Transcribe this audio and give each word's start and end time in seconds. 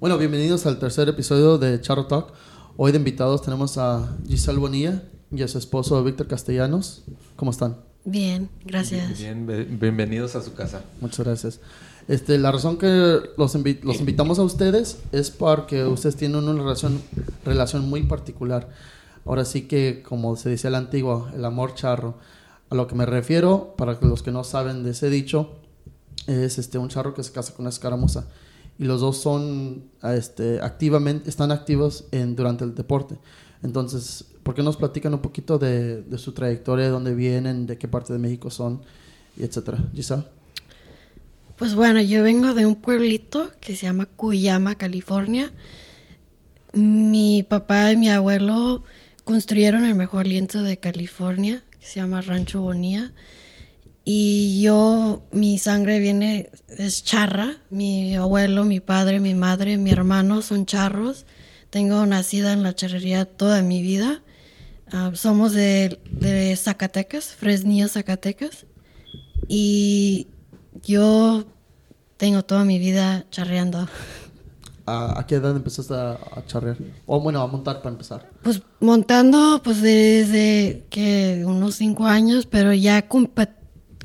Bueno, 0.00 0.16
bienvenidos 0.16 0.64
al 0.64 0.78
tercer 0.78 1.10
episodio 1.10 1.58
de 1.58 1.78
Charro 1.78 2.06
Talk. 2.06 2.32
Hoy 2.78 2.90
de 2.90 2.96
invitados 2.96 3.42
tenemos 3.42 3.76
a 3.76 4.16
Giselle 4.26 4.58
Bonilla 4.58 5.02
y 5.30 5.42
a 5.42 5.46
su 5.46 5.58
esposo 5.58 6.02
Víctor 6.02 6.26
Castellanos. 6.26 7.02
¿Cómo 7.36 7.50
están? 7.50 7.76
Bien, 8.06 8.48
gracias. 8.64 9.18
Bien, 9.18 9.46
bienvenidos 9.78 10.36
a 10.36 10.42
su 10.42 10.54
casa. 10.54 10.82
Muchas 11.02 11.26
gracias. 11.26 11.60
Este, 12.08 12.38
la 12.38 12.50
razón 12.50 12.78
que 12.78 12.86
los, 13.36 13.54
los 13.82 14.00
invitamos 14.00 14.38
a 14.38 14.42
ustedes 14.42 14.96
es 15.12 15.30
porque 15.30 15.84
ustedes 15.84 16.16
tienen 16.16 16.38
una 16.38 16.54
relación, 16.54 17.02
relación 17.44 17.86
muy 17.86 18.02
particular. 18.04 18.70
Ahora 19.26 19.44
sí 19.44 19.68
que, 19.68 20.02
como 20.02 20.34
se 20.36 20.48
dice 20.48 20.70
la 20.70 20.78
antigua, 20.78 21.30
el 21.34 21.44
amor 21.44 21.74
charro. 21.74 22.14
A 22.70 22.74
lo 22.74 22.86
que 22.86 22.94
me 22.94 23.04
refiero, 23.04 23.74
para 23.76 23.98
los 24.00 24.22
que 24.22 24.30
no 24.30 24.44
saben 24.44 24.82
de 24.82 24.92
ese 24.92 25.10
dicho, 25.10 25.56
es 26.26 26.56
este, 26.56 26.78
un 26.78 26.88
charro 26.88 27.12
que 27.12 27.22
se 27.22 27.32
casa 27.32 27.52
con 27.52 27.64
una 27.64 27.68
escaramuza. 27.70 28.24
Y 28.80 28.84
los 28.84 29.02
dos 29.02 29.18
son 29.18 29.84
este, 30.02 30.58
activamente, 30.62 31.28
están 31.28 31.52
activos 31.52 32.06
en, 32.12 32.34
durante 32.34 32.64
el 32.64 32.74
deporte. 32.74 33.18
Entonces, 33.62 34.24
¿por 34.42 34.54
qué 34.54 34.62
nos 34.62 34.78
platican 34.78 35.12
un 35.12 35.20
poquito 35.20 35.58
de, 35.58 36.00
de 36.00 36.16
su 36.16 36.32
trayectoria, 36.32 36.86
de 36.86 36.90
dónde 36.90 37.14
vienen, 37.14 37.66
de 37.66 37.76
qué 37.76 37.88
parte 37.88 38.14
de 38.14 38.18
México 38.18 38.50
son, 38.50 38.80
y 39.36 39.42
etcétera? 39.44 39.78
Giselle. 39.94 40.24
Pues 41.56 41.74
bueno, 41.74 42.00
yo 42.00 42.22
vengo 42.22 42.54
de 42.54 42.64
un 42.64 42.74
pueblito 42.74 43.50
que 43.60 43.76
se 43.76 43.84
llama 43.84 44.06
Cuyama, 44.06 44.76
California. 44.76 45.52
Mi 46.72 47.42
papá 47.42 47.92
y 47.92 47.98
mi 47.98 48.08
abuelo 48.08 48.82
construyeron 49.24 49.84
el 49.84 49.94
mejor 49.94 50.26
lienzo 50.26 50.62
de 50.62 50.78
California, 50.78 51.62
que 51.78 51.86
se 51.86 52.00
llama 52.00 52.22
Rancho 52.22 52.62
Bonía. 52.62 53.12
Y 54.04 54.62
yo, 54.62 55.22
mi 55.30 55.58
sangre 55.58 55.98
viene, 55.98 56.50
es 56.68 57.04
charra. 57.04 57.56
Mi 57.70 58.16
abuelo, 58.16 58.64
mi 58.64 58.80
padre, 58.80 59.20
mi 59.20 59.34
madre, 59.34 59.76
mi 59.76 59.90
hermano 59.90 60.42
son 60.42 60.66
charros. 60.66 61.26
Tengo 61.70 62.04
nacida 62.06 62.52
en 62.52 62.62
la 62.62 62.74
charrería 62.74 63.24
toda 63.24 63.62
mi 63.62 63.82
vida. 63.82 64.22
Ah, 64.92 65.12
somos 65.14 65.52
de, 65.52 66.00
de 66.10 66.56
Zacatecas, 66.56 67.26
Fresnillo, 67.26 67.88
Zacatecas. 67.88 68.66
Y 69.46 70.28
yo 70.82 71.44
tengo 72.16 72.42
toda 72.42 72.64
mi 72.64 72.78
vida 72.78 73.26
charreando. 73.30 73.88
¿A, 74.86 75.24
qué 75.28 75.36
edad 75.36 75.54
empezaste 75.54 75.94
a, 75.94 76.18
charrear? 76.46 76.76
O 77.06 77.20
bueno, 77.20 77.40
a 77.40 77.46
montar 77.46 77.78
para 77.78 77.92
empezar. 77.92 78.28
Pues 78.42 78.62
montando 78.80 79.60
pues 79.62 79.80
desde 79.80 80.86
que 80.90 81.44
unos 81.46 81.76
cinco 81.76 82.06
años, 82.06 82.46
pero 82.46 82.72
ya 82.72 83.08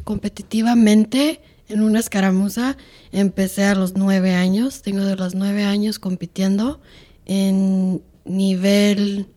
competitivamente 0.05 1.41
en 1.67 1.81
una 1.81 1.99
escaramuza 1.99 2.77
empecé 3.11 3.65
a 3.65 3.75
los 3.75 3.97
nueve 3.97 4.33
años. 4.33 4.81
Tengo 4.81 5.03
de 5.03 5.17
los 5.17 5.35
nueve 5.35 5.65
años 5.65 5.99
compitiendo 5.99 6.79
en 7.25 8.01
nivel, 8.23 9.27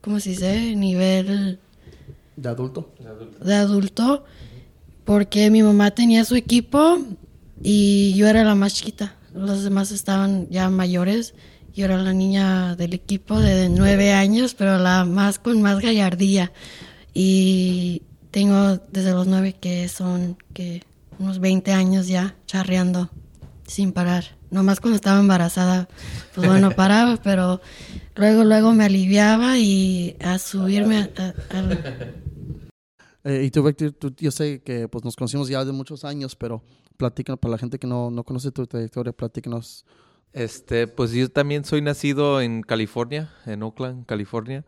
¿cómo 0.00 0.20
se 0.20 0.30
dice? 0.30 0.76
Nivel... 0.76 1.58
¿De 2.36 2.48
adulto? 2.48 2.92
De 3.44 3.54
adulto. 3.54 4.24
Porque 5.04 5.50
mi 5.50 5.62
mamá 5.62 5.90
tenía 5.92 6.24
su 6.24 6.36
equipo 6.36 6.98
y 7.62 8.14
yo 8.14 8.28
era 8.28 8.44
la 8.44 8.54
más 8.54 8.74
chiquita. 8.74 9.16
Los 9.32 9.64
demás 9.64 9.90
estaban 9.90 10.48
ya 10.50 10.68
mayores. 10.70 11.34
Yo 11.74 11.86
era 11.86 11.96
la 11.96 12.12
niña 12.12 12.76
del 12.76 12.92
equipo 12.94 13.40
de 13.40 13.68
nueve 13.68 14.12
años, 14.12 14.54
pero 14.54 14.78
la 14.78 15.04
más 15.04 15.38
con 15.38 15.62
más 15.62 15.80
gallardía. 15.80 16.52
Y 17.12 18.02
tengo 18.34 18.78
desde 18.90 19.12
los 19.12 19.28
nueve 19.28 19.52
que 19.52 19.86
son 19.86 20.36
que 20.52 20.82
unos 21.20 21.38
20 21.38 21.70
años 21.70 22.08
ya 22.08 22.34
charreando 22.46 23.08
sin 23.64 23.92
parar. 23.92 24.24
Nomás 24.50 24.80
cuando 24.80 24.96
estaba 24.96 25.20
embarazada, 25.20 25.88
pues 26.34 26.44
bueno, 26.48 26.70
paraba, 26.76 27.16
pero 27.22 27.60
luego, 28.16 28.42
luego 28.42 28.72
me 28.72 28.86
aliviaba 28.86 29.56
y 29.58 30.16
a 30.20 30.40
subirme 30.40 31.12
a, 31.16 31.34
eh, 33.22 33.44
y 33.44 33.50
tú, 33.52 33.62
Víctor, 33.62 33.94
yo 34.16 34.32
sé 34.32 34.62
que 34.62 34.88
pues, 34.88 35.04
nos 35.04 35.14
conocimos 35.14 35.48
ya 35.48 35.64
de 35.64 35.70
muchos 35.70 36.04
años, 36.04 36.34
pero 36.34 36.64
platícanos, 36.96 37.38
para 37.38 37.52
la 37.52 37.58
gente 37.58 37.78
que 37.78 37.86
no, 37.86 38.10
no 38.10 38.24
conoce 38.24 38.50
tu 38.50 38.66
trayectoria, 38.66 39.12
platícanos. 39.12 39.86
Este, 40.32 40.88
pues 40.88 41.12
yo 41.12 41.30
también 41.30 41.64
soy 41.64 41.82
nacido 41.82 42.40
en 42.40 42.62
California, 42.62 43.32
en 43.46 43.62
Oakland, 43.62 44.06
California. 44.06 44.64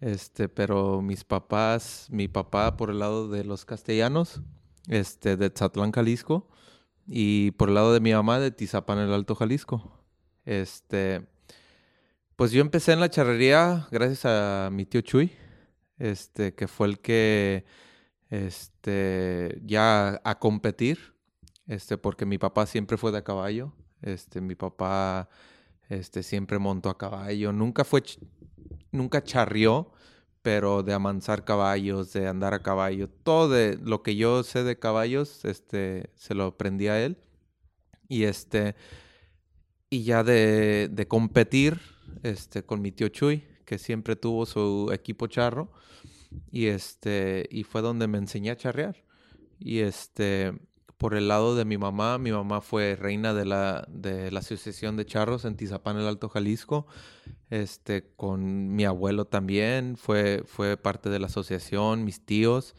Este, 0.00 0.48
pero 0.48 1.00
mis 1.00 1.24
papás, 1.24 2.08
mi 2.10 2.28
papá 2.28 2.76
por 2.76 2.90
el 2.90 2.98
lado 2.98 3.28
de 3.28 3.44
los 3.44 3.64
castellanos, 3.64 4.42
este, 4.88 5.36
de 5.36 5.50
Tzatlán, 5.50 5.92
Jalisco, 5.92 6.48
y 7.06 7.52
por 7.52 7.68
el 7.68 7.76
lado 7.76 7.92
de 7.92 8.00
mi 8.00 8.12
mamá 8.12 8.38
de 8.38 8.50
Tizapán, 8.50 8.98
el 8.98 9.12
Alto 9.12 9.34
Jalisco. 9.34 9.92
Este, 10.44 11.26
pues 12.36 12.52
yo 12.52 12.60
empecé 12.60 12.92
en 12.92 13.00
la 13.00 13.10
charrería 13.10 13.88
gracias 13.90 14.26
a 14.26 14.70
mi 14.70 14.84
tío 14.84 15.00
Chuy, 15.00 15.32
este, 15.98 16.54
que 16.54 16.68
fue 16.68 16.88
el 16.88 17.00
que 17.00 17.64
este, 18.28 19.60
ya 19.64 20.20
a 20.24 20.38
competir, 20.38 21.14
este, 21.66 21.96
porque 21.96 22.26
mi 22.26 22.38
papá 22.38 22.66
siempre 22.66 22.96
fue 22.96 23.12
de 23.12 23.22
caballo, 23.22 23.72
este, 24.02 24.40
mi 24.40 24.54
papá, 24.54 25.28
este, 25.88 26.22
siempre 26.22 26.58
montó 26.58 26.90
a 26.90 26.98
caballo, 26.98 27.52
nunca 27.52 27.84
fue, 27.84 28.02
nunca 28.96 29.22
charrió, 29.22 29.92
pero 30.42 30.82
de 30.82 30.92
amansar 30.92 31.44
caballos, 31.44 32.12
de 32.12 32.28
andar 32.28 32.54
a 32.54 32.62
caballo, 32.62 33.08
todo 33.08 33.48
de 33.50 33.78
lo 33.82 34.02
que 34.02 34.16
yo 34.16 34.42
sé 34.42 34.64
de 34.64 34.78
caballos, 34.78 35.44
este, 35.44 36.10
se 36.14 36.34
lo 36.34 36.44
aprendí 36.44 36.88
a 36.88 37.02
él, 37.02 37.18
y 38.08 38.24
este, 38.24 38.76
y 39.90 40.04
ya 40.04 40.24
de, 40.24 40.88
de 40.90 41.08
competir, 41.08 41.80
este, 42.22 42.64
con 42.64 42.80
mi 42.80 42.92
tío 42.92 43.08
Chuy, 43.08 43.44
que 43.64 43.78
siempre 43.78 44.16
tuvo 44.16 44.46
su 44.46 44.90
equipo 44.92 45.26
charro, 45.26 45.70
y 46.50 46.66
este, 46.66 47.46
y 47.50 47.64
fue 47.64 47.82
donde 47.82 48.06
me 48.08 48.18
enseñé 48.18 48.50
a 48.50 48.56
charrear. 48.56 48.96
Y 49.58 49.80
este, 49.80 50.52
por 50.98 51.14
el 51.14 51.28
lado 51.28 51.54
de 51.54 51.64
mi 51.64 51.76
mamá, 51.76 52.18
mi 52.18 52.32
mamá 52.32 52.60
fue 52.60 52.96
reina 52.96 53.34
de 53.34 53.44
la, 53.44 53.86
de 53.90 54.30
la 54.30 54.40
Asociación 54.40 54.96
de 54.96 55.04
Charros 55.04 55.44
en 55.44 55.56
Tizapán, 55.56 55.98
el 55.98 56.06
Alto 56.06 56.28
Jalisco. 56.28 56.86
Este, 57.50 58.10
con 58.16 58.74
mi 58.74 58.84
abuelo 58.84 59.26
también, 59.26 59.96
fue, 59.96 60.42
fue 60.46 60.76
parte 60.76 61.10
de 61.10 61.18
la 61.18 61.26
asociación, 61.26 62.04
mis 62.04 62.24
tíos. 62.24 62.74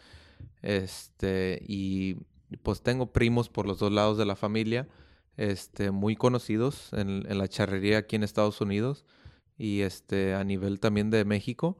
Este, 0.61 1.61
y 1.67 2.17
pues 2.63 2.81
tengo 2.81 3.11
primos 3.11 3.49
por 3.49 3.67
los 3.67 3.79
dos 3.79 3.91
lados 3.91 4.17
de 4.17 4.25
la 4.25 4.35
familia, 4.35 4.87
este, 5.35 5.91
muy 5.91 6.15
conocidos 6.15 6.91
en, 6.93 7.25
en 7.29 7.37
la 7.37 7.47
charrería 7.47 7.99
aquí 7.99 8.15
en 8.15 8.23
Estados 8.23 8.61
Unidos 8.61 9.05
y 9.57 9.81
este, 9.81 10.33
a 10.33 10.43
nivel 10.43 10.79
también 10.79 11.11
de 11.11 11.25
México. 11.25 11.77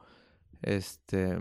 Este, 0.62 1.40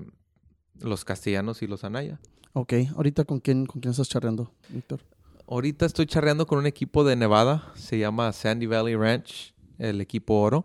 los 0.81 1.05
castellanos 1.05 1.63
y 1.63 1.67
los 1.67 1.85
anaya. 1.85 2.21
Ok, 2.59 2.73
ahorita 2.97 3.25
con 3.25 3.39
quién, 3.39 3.67
con 3.67 3.83
quién 3.83 3.91
estás 3.91 4.09
charreando, 4.09 4.51
Víctor? 4.71 5.01
Ahorita 5.47 5.85
estoy 5.85 6.07
charreando 6.07 6.47
con 6.47 6.59
un 6.59 6.65
equipo 6.65 7.05
de 7.05 7.15
Nevada, 7.15 7.71
se 7.75 7.99
llama 7.99 8.33
Sandy 8.33 8.65
Valley 8.65 8.97
Ranch, 8.97 9.53
el 9.79 10.01
equipo 10.01 10.41
oro. 10.41 10.65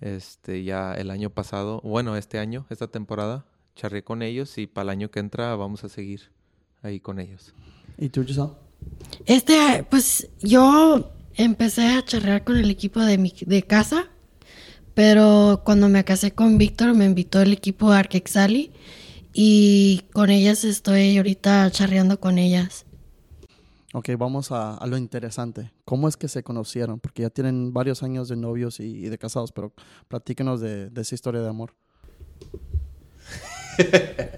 Este, 0.00 0.64
ya 0.64 0.94
el 0.94 1.10
año 1.10 1.28
pasado, 1.28 1.82
bueno, 1.84 2.16
este 2.16 2.38
año, 2.38 2.64
esta 2.70 2.86
temporada, 2.86 3.44
charré 3.76 4.02
con 4.02 4.22
ellos 4.22 4.56
y 4.56 4.66
para 4.66 4.84
el 4.84 4.88
año 4.88 5.10
que 5.10 5.20
entra 5.20 5.54
vamos 5.56 5.84
a 5.84 5.90
seguir 5.90 6.22
ahí 6.80 7.00
con 7.00 7.20
ellos. 7.20 7.52
¿Y 7.98 8.08
tú, 8.08 8.24
Giselle? 8.24 8.52
Este, 9.26 9.84
pues 9.90 10.26
yo 10.40 11.12
empecé 11.34 11.86
a 11.98 12.02
charrear 12.02 12.44
con 12.44 12.56
el 12.56 12.70
equipo 12.70 12.98
de, 13.00 13.18
mi, 13.18 13.34
de 13.44 13.62
casa, 13.62 14.08
pero 14.94 15.60
cuando 15.66 15.90
me 15.90 16.02
casé 16.02 16.32
con 16.32 16.56
Víctor 16.56 16.94
me 16.94 17.04
invitó 17.04 17.42
el 17.42 17.52
equipo 17.52 17.90
Arquexali 17.90 18.72
y 19.32 20.02
con 20.12 20.30
ellas 20.30 20.64
estoy 20.64 21.16
ahorita 21.16 21.70
charreando 21.70 22.18
con 22.20 22.38
ellas. 22.38 22.86
Ok, 23.92 24.10
vamos 24.16 24.52
a, 24.52 24.78
lo 24.86 24.96
interesante. 24.96 25.72
¿Cómo 25.84 26.06
es 26.06 26.16
que 26.16 26.28
se 26.28 26.44
conocieron? 26.44 27.00
Porque 27.00 27.22
ya 27.22 27.30
tienen 27.30 27.72
varios 27.72 28.04
años 28.04 28.28
de 28.28 28.36
novios 28.36 28.78
y, 28.78 29.08
de 29.08 29.18
casados, 29.18 29.50
pero 29.50 29.72
platíquenos 30.06 30.60
de, 30.60 30.90
esa 30.96 31.14
historia 31.14 31.40
de 31.40 31.48
amor. 31.48 31.74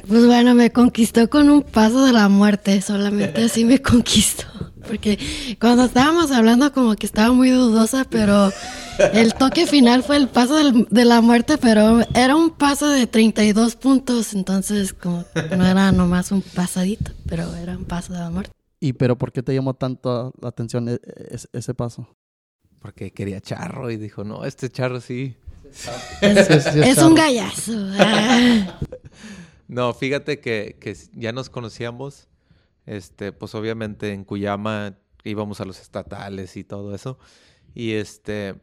Pues 0.08 0.26
bueno, 0.26 0.54
me 0.54 0.70
conquistó 0.70 1.28
con 1.28 1.50
un 1.50 1.62
paso 1.62 2.04
de 2.04 2.12
la 2.12 2.28
muerte, 2.28 2.80
solamente 2.80 3.44
así 3.44 3.64
me 3.64 3.82
conquistó. 3.82 4.51
Porque 4.92 5.18
cuando 5.58 5.86
estábamos 5.86 6.30
hablando 6.32 6.70
como 6.70 6.96
que 6.96 7.06
estaba 7.06 7.32
muy 7.32 7.48
dudosa, 7.48 8.04
pero 8.04 8.52
el 9.14 9.32
toque 9.32 9.66
final 9.66 10.02
fue 10.02 10.18
el 10.18 10.28
paso 10.28 10.54
de 10.70 11.04
la 11.06 11.22
muerte, 11.22 11.56
pero 11.56 12.00
era 12.14 12.36
un 12.36 12.50
paso 12.50 12.90
de 12.90 13.06
32 13.06 13.76
puntos, 13.76 14.34
entonces 14.34 14.92
como 14.92 15.24
no 15.56 15.66
era 15.66 15.92
nomás 15.92 16.30
un 16.30 16.42
pasadito, 16.42 17.10
pero 17.26 17.54
era 17.56 17.74
un 17.74 17.86
paso 17.86 18.12
de 18.12 18.18
la 18.18 18.28
muerte. 18.28 18.52
¿Y 18.80 18.92
pero 18.92 19.16
por 19.16 19.32
qué 19.32 19.42
te 19.42 19.54
llamó 19.54 19.72
tanto 19.72 20.34
la 20.38 20.50
atención 20.50 20.86
e, 20.90 21.00
e, 21.02 21.38
ese 21.54 21.72
paso? 21.72 22.06
Porque 22.78 23.12
quería 23.12 23.40
charro 23.40 23.90
y 23.90 23.96
dijo, 23.96 24.24
no, 24.24 24.44
este 24.44 24.68
charro 24.68 25.00
sí. 25.00 25.34
Es, 26.20 26.98
un 26.98 27.14
gallazo. 27.14 27.72
no, 29.68 29.94
fíjate 29.94 30.38
que, 30.40 30.76
que 30.78 30.94
ya 31.14 31.32
nos 31.32 31.48
conocíamos 31.48 32.28
este, 32.86 33.32
pues 33.32 33.54
obviamente 33.54 34.12
en 34.12 34.24
Cuyama 34.24 34.96
íbamos 35.24 35.60
a 35.60 35.64
los 35.64 35.80
estatales 35.80 36.56
y 36.56 36.64
todo 36.64 36.94
eso. 36.94 37.18
Y 37.74 37.92
este, 37.92 38.56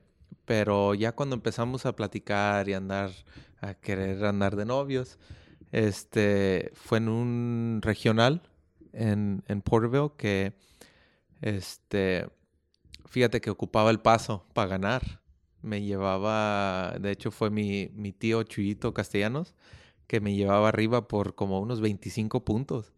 pero 0.46 0.94
ya 0.96 1.14
cuando 1.14 1.36
empezamos 1.36 1.86
a 1.86 1.96
platicar 1.96 2.70
y 2.70 2.74
andar, 2.74 3.12
a 3.62 3.74
querer 3.76 4.26
andar 4.26 4.56
de 4.56 4.66
novios, 4.66 5.20
este, 5.72 6.72
fue 6.74 6.98
en 6.98 7.10
un 7.10 7.80
regional 7.84 8.42
en, 8.94 9.44
en 9.48 9.64
que, 10.18 10.54
este, 11.42 12.28
fíjate 13.06 13.42
que 13.42 13.50
ocupaba 13.50 13.92
el 13.92 14.00
paso 14.00 14.46
para 14.54 14.70
ganar. 14.70 15.22
Me 15.62 15.82
llevaba, 15.82 16.96
de 17.00 17.12
hecho 17.12 17.32
fue 17.32 17.50
mi, 17.50 17.90
mi 17.94 18.14
tío 18.14 18.44
Chuyito 18.44 18.94
Castellanos, 18.94 19.56
que 20.08 20.22
me 20.22 20.34
llevaba 20.36 20.70
arriba 20.70 21.08
por 21.08 21.36
como 21.36 21.60
unos 21.60 21.82
25 21.82 22.46
puntos. 22.46 22.94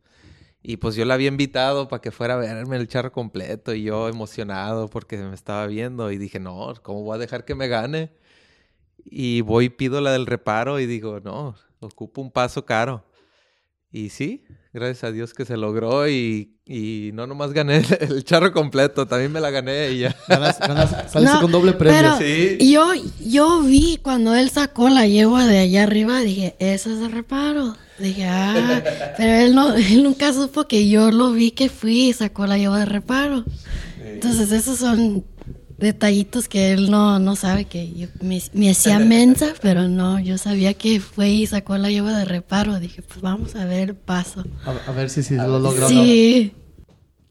Y 0.64 0.78
pues 0.78 0.96
yo 0.96 1.06
la 1.06 1.16
había 1.16 1.28
invitado 1.30 1.88
para 1.88 2.02
que 2.02 2.12
fuera 2.12 2.36
a 2.36 2.38
verme 2.38 2.78
el 2.78 2.88
charro 2.88 3.12
completo 3.12 3.74
y 3.74 3.84
yo 3.84 4.08
emocionado 4.10 4.90
porque 4.90 5.18
me 5.18 5.34
estaba 5.34 5.66
viendo 5.68 6.12
y 6.12 6.18
dije, 6.18 6.40
no, 6.40 6.74
¿cómo 6.84 7.04
voy 7.04 7.16
a 7.16 7.20
dejar 7.20 7.46
que 7.46 7.56
me 7.56 7.68
gane? 7.68 8.12
Y 9.06 9.42
voy 9.42 9.70
pido 9.70 10.02
la 10.02 10.12
del 10.12 10.28
reparo 10.28 10.80
y 10.80 10.86
digo, 10.86 11.20
no, 11.22 11.56
ocupo 11.80 12.22
un 12.22 12.32
paso 12.32 12.66
caro. 12.66 13.04
Y 13.92 14.10
sí, 14.10 14.46
gracias 14.74 15.04
a 15.04 15.12
Dios 15.12 15.34
que 15.34 15.44
se 15.44 15.58
logró 15.58 16.08
y, 16.08 16.56
y 16.66 17.12
no 17.14 17.28
nomás 17.28 17.52
gané 17.52 17.84
el, 18.00 18.24
charro 18.24 18.54
completo, 18.54 19.06
también 19.06 19.32
me 19.32 19.42
la 19.42 19.50
gané 19.50 19.92
y 19.92 20.00
ya. 20.00 20.16
Ganas, 20.30 20.60
ganas, 20.60 20.96
saliste 21.12 21.40
con 21.42 21.52
doble 21.52 21.74
premio. 21.74 22.00
Pero 22.00 22.18
Sí. 22.18 22.72
yo, 22.72 22.92
yo 23.20 23.62
vi 23.64 24.00
cuando 24.02 24.34
él 24.36 24.50
sacó 24.50 24.88
la 24.90 25.08
yegua 25.08 25.46
de 25.46 25.60
allá 25.60 25.84
arriba, 25.84 26.22
dije, 26.22 26.56
eso 26.60 26.90
es 26.92 27.00
de 27.00 27.10
reparo. 27.10 27.76
Dije, 28.00 28.26
ah, 28.26 28.82
pero 29.18 29.34
él, 29.34 29.54
no, 29.56 29.76
él 29.76 30.04
nunca 30.04 30.34
supo 30.34 30.68
que 30.68 30.88
yo 30.88 31.12
lo 31.12 31.34
vi 31.34 31.52
que 31.52 31.68
fui 31.70 32.10
y 32.10 32.14
sacó 32.14 32.48
la 32.48 32.58
yegua 32.58 32.80
de 32.80 32.86
reparo. 32.86 33.44
Entonces 34.04 34.52
esos 34.52 34.78
son 34.78 35.26
detallitos 35.82 36.48
que 36.48 36.72
él 36.72 36.90
no, 36.90 37.20
no 37.20 37.36
sabe 37.36 37.66
que 37.66 37.92
yo 37.92 38.08
me, 38.22 38.42
me 38.54 38.70
hacía 38.70 39.00
mensa, 39.00 39.54
pero 39.62 39.88
no, 39.88 40.20
yo 40.20 40.38
sabía 40.38 40.74
que 40.74 41.00
fue 41.00 41.30
y 41.30 41.48
sacó 41.48 41.78
la 41.78 41.90
yegua 41.90 42.18
de 42.18 42.26
reparo. 42.26 42.80
Dije, 42.80 43.02
pues 43.02 43.22
vamos 43.22 43.56
a 43.56 43.66
ver 43.66 43.90
el 43.90 43.96
paso. 43.96 44.44
A, 44.66 44.90
a 44.90 44.94
ver 44.94 45.10
si, 45.10 45.24
si 45.24 45.36
lo 45.36 45.60
logró. 45.60 45.90
Sí. 45.90 46.54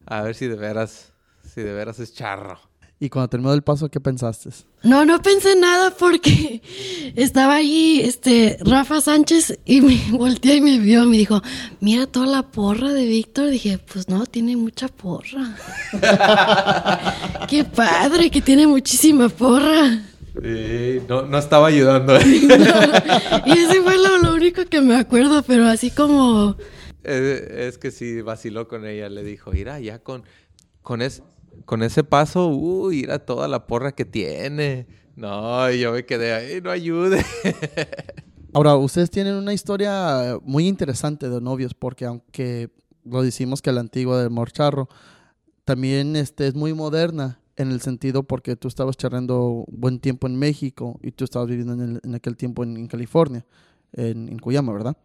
A 0.05 0.21
ver 0.21 0.35
si 0.35 0.47
de 0.47 0.55
veras, 0.55 1.13
si 1.53 1.61
de 1.61 1.73
veras 1.73 1.99
es 1.99 2.13
charro. 2.13 2.59
Y 3.03 3.09
cuando 3.09 3.29
terminó 3.29 3.51
el 3.51 3.63
paso, 3.63 3.89
¿qué 3.89 3.99
pensaste? 3.99 4.51
No, 4.83 5.05
no 5.05 5.19
pensé 5.23 5.55
nada 5.55 5.89
porque 5.89 6.61
estaba 7.15 7.55
ahí 7.55 7.99
este 8.03 8.59
Rafa 8.61 9.01
Sánchez 9.01 9.57
y 9.65 9.81
me 9.81 9.99
volteó 10.11 10.53
y 10.53 10.61
me 10.61 10.77
vio. 10.77 11.05
Me 11.05 11.17
dijo, 11.17 11.41
mira 11.79 12.05
toda 12.05 12.27
la 12.27 12.43
porra 12.43 12.93
de 12.93 13.07
Víctor. 13.07 13.49
Dije, 13.49 13.79
pues 13.79 14.07
no, 14.07 14.27
tiene 14.27 14.55
mucha 14.55 14.87
porra. 14.87 15.57
Qué 17.49 17.63
padre 17.63 18.29
que 18.29 18.39
tiene 18.39 18.67
muchísima 18.67 19.29
porra. 19.29 20.03
Sí, 20.39 20.99
no, 21.09 21.23
no 21.23 21.39
estaba 21.39 21.69
ayudando. 21.69 22.13
Y 22.21 23.51
ese 23.51 23.81
fue 23.81 23.97
lo, 23.97 24.19
lo 24.19 24.35
único 24.35 24.63
que 24.65 24.79
me 24.79 24.95
acuerdo, 24.95 25.41
pero 25.41 25.67
así 25.67 25.89
como... 25.89 26.55
Eh, 27.03 27.65
es 27.67 27.79
que 27.79 27.89
sí, 27.89 28.21
vaciló 28.21 28.67
con 28.67 28.85
ella. 28.85 29.09
Le 29.09 29.23
dijo, 29.23 29.49
mira, 29.49 29.79
ya 29.79 29.97
con, 29.97 30.23
con, 30.83 31.01
es, 31.01 31.23
con 31.65 31.83
ese 31.83 32.03
paso, 32.03 32.47
uy, 32.47 33.01
mira 33.01 33.19
toda 33.19 33.47
la 33.47 33.67
porra 33.67 33.91
que 33.93 34.05
tiene. 34.05 34.87
No, 35.15 35.69
yo 35.71 35.91
me 35.93 36.05
quedé 36.05 36.33
ahí, 36.33 36.61
no 36.61 36.71
ayude. 36.71 37.23
Ahora, 38.53 38.75
ustedes 38.75 39.09
tienen 39.09 39.35
una 39.35 39.53
historia 39.53 40.37
muy 40.43 40.67
interesante 40.67 41.29
de 41.29 41.39
novios, 41.41 41.73
porque 41.73 42.05
aunque 42.05 42.69
lo 43.05 43.21
decimos 43.21 43.61
que 43.61 43.71
la 43.71 43.81
antigua 43.81 44.21
del 44.21 44.29
Morcharro, 44.29 44.89
también 45.63 46.15
este, 46.15 46.47
es 46.47 46.55
muy 46.55 46.73
moderna 46.73 47.39
en 47.55 47.71
el 47.71 47.81
sentido 47.81 48.23
porque 48.23 48.55
tú 48.55 48.67
estabas 48.67 48.97
charlando 48.97 49.65
buen 49.69 49.99
tiempo 49.99 50.27
en 50.27 50.37
México 50.37 50.99
y 51.01 51.11
tú 51.11 51.23
estabas 51.23 51.47
viviendo 51.47 51.73
en, 51.73 51.81
el- 51.81 51.99
en 52.03 52.15
aquel 52.15 52.35
tiempo 52.35 52.63
en, 52.63 52.75
en 52.77 52.87
California, 52.87 53.45
en, 53.93 54.27
en 54.29 54.39
Cuyama, 54.39 54.73
¿verdad? 54.73 54.97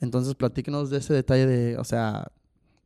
Entonces, 0.00 0.34
platíquenos 0.34 0.90
de 0.90 0.98
ese 0.98 1.14
detalle 1.14 1.46
de, 1.46 1.78
o 1.78 1.84
sea, 1.84 2.30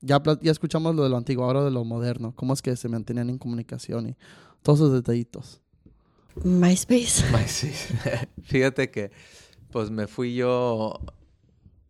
ya, 0.00 0.22
ya 0.40 0.52
escuchamos 0.52 0.94
lo 0.94 1.02
de 1.02 1.08
lo 1.08 1.16
antiguo, 1.16 1.44
ahora 1.44 1.64
de 1.64 1.70
lo 1.70 1.84
moderno, 1.84 2.34
cómo 2.34 2.52
es 2.52 2.62
que 2.62 2.76
se 2.76 2.88
mantenían 2.88 3.30
en 3.30 3.38
comunicación 3.38 4.08
y 4.08 4.16
todos 4.62 4.80
esos 4.80 4.92
detallitos. 4.92 5.60
MySpace. 6.44 7.24
Sí. 7.46 7.72
Fíjate 8.42 8.90
que, 8.90 9.10
pues 9.70 9.90
me 9.90 10.06
fui 10.06 10.34
yo. 10.34 10.94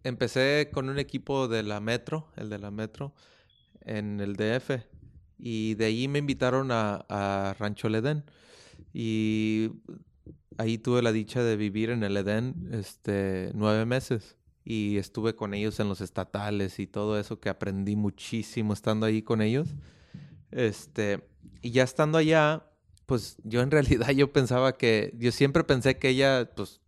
Empecé 0.05 0.71
con 0.73 0.89
un 0.89 0.99
equipo 0.99 1.49
de 1.49 1.63
la 1.63 1.81
Metro, 1.81 2.29
el 2.37 2.49
de 2.49 2.59
la 2.59 2.71
Metro, 2.71 3.15
en 3.83 4.21
el 4.21 4.37
DF. 4.37 4.85
Y 5.39 5.75
de 5.75 5.87
ahí 5.87 6.09
me 6.09 6.19
invitaron 6.19 6.71
a, 6.71 7.05
a 7.09 7.55
Rancho 7.59 7.89
El 7.89 7.97
Edén. 7.97 8.25
Y 8.93 9.71
ahí 10.57 10.79
tuve 10.79 11.03
la 11.03 11.13
dicha 11.13 11.43
de 11.43 11.57
vivir 11.57 11.91
en 11.91 12.03
el 12.05 12.17
Edén 12.17 12.69
este, 12.73 13.51
nueve 13.55 13.85
meses. 13.85 14.38
Y 14.71 14.99
estuve 14.99 15.35
con 15.35 15.55
ellos 15.55 15.81
en 15.81 15.89
los 15.89 16.03
estatales 16.03 16.79
y 16.79 16.87
todo 16.87 17.19
eso 17.19 17.41
que 17.41 17.49
aprendí 17.49 17.97
muchísimo 17.97 18.75
estando 18.75 19.07
ahí 19.07 19.23
con 19.23 19.41
ellos. 19.41 19.71
Este, 20.51 21.27
y 21.63 21.71
ya 21.71 21.85
estando 21.85 22.19
allá, 22.19 22.67
pues 23.07 23.39
yo 23.45 23.63
en 23.63 23.71
realidad 23.71 24.11
yo 24.11 24.31
pensaba 24.31 24.77
que, 24.77 25.15
yo 25.17 25.33
siempre 25.33 25.65
pensé 25.65 25.97
que 25.97 26.11
ella, 26.11 26.51
pues 26.55 26.83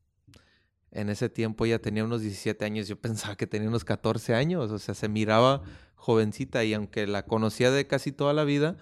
en 0.91 1.09
ese 1.09 1.31
tiempo 1.31 1.65
ella 1.65 1.79
tenía 1.79 2.05
unos 2.05 2.21
17 2.21 2.63
años, 2.67 2.87
yo 2.87 3.01
pensaba 3.01 3.35
que 3.37 3.47
tenía 3.47 3.71
unos 3.71 3.87
14 3.87 4.35
años, 4.35 4.71
o 4.71 4.79
sea, 4.79 4.95
se 4.95 5.09
miraba 5.09 5.63
jovencita 5.95 6.63
y 6.65 6.75
aunque 6.75 7.07
la 7.07 7.25
conocía 7.25 7.71
de 7.71 7.87
casi 7.87 8.13
toda 8.13 8.35
la 8.35 8.45
vida, 8.45 8.77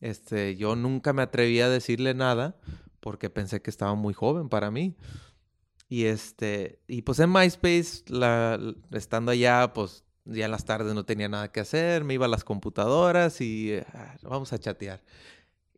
este, 0.00 0.56
yo 0.56 0.74
nunca 0.74 1.12
me 1.12 1.22
atrevía 1.22 1.66
a 1.66 1.68
decirle 1.68 2.14
nada 2.14 2.56
porque 2.98 3.30
pensé 3.30 3.62
que 3.62 3.70
estaba 3.70 3.94
muy 3.94 4.12
joven 4.12 4.48
para 4.48 4.72
mí. 4.72 4.96
Y 5.94 6.06
este, 6.06 6.80
y 6.88 7.02
pues 7.02 7.20
en 7.20 7.30
MySpace, 7.30 8.02
estando 8.90 9.30
allá, 9.30 9.72
pues 9.72 10.02
ya 10.24 10.46
en 10.46 10.50
las 10.50 10.64
tardes 10.64 10.92
no 10.92 11.04
tenía 11.04 11.28
nada 11.28 11.52
que 11.52 11.60
hacer, 11.60 12.02
me 12.02 12.14
iba 12.14 12.26
a 12.26 12.28
las 12.28 12.42
computadoras 12.42 13.40
y 13.40 13.74
eh, 13.74 13.86
ah, 13.92 14.16
vamos 14.24 14.52
a 14.52 14.58
chatear. 14.58 15.04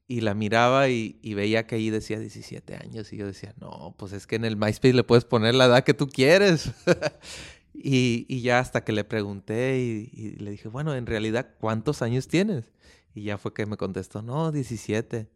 Y 0.08 0.22
la 0.22 0.32
miraba 0.32 0.88
y, 0.88 1.18
veía 1.34 1.66
que 1.66 1.74
ahí 1.74 1.90
decía 1.90 2.18
17 2.18 2.76
años 2.76 3.12
y 3.12 3.18
yo 3.18 3.26
decía, 3.26 3.52
no, 3.60 3.94
pues 3.98 4.14
es 4.14 4.26
que 4.26 4.36
en 4.36 4.46
el 4.46 4.56
MySpace 4.56 4.94
le 4.94 5.04
puedes 5.04 5.26
poner 5.26 5.54
la 5.54 5.66
edad 5.66 5.84
que 5.84 5.92
tú 5.92 6.08
quieres. 6.08 6.70
y, 7.74 8.40
ya 8.40 8.58
hasta 8.58 8.84
que 8.84 8.92
le 8.92 9.04
pregunté 9.04 9.78
y 9.78 10.36
le 10.36 10.52
dije, 10.52 10.68
bueno, 10.68 10.94
en 10.94 11.04
realidad, 11.04 11.56
¿cuántos 11.60 12.00
años 12.00 12.26
tienes? 12.26 12.72
Y 13.14 13.24
ya 13.24 13.36
fue 13.36 13.52
que 13.52 13.66
me 13.66 13.76
contestó, 13.76 14.22
no, 14.22 14.50
17. 14.50 15.28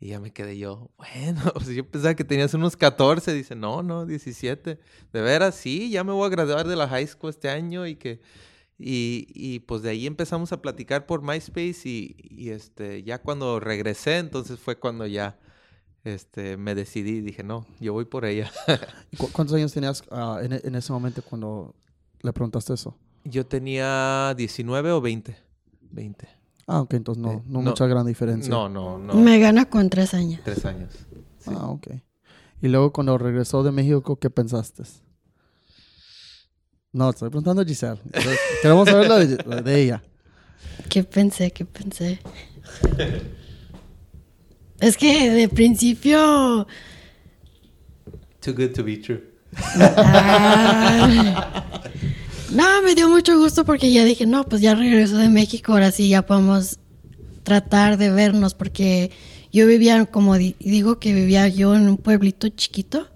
Y 0.00 0.08
ya 0.10 0.20
me 0.20 0.32
quedé 0.32 0.56
yo, 0.56 0.90
bueno, 0.96 1.42
sea, 1.60 1.74
yo 1.74 1.84
pensaba 1.84 2.14
que 2.14 2.24
tenías 2.24 2.54
unos 2.54 2.76
14. 2.76 3.32
Dice, 3.34 3.54
no, 3.56 3.82
no, 3.82 4.06
17. 4.06 4.78
De 5.12 5.20
veras, 5.20 5.54
sí, 5.56 5.90
ya 5.90 6.04
me 6.04 6.12
voy 6.12 6.26
a 6.26 6.30
graduar 6.30 6.68
de 6.68 6.76
la 6.76 6.88
high 6.88 7.06
school 7.06 7.30
este 7.30 7.48
año 7.48 7.86
y 7.86 7.96
que... 7.96 8.20
Y, 8.80 9.26
y 9.34 9.58
pues 9.58 9.82
de 9.82 9.90
ahí 9.90 10.06
empezamos 10.06 10.52
a 10.52 10.62
platicar 10.62 11.04
por 11.04 11.20
MySpace 11.22 11.80
y, 11.88 12.14
y, 12.30 12.50
este, 12.50 13.02
ya 13.02 13.20
cuando 13.20 13.58
regresé, 13.58 14.18
entonces 14.18 14.60
fue 14.60 14.78
cuando 14.78 15.04
ya 15.04 15.36
este, 16.04 16.56
me 16.56 16.76
decidí 16.76 17.16
y 17.16 17.20
dije, 17.20 17.42
no, 17.42 17.66
yo 17.80 17.92
voy 17.92 18.04
por 18.04 18.24
ella. 18.24 18.52
¿Y 19.10 19.16
cu- 19.16 19.30
¿Cuántos 19.32 19.56
años 19.56 19.72
tenías 19.72 20.04
ah, 20.12 20.38
en, 20.40 20.52
en 20.52 20.74
ese 20.76 20.92
momento 20.92 21.22
cuando 21.22 21.74
le 22.22 22.32
preguntaste 22.32 22.72
eso? 22.74 22.96
yo 23.24 23.44
tenía 23.44 24.32
19 24.36 24.92
o 24.92 25.00
20. 25.00 25.36
20. 25.90 26.28
Ah, 26.70 26.82
ok, 26.82 26.92
entonces 26.94 27.22
no, 27.24 27.32
Eh, 27.32 27.42
no, 27.46 27.62
no. 27.62 27.70
mucha 27.70 27.86
gran 27.86 28.04
diferencia. 28.06 28.50
No, 28.50 28.68
no, 28.68 28.98
no. 28.98 29.14
Me 29.14 29.38
gana 29.38 29.68
con 29.70 29.88
tres 29.90 30.12
años. 30.14 30.40
Tres 30.44 30.64
años. 30.66 30.92
Sí. 31.38 31.50
Ah, 31.56 31.68
ok. 31.70 31.86
Y 32.60 32.68
luego 32.68 32.92
cuando 32.92 33.16
regresó 33.16 33.62
de 33.62 33.70
México, 33.72 34.16
¿qué 34.16 34.28
pensaste? 34.30 34.82
No, 36.92 37.08
estoy 37.10 37.28
preguntando 37.30 37.62
a 37.62 37.64
Giselle. 37.64 38.00
Queremos 38.62 38.88
saber 38.88 39.08
la 39.08 39.18
de, 39.18 39.44
la 39.46 39.62
de 39.62 39.82
ella. 39.82 40.02
¿Qué 40.88 41.04
pensé? 41.04 41.50
¿Qué 41.52 41.64
pensé? 41.64 42.18
Es 44.80 44.96
que 44.96 45.30
de 45.30 45.48
principio... 45.48 46.66
Too 48.40 48.52
good 48.54 48.72
to 48.74 48.84
be 48.84 48.96
true. 48.98 49.22
ah, 49.56 51.08
no, 52.52 52.82
me 52.82 52.94
dio 52.94 53.08
mucho 53.08 53.38
gusto 53.38 53.64
porque 53.64 53.92
ya 53.92 54.04
dije, 54.04 54.26
no, 54.26 54.44
pues 54.44 54.62
ya 54.62 54.74
regreso 54.74 55.16
de 55.18 55.28
México, 55.28 55.72
ahora 55.72 55.90
sí 55.92 56.08
ya 56.08 56.22
podemos 56.26 56.78
tratar 57.42 57.96
de 57.98 58.10
vernos 58.10 58.54
porque 58.54 59.10
yo 59.52 59.66
vivía, 59.66 60.04
como 60.06 60.36
di- 60.36 60.56
digo 60.60 60.98
que 60.98 61.12
vivía 61.14 61.48
yo 61.48 61.74
en 61.74 61.88
un 61.88 61.96
pueblito 61.96 62.48
chiquito, 62.48 63.06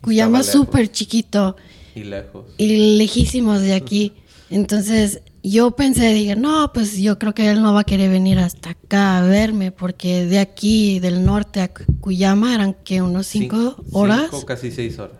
Cuyama 0.00 0.42
súper 0.42 0.90
chiquito. 0.90 1.56
Y 1.94 2.04
lejos. 2.04 2.46
y 2.56 2.96
lejísimos 2.96 3.60
de 3.60 3.74
aquí. 3.74 4.12
Entonces 4.50 5.20
yo 5.42 5.72
pensé, 5.72 6.12
dije, 6.14 6.36
no, 6.36 6.72
pues 6.72 6.96
yo 6.98 7.18
creo 7.18 7.34
que 7.34 7.50
él 7.50 7.62
no 7.62 7.72
va 7.74 7.80
a 7.80 7.84
querer 7.84 8.10
venir 8.10 8.38
hasta 8.38 8.70
acá 8.70 9.18
a 9.18 9.22
verme, 9.26 9.72
porque 9.72 10.26
de 10.26 10.38
aquí, 10.38 10.98
del 11.00 11.24
norte 11.24 11.60
a 11.60 11.68
Cu- 11.68 11.84
Cuyama, 12.00 12.54
eran 12.54 12.74
que 12.74 13.00
unos 13.02 13.26
cinco, 13.26 13.76
horas. 13.92 14.28
Cinco, 14.30 14.44
casi 14.46 14.70
seis 14.70 14.98
horas. 14.98 15.16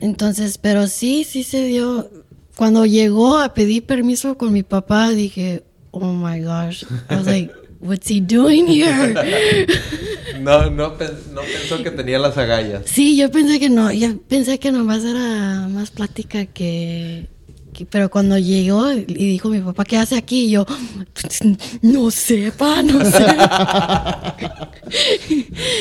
Entonces, 0.00 0.58
pero 0.58 0.86
sí, 0.86 1.24
sí 1.24 1.42
se 1.42 1.64
dio. 1.64 2.10
Cuando 2.56 2.86
llegó 2.86 3.38
a 3.38 3.52
pedir 3.52 3.84
permiso 3.84 4.38
con 4.38 4.52
mi 4.52 4.62
papá, 4.62 5.10
dije, 5.10 5.64
oh 5.90 6.12
my 6.12 6.40
gosh. 6.40 6.84
I 7.10 7.16
was 7.16 7.26
like, 7.26 7.52
what's 7.80 8.08
he 8.08 8.20
doing 8.20 8.66
here? 8.66 9.14
no, 10.40 10.70
no, 10.70 10.88
no 10.88 10.96
pensó 10.96 11.82
que 11.82 11.90
tenía 11.90 12.18
las 12.18 12.38
agallas. 12.38 12.82
Sí, 12.86 13.16
yo 13.16 13.30
pensé 13.30 13.60
que 13.60 13.68
no, 13.68 13.92
yo 13.92 14.18
pensé 14.22 14.58
que 14.58 14.72
nomás 14.72 15.04
era 15.04 15.68
más 15.68 15.90
plática 15.90 16.46
que, 16.46 17.28
pero 17.84 18.10
cuando 18.10 18.38
llegó 18.38 18.92
y 18.92 19.04
dijo 19.04 19.48
mi 19.48 19.60
papá, 19.60 19.84
¿qué 19.84 19.96
hace 19.96 20.16
aquí? 20.16 20.46
Y 20.46 20.50
yo, 20.50 20.66
no 21.82 22.10
sé, 22.10 22.52
pa, 22.56 22.82
no 22.82 23.04
sé. 23.04 23.26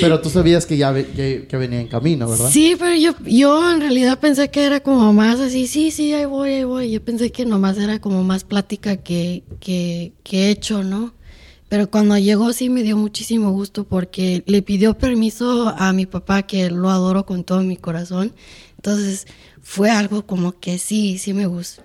pero 0.02 0.22
tú 0.22 0.30
sabías 0.30 0.66
que 0.66 0.78
ya 0.78 0.94
que, 0.94 1.48
venía 1.54 1.80
en 1.80 1.88
camino, 1.88 2.30
¿verdad? 2.30 2.50
Sí, 2.52 2.76
pero 2.78 2.96
yo, 2.96 3.14
yo 3.26 3.72
en 3.72 3.82
realidad 3.82 4.20
pensé 4.20 4.50
que 4.50 4.64
era 4.64 4.82
como 4.82 5.14
más 5.14 5.40
así, 5.40 5.68
sí, 5.68 5.92
sí, 5.92 6.14
ahí 6.14 6.26
voy, 6.26 6.52
ahí 6.52 6.64
voy. 6.64 6.92
Yo 6.92 7.04
pensé 7.04 7.32
que 7.32 7.46
nomás 7.46 7.78
era 7.78 8.00
como 8.00 8.24
más 8.24 8.44
plática 8.44 8.98
que, 8.98 9.44
que, 9.60 10.14
que 10.24 10.50
hecho, 10.50 10.84
¿no? 10.84 11.14
Pero 11.70 11.90
cuando 11.90 12.18
llegó 12.18 12.54
sí 12.54 12.70
me 12.70 12.84
dio 12.84 12.96
muchísimo 12.96 13.52
gusto 13.52 13.86
porque 13.86 14.44
le 14.46 14.62
pidió 14.62 14.98
permiso 14.98 15.74
a 15.76 15.94
mi 15.94 16.06
papá, 16.06 16.44
que 16.44 16.70
lo 16.70 16.90
adoro 16.90 17.26
con 17.26 17.44
todo 17.44 17.62
mi 17.62 17.76
corazón. 17.76 18.34
Entonces 18.86 19.26
fue 19.64 19.90
algo 19.90 20.28
como 20.28 20.60
que 20.60 20.78
sí, 20.78 21.18
sí 21.18 21.34
me 21.34 21.48
gustó. 21.48 21.82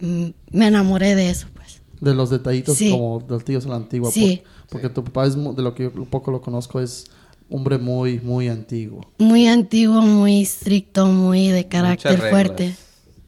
Mm, 0.00 0.28
me 0.52 0.68
enamoré 0.68 1.16
de 1.16 1.28
eso, 1.28 1.48
pues. 1.52 1.82
De 2.00 2.14
los 2.14 2.30
detallitos 2.30 2.78
como 2.78 3.18
del 3.18 3.42
tío 3.42 3.58
a 3.58 3.68
la 3.68 3.74
antigua. 3.74 4.08
Sí. 4.12 4.42
porque 4.68 4.88
tu 4.88 5.02
papá 5.02 5.26
es, 5.26 5.34
de 5.34 5.62
lo 5.62 5.74
que 5.74 5.84
yo 5.84 6.04
poco 6.04 6.30
lo 6.30 6.40
conozco, 6.40 6.80
es 6.80 7.10
hombre 7.50 7.78
muy, 7.78 8.20
muy 8.20 8.46
antiguo. 8.46 9.00
Muy 9.18 9.48
antiguo, 9.48 10.00
muy 10.00 10.42
estricto, 10.42 11.06
muy 11.06 11.48
de 11.48 11.66
carácter 11.66 12.20
fuerte. 12.20 12.76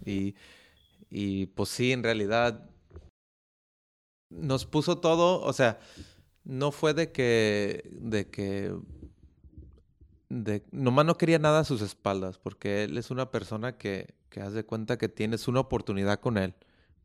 Y, 0.04 0.36
y 1.10 1.46
pues 1.46 1.70
sí, 1.70 1.90
en 1.90 2.04
realidad 2.04 2.70
nos 4.30 4.66
puso 4.66 4.98
todo, 4.98 5.42
o 5.42 5.52
sea, 5.52 5.80
no 6.44 6.70
fue 6.70 6.94
de 6.94 7.10
que, 7.10 7.90
de 7.90 8.28
que, 8.28 8.72
de, 10.28 10.64
nomás 10.72 11.06
no 11.06 11.16
quería 11.16 11.38
nada 11.38 11.60
a 11.60 11.64
sus 11.64 11.82
espaldas, 11.82 12.38
porque 12.38 12.84
él 12.84 12.98
es 12.98 13.10
una 13.10 13.30
persona 13.30 13.76
que, 13.76 14.14
que 14.28 14.40
hace 14.40 14.64
cuenta 14.64 14.98
que 14.98 15.08
tienes 15.08 15.48
una 15.48 15.60
oportunidad 15.60 16.20
con 16.20 16.38
él 16.38 16.54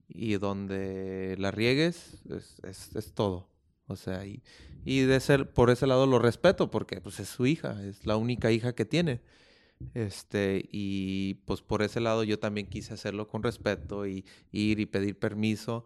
y 0.08 0.38
donde 0.38 1.36
la 1.38 1.51
riegues 1.51 2.22
es, 2.30 2.94
es, 2.96 3.13
todo. 3.13 3.48
O 3.88 3.96
sea, 3.96 4.25
y, 4.25 4.42
y, 4.86 5.01
de 5.01 5.20
ser, 5.20 5.51
por 5.51 5.70
ese 5.70 5.88
lado 5.88 6.06
lo 6.06 6.20
respeto, 6.20 6.70
porque 6.72 7.01
pues 7.01 7.20
es 7.20 7.30
su 7.30 7.46
hija, 7.46 7.82
es 7.84 8.06
la 8.06 8.18
única 8.18 8.51
hija 8.51 8.74
que 8.74 8.86
tiene. 8.86 9.22
Este, 9.94 10.68
y 10.72 11.36
pues 11.46 11.62
por 11.62 11.82
ese 11.82 12.00
lado 12.00 12.24
yo 12.24 12.40
también 12.40 12.68
quise 12.68 12.94
hacerlo 12.94 13.28
con 13.28 13.44
respeto 13.44 14.06
y 14.08 14.25
ir 14.51 14.80
y 14.80 14.86
pedir 14.86 15.18
permiso. 15.18 15.86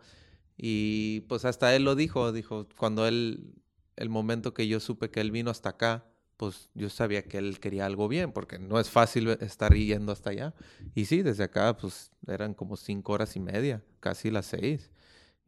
Y 0.58 1.22
pues 1.22 1.46
hasta 1.46 1.76
él 1.76 1.84
lo 1.84 1.96
dijo, 1.96 2.32
dijo, 2.32 2.68
cuando 2.78 3.08
él, 3.08 3.56
el 3.96 4.10
momento 4.10 4.54
que 4.54 4.68
yo 4.68 4.80
supe 4.80 5.12
que 5.12 5.22
él 5.22 5.32
vino 5.32 5.52
hasta 5.52 5.70
acá, 5.70 6.06
pues 6.38 6.70
yo 6.74 6.90
sabía 6.90 7.24
que 7.24 7.38
él 7.38 7.60
quería 7.60 7.86
algo 7.86 8.08
bien, 8.08 8.32
porque 8.32 8.60
no 8.60 8.80
es 8.80 8.90
fácil 8.90 9.30
estar 9.30 9.74
yendo 9.74 10.12
hasta 10.12 10.32
allá. 10.32 10.54
Y 10.94 11.06
sí, 11.06 11.22
desde 11.22 11.46
acá 11.46 11.76
pues 11.78 12.12
eran 12.28 12.54
como 12.54 12.76
cinco 12.78 13.14
horas 13.14 13.36
y 13.36 13.40
media, 13.40 13.84
casi 14.00 14.32
las 14.32 14.48
seis. 14.48 14.92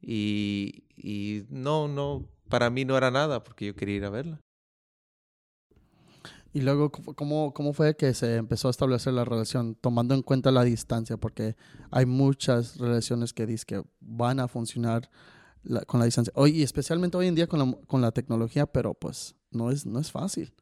Y, 0.02 0.84
y 0.96 1.46
no, 1.50 1.88
no, 1.88 2.28
para 2.50 2.70
mí 2.70 2.86
no 2.86 2.98
era 2.98 3.12
nada, 3.12 3.44
porque 3.44 3.66
yo 3.66 3.76
quería 3.76 3.96
ir 3.96 4.06
a 4.06 4.10
verla. 4.10 4.40
Y 6.54 6.62
luego, 6.62 6.92
¿cómo, 6.92 7.54
¿cómo 7.54 7.74
fue 7.74 7.96
que 7.96 8.14
se 8.14 8.38
empezó 8.38 8.70
a 8.70 8.72
establecer 8.72 9.14
la 9.14 9.26
relación, 9.26 9.76
tomando 9.76 10.16
en 10.16 10.24
cuenta 10.24 10.50
la 10.52 10.64
distancia? 10.64 11.18
Porque 11.18 11.56
hay 11.92 12.06
muchas 12.06 12.78
relaciones 12.78 13.34
que 13.34 13.46
dicen 13.46 13.66
que 13.68 13.90
van 14.00 14.40
a 14.40 14.48
funcionar 14.48 15.10
con 15.86 16.00
la 16.00 16.06
distancia. 16.06 16.32
Hoy, 16.36 16.52
y 16.52 16.64
especialmente 16.64 17.18
hoy 17.18 17.28
en 17.28 17.36
día 17.36 17.48
con 17.48 17.60
la, 17.60 17.78
con 17.88 18.02
la 18.02 18.12
tecnología, 18.12 18.66
pero 18.66 18.94
pues 18.94 19.36
no 19.52 19.70
es, 19.70 19.86
no 19.86 20.00
es 20.00 20.12
fácil 20.12 20.54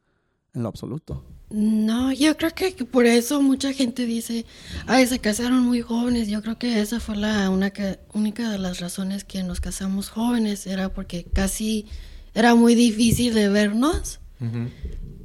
en 0.56 0.62
lo 0.62 0.68
absoluto. 0.68 1.22
No, 1.48 2.12
yo 2.12 2.36
creo 2.36 2.52
que 2.54 2.72
por 2.84 3.06
eso 3.06 3.40
mucha 3.40 3.72
gente 3.72 4.04
dice, 4.04 4.44
ay, 4.86 5.06
se 5.06 5.20
casaron 5.20 5.60
muy 5.64 5.80
jóvenes. 5.80 6.26
Yo 6.26 6.42
creo 6.42 6.58
que 6.58 6.80
esa 6.80 6.98
fue 6.98 7.16
la 7.16 7.48
una 7.50 7.72
única 8.12 8.50
de 8.50 8.58
las 8.58 8.80
razones 8.80 9.22
que 9.22 9.44
nos 9.44 9.60
casamos 9.60 10.08
jóvenes, 10.08 10.66
era 10.66 10.88
porque 10.88 11.24
casi 11.24 11.86
era 12.34 12.56
muy 12.56 12.74
difícil 12.74 13.32
de 13.32 13.48
vernos. 13.48 14.18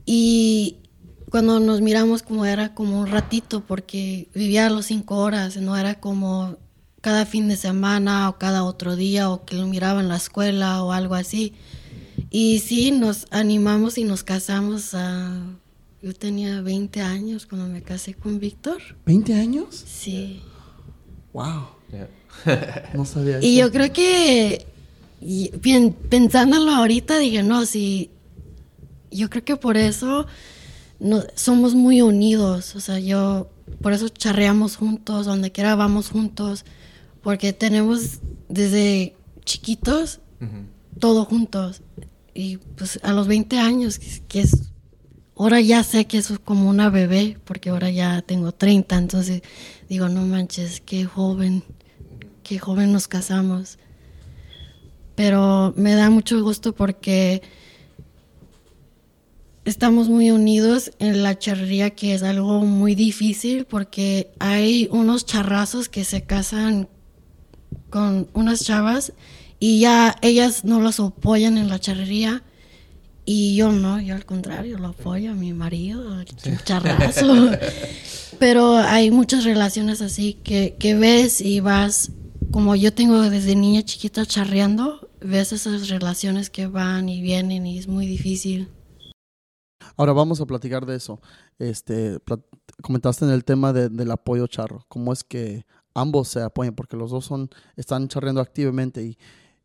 Y 0.05 0.77
cuando 1.31 1.59
nos 1.59 1.81
miramos 1.81 2.21
como 2.21 2.45
era 2.45 2.75
como 2.75 3.01
un 3.01 3.07
ratito, 3.07 3.61
porque 3.65 4.29
vivía 4.35 4.67
a 4.67 4.69
los 4.69 4.85
cinco 4.85 5.17
horas, 5.17 5.57
no 5.57 5.75
era 5.75 5.99
como 5.99 6.57
cada 7.01 7.25
fin 7.25 7.47
de 7.47 7.57
semana 7.57 8.29
o 8.29 8.37
cada 8.37 8.63
otro 8.63 8.95
día 8.95 9.31
o 9.31 9.43
que 9.43 9.55
lo 9.55 9.65
miraba 9.65 10.01
en 10.01 10.07
la 10.07 10.17
escuela 10.17 10.83
o 10.83 10.91
algo 10.91 11.15
así. 11.15 11.53
Y 12.33 12.59
sí, 12.59 12.91
nos 12.91 13.27
animamos 13.29 13.97
y 13.97 14.05
nos 14.05 14.23
casamos 14.23 14.93
a... 14.93 15.43
Yo 16.01 16.13
tenía 16.13 16.61
20 16.61 17.01
años 17.01 17.45
cuando 17.45 17.67
me 17.67 17.83
casé 17.83 18.13
con 18.13 18.39
Víctor. 18.39 18.81
¿20 19.05 19.39
años? 19.39 19.83
Sí. 19.85 20.41
Wow. 21.33 21.67
no 22.93 23.05
sabía 23.05 23.37
eso. 23.37 23.45
Y 23.45 23.57
yo 23.57 23.69
creo 23.69 23.91
que, 23.91 24.65
bien, 25.61 25.93
pensándolo 25.93 26.71
ahorita, 26.71 27.19
dije, 27.19 27.43
no, 27.43 27.65
si 27.65 28.09
yo 29.11 29.29
creo 29.29 29.43
que 29.43 29.57
por 29.57 29.75
eso 29.75 30.25
no, 30.99 31.23
somos 31.35 31.75
muy 31.75 32.01
unidos. 32.01 32.77
O 32.77 32.79
sea, 32.79 32.97
yo, 32.97 33.49
por 33.81 33.91
eso 33.91 34.07
charreamos 34.07 34.77
juntos, 34.77 35.25
donde 35.25 35.51
quiera 35.51 35.75
vamos 35.75 36.09
juntos, 36.09 36.63
porque 37.21 37.51
tenemos 37.51 38.19
desde 38.47 39.15
chiquitos 39.43 40.21
todo 40.99 41.25
juntos. 41.25 41.81
Y 42.33 42.57
pues 42.57 42.99
a 43.03 43.13
los 43.13 43.27
20 43.27 43.59
años, 43.59 43.99
que, 44.27 44.41
es, 44.41 44.71
ahora 45.35 45.59
ya 45.61 45.83
sé 45.83 46.05
que 46.05 46.17
eso 46.17 46.35
es 46.35 46.39
como 46.39 46.69
una 46.69 46.89
bebé, 46.89 47.37
porque 47.45 47.69
ahora 47.69 47.89
ya 47.89 48.21
tengo 48.21 48.51
30, 48.51 48.97
entonces 48.97 49.41
digo, 49.89 50.07
no 50.09 50.25
manches, 50.25 50.81
qué 50.81 51.05
joven, 51.05 51.63
qué 52.43 52.59
joven 52.59 52.93
nos 52.93 53.07
casamos. 53.07 53.77
Pero 55.15 55.73
me 55.75 55.93
da 55.93 56.09
mucho 56.09 56.41
gusto 56.41 56.73
porque 56.73 57.41
estamos 59.65 60.09
muy 60.09 60.31
unidos 60.31 60.91
en 60.99 61.21
la 61.21 61.37
charrería, 61.37 61.91
que 61.91 62.13
es 62.13 62.23
algo 62.23 62.61
muy 62.61 62.95
difícil 62.95 63.65
porque 63.65 64.31
hay 64.39 64.87
unos 64.91 65.25
charrazos 65.25 65.89
que 65.89 66.03
se 66.03 66.23
casan 66.23 66.87
con 67.89 68.29
unas 68.33 68.63
chavas 68.63 69.13
y 69.63 69.79
ya 69.79 70.15
ellas 70.23 70.65
no 70.65 70.81
los 70.81 70.99
apoyan 70.99 71.55
en 71.59 71.69
la 71.69 71.77
charrería 71.77 72.41
y 73.25 73.55
yo 73.55 73.71
no, 73.71 74.01
yo 74.01 74.15
al 74.15 74.25
contrario, 74.25 74.79
lo 74.79 74.87
apoyo 74.87 75.31
a 75.31 75.35
mi 75.35 75.53
marido, 75.53 76.19
el 76.19 76.63
charrazo. 76.63 77.51
Pero 78.39 78.77
hay 78.77 79.11
muchas 79.11 79.43
relaciones 79.43 80.01
así 80.01 80.33
que, 80.33 80.75
que 80.79 80.95
ves 80.95 81.41
y 81.41 81.59
vas, 81.59 82.11
como 82.49 82.75
yo 82.75 82.91
tengo 82.91 83.21
desde 83.21 83.55
niña 83.55 83.83
chiquita 83.83 84.25
charreando, 84.25 85.07
ves 85.19 85.53
esas 85.53 85.89
relaciones 85.89 86.49
que 86.49 86.65
van 86.65 87.07
y 87.07 87.21
vienen 87.21 87.67
y 87.67 87.77
es 87.77 87.87
muy 87.87 88.07
difícil. 88.07 88.67
Ahora 89.95 90.13
vamos 90.13 90.41
a 90.41 90.47
platicar 90.47 90.87
de 90.87 90.95
eso. 90.95 91.21
Este, 91.59 92.17
comentaste 92.81 93.25
en 93.25 93.31
el 93.31 93.45
tema 93.45 93.73
del 93.73 94.09
apoyo 94.09 94.47
charro. 94.47 94.85
¿Cómo 94.87 95.13
es 95.13 95.23
que 95.23 95.67
ambos 95.93 96.29
se 96.29 96.41
apoyan? 96.41 96.73
Porque 96.73 96.97
los 96.97 97.11
dos 97.11 97.25
son, 97.25 97.51
están 97.75 98.07
charreando 98.07 98.41
activamente 98.41 99.03
y 99.03 99.19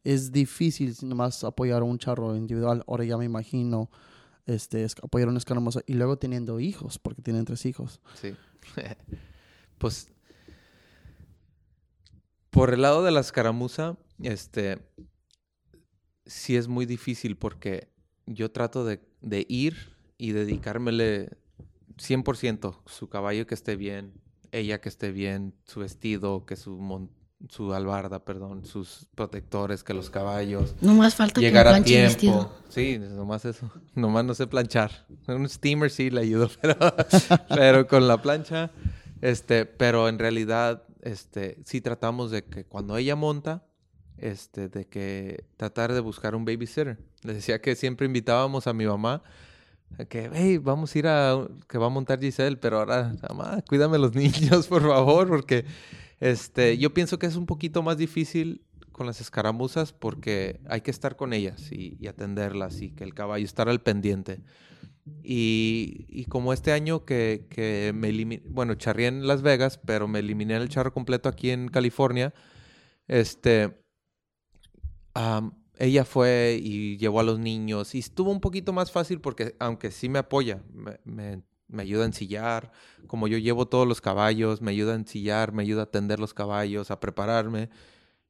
es 0.06 0.30
difícil 0.30 0.94
nomás 1.02 1.42
apoyar 1.42 1.82
a 1.82 1.84
un 1.84 1.98
charro 1.98 2.36
individual. 2.36 2.84
Ahora 2.86 3.04
ya 3.04 3.16
me 3.16 3.24
imagino 3.24 3.90
este, 4.46 4.86
apoyar 5.02 5.26
a 5.26 5.30
un 5.32 5.36
escaramuza 5.36 5.80
y 5.84 5.94
luego 5.94 6.16
teniendo 6.16 6.60
hijos, 6.60 7.00
porque 7.00 7.22
tienen 7.22 7.44
tres 7.44 7.66
hijos. 7.66 8.00
Sí. 8.14 8.34
pues 9.78 10.08
por 12.50 12.72
el 12.72 12.82
lado 12.82 13.02
de 13.02 13.10
la 13.10 13.18
escaramuza, 13.18 13.98
este, 14.22 14.78
sí 16.24 16.56
es 16.56 16.68
muy 16.68 16.86
difícil 16.86 17.36
porque 17.36 17.88
yo 18.26 18.52
trato 18.52 18.84
de, 18.84 19.00
ir 19.48 19.96
y 20.18 20.30
dedicármele 20.30 21.36
100%, 21.96 22.78
su 22.86 23.08
caballo 23.08 23.46
que 23.48 23.54
esté 23.54 23.74
bien, 23.74 24.14
ella 24.52 24.80
que 24.80 24.88
esté 24.88 25.10
bien, 25.10 25.52
su 25.64 25.80
vestido, 25.80 26.46
que 26.46 26.54
su 26.54 26.78
su 27.48 27.72
albarda, 27.74 28.24
perdón, 28.24 28.64
sus 28.64 29.06
protectores, 29.14 29.84
que 29.84 29.94
los 29.94 30.10
caballos. 30.10 30.74
No 30.80 30.94
más 30.94 31.14
falta 31.14 31.40
llegar 31.40 31.66
que 31.66 31.74
a 31.74 31.82
tiempo. 31.84 32.08
Vestido. 32.08 32.52
Sí, 32.68 32.98
nomás 32.98 33.44
eso. 33.44 33.70
Nomás 33.94 34.24
no 34.24 34.34
sé 34.34 34.46
planchar. 34.46 35.06
Un 35.28 35.48
steamer 35.48 35.90
sí 35.90 36.10
le 36.10 36.22
ayudo, 36.22 36.50
pero, 36.60 36.76
pero 37.48 37.86
con 37.86 38.08
la 38.08 38.20
plancha, 38.20 38.70
este, 39.20 39.66
pero 39.66 40.08
en 40.08 40.18
realidad, 40.18 40.82
este, 41.02 41.58
sí 41.64 41.80
tratamos 41.80 42.30
de 42.30 42.44
que 42.44 42.64
cuando 42.64 42.96
ella 42.96 43.16
monta, 43.16 43.64
este, 44.18 44.68
de 44.68 44.86
que 44.86 45.44
tratar 45.56 45.92
de 45.92 46.00
buscar 46.00 46.34
un 46.34 46.44
babysitter. 46.44 46.98
Le 47.22 47.34
decía 47.34 47.60
que 47.60 47.76
siempre 47.76 48.06
invitábamos 48.06 48.66
a 48.66 48.72
mi 48.72 48.86
mamá 48.86 49.22
que, 50.08 50.30
hey, 50.32 50.58
vamos 50.58 50.94
a 50.94 50.98
ir 50.98 51.06
a, 51.06 51.46
que 51.68 51.78
va 51.78 51.86
a 51.86 51.90
montar 51.90 52.20
Giselle, 52.20 52.56
pero 52.56 52.78
ahora, 52.78 53.14
mamá, 53.28 53.62
cuídame 53.68 53.98
los 53.98 54.14
niños, 54.14 54.66
por 54.66 54.82
favor, 54.82 55.28
porque 55.28 55.64
este, 56.20 56.78
yo 56.78 56.94
pienso 56.94 57.18
que 57.18 57.26
es 57.26 57.36
un 57.36 57.46
poquito 57.46 57.82
más 57.82 57.98
difícil 57.98 58.64
con 58.92 59.06
las 59.06 59.20
escaramuzas 59.20 59.92
porque 59.92 60.60
hay 60.68 60.80
que 60.80 60.90
estar 60.90 61.16
con 61.16 61.32
ellas 61.32 61.70
y, 61.70 62.06
atenderlas 62.06 62.80
y 62.80 62.90
que 62.90 63.04
el 63.04 63.14
caballo 63.14 63.44
estar 63.44 63.68
al 63.68 63.82
pendiente. 63.82 64.40
Y, 65.22 66.24
como 66.28 66.52
este 66.52 66.72
año 66.72 67.04
que, 67.04 67.46
que 67.50 67.92
me 67.94 68.08
eliminé, 68.08 68.42
bueno, 68.48 68.74
charré 68.74 69.06
en 69.06 69.26
Las 69.26 69.42
Vegas, 69.42 69.78
pero 69.78 70.08
me 70.08 70.18
eliminé 70.18 70.56
el 70.56 70.68
charro 70.68 70.92
completo 70.92 71.28
aquí 71.28 71.50
en 71.50 71.68
California, 71.68 72.34
este, 73.06 73.76
ella 75.78 76.04
fue 76.04 76.58
y 76.60 76.96
llevó 76.96 77.20
a 77.20 77.24
los 77.24 77.38
niños 77.38 77.94
y 77.94 78.00
estuvo 78.00 78.30
un 78.30 78.40
poquito 78.40 78.72
más 78.72 78.90
fácil 78.90 79.20
porque 79.20 79.54
aunque 79.58 79.90
sí 79.90 80.08
me 80.08 80.18
apoya, 80.18 80.62
me, 80.72 80.98
me, 81.04 81.42
ayuda 81.82 82.02
a 82.02 82.06
ensillar, 82.06 82.72
como 83.06 83.28
yo 83.28 83.38
llevo 83.38 83.66
todos 83.66 83.86
los 83.86 84.00
caballos, 84.00 84.60
me 84.62 84.70
ayuda 84.70 84.92
a 84.92 84.96
ensillar, 84.96 85.52
me 85.52 85.62
ayuda 85.62 85.82
a 85.82 85.84
atender 85.84 86.20
los 86.20 86.34
caballos, 86.34 86.90
a 86.90 87.00
prepararme, 87.00 87.70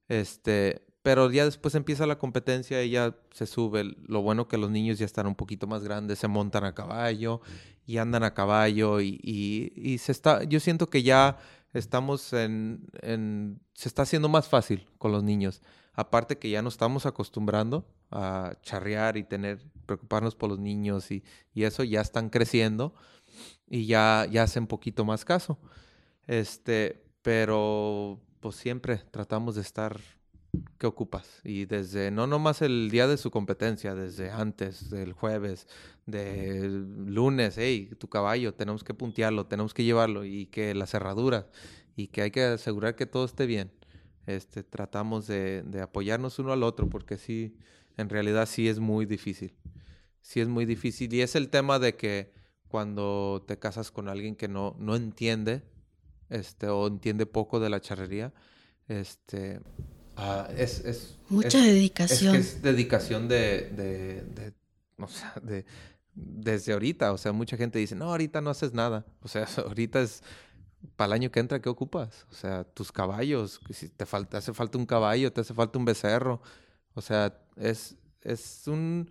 este, 0.09 0.83
pero 1.02 1.31
ya 1.31 1.45
después 1.45 1.75
empieza 1.75 2.07
la 2.07 2.19
competencia 2.19 2.83
y 2.83 2.90
ya 2.90 3.16
se 3.31 3.47
sube. 3.47 3.97
Lo 4.09 4.23
bueno 4.23 4.49
que 4.49 4.59
los 4.59 4.71
niños 4.71 4.99
ya 4.99 5.05
están 5.07 5.26
un 5.28 5.37
poquito 5.37 5.66
más 5.66 5.85
grandes, 5.85 6.19
se 6.19 6.28
montan 6.28 6.64
a 6.64 6.75
caballo 6.75 7.40
y 7.87 7.99
andan 7.99 8.25
a 8.25 8.35
caballo 8.35 9.00
y, 9.00 9.21
y, 9.23 9.73
y 9.76 9.99
se 9.99 10.11
está, 10.11 10.43
yo 10.43 10.59
siento 10.59 10.90
que 10.90 11.05
ya 11.05 11.38
estamos 11.75 12.33
en, 12.33 12.88
en, 13.02 13.61
se 13.75 13.88
está 13.88 14.02
haciendo 14.02 14.28
más 14.28 14.49
fácil 14.49 14.88
con 14.99 15.12
los 15.12 15.23
niños. 15.23 15.62
Aparte 15.97 16.38
que 16.38 16.50
ya 16.50 16.62
nos 16.62 16.75
estamos 16.75 17.07
acostumbrando 17.07 17.88
a 18.11 18.55
charrear 18.62 19.17
y 19.17 19.25
tener, 19.25 19.59
preocuparnos 19.87 20.37
por 20.37 20.50
los 20.50 20.59
niños 20.59 21.11
y, 21.11 21.25
y 21.55 21.65
eso, 21.65 21.83
ya 21.83 22.00
están 22.00 22.31
creciendo 22.31 22.95
y 23.67 23.87
ya, 23.87 24.29
ya 24.31 24.45
hacen 24.45 24.67
poquito 24.67 25.05
más 25.05 25.25
caso. 25.25 25.59
Este, 26.26 27.03
pero 27.23 28.21
pues 28.41 28.57
siempre 28.57 28.99
tratamos 29.11 29.57
de 29.57 29.62
estar 29.62 29.99
¿qué 30.79 30.87
ocupas? 30.87 31.41
Y 31.45 31.65
desde, 31.67 32.11
no 32.11 32.26
nomás 32.26 32.62
el 32.62 32.91
día 32.91 33.07
de 33.07 33.17
su 33.17 33.31
competencia, 33.31 33.95
desde 33.95 34.31
antes, 34.31 34.91
del 34.91 35.12
jueves, 35.12 35.67
de 36.07 36.69
lunes, 36.69 37.57
hey, 37.59 37.91
tu 37.99 38.09
caballo, 38.09 38.55
tenemos 38.55 38.85
que 38.85 38.95
puntearlo, 38.95 39.47
tenemos 39.47 39.75
que 39.75 39.85
llevarlo, 39.85 40.25
y 40.25 40.47
que 40.47 40.75
la 40.75 40.87
cerradura, 40.87 41.47
y 41.97 42.09
que 42.09 42.23
hay 42.23 42.31
que 42.31 42.45
asegurar 42.45 42.97
que 42.97 43.07
todo 43.07 43.25
esté 43.25 43.47
bien. 43.47 43.71
Este, 44.26 44.62
tratamos 44.62 45.26
de, 45.26 45.62
de 45.62 45.80
apoyarnos 45.80 46.38
uno 46.38 46.52
al 46.52 46.62
otro, 46.62 46.88
porque 46.88 47.16
sí, 47.16 47.56
en 47.97 48.09
realidad 48.09 48.47
sí 48.47 48.68
es 48.68 48.78
muy 48.78 49.06
difícil. 49.06 49.54
Sí 50.21 50.40
es 50.40 50.49
muy 50.49 50.66
difícil. 50.66 51.12
Y 51.14 51.23
es 51.23 51.37
el 51.37 51.49
tema 51.49 51.78
de 51.78 51.97
que 51.97 52.33
cuando 52.68 53.45
te 53.47 53.59
casas 53.59 53.90
con 53.90 54.09
alguien 54.09 54.35
que 54.35 54.49
no, 54.49 54.76
no 54.78 54.97
entiende, 54.97 55.62
este, 56.28 56.66
o 56.68 56.88
entiende 56.88 57.26
poco 57.26 57.61
de 57.61 57.71
la 57.71 57.80
charrería, 57.80 58.33
este, 58.88 59.61
Ah, 60.16 60.49
es, 60.56 60.80
es, 60.85 61.18
Mucha 61.28 61.61
dedicación. 61.61 62.37
Es, 62.37 62.62
dedicación 62.62 63.28
de, 63.28 63.71
de, 63.71 64.23
de, 64.23 64.54
o 64.99 65.09
sea, 65.09 65.35
de, 65.42 65.66
desde 66.14 66.73
ahorita. 66.73 67.12
O 67.12 67.18
sea, 67.18 67.33
mucha 67.33 67.56
gente 67.56 67.78
dice, 67.78 67.95
no, 67.95 68.06
ahorita 68.06 68.40
no 68.40 68.50
haces 68.50 68.73
nada. 68.73 69.04
O 69.21 69.28
sea, 69.28 69.47
ahorita 69.59 70.00
es 70.00 70.23
para 70.97 71.09
el 71.09 71.12
año 71.14 71.31
que 71.31 71.40
entra, 71.40 71.61
¿qué 71.61 71.69
ocupas? 71.69 72.26
O 72.31 72.35
sea, 72.35 72.64
tus 72.64 72.93
caballos, 72.93 73.61
si 73.71 73.88
te 73.88 74.07
falta, 74.07 74.38
hace 74.38 74.52
falta 74.52 74.78
un 74.78 74.87
caballo, 74.87 75.33
te 75.33 75.40
hace 75.40 75.55
falta 75.55 75.78
un 75.78 75.85
becerro. 75.85 76.40
O 76.95 77.00
sea, 77.00 77.37
es, 77.57 77.97
es 78.23 78.62
un 78.66 79.11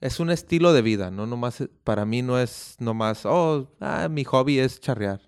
es 0.00 0.18
un 0.18 0.30
estilo 0.30 0.72
de 0.72 0.82
vida, 0.82 1.10
no 1.10 1.26
nomás, 1.26 1.62
para 1.84 2.06
mí 2.06 2.22
no 2.22 2.38
es 2.38 2.76
nomás, 2.78 3.26
oh, 3.26 3.70
ah, 3.80 4.08
mi 4.08 4.24
hobby 4.24 4.58
es 4.58 4.80
charrear. 4.80 5.20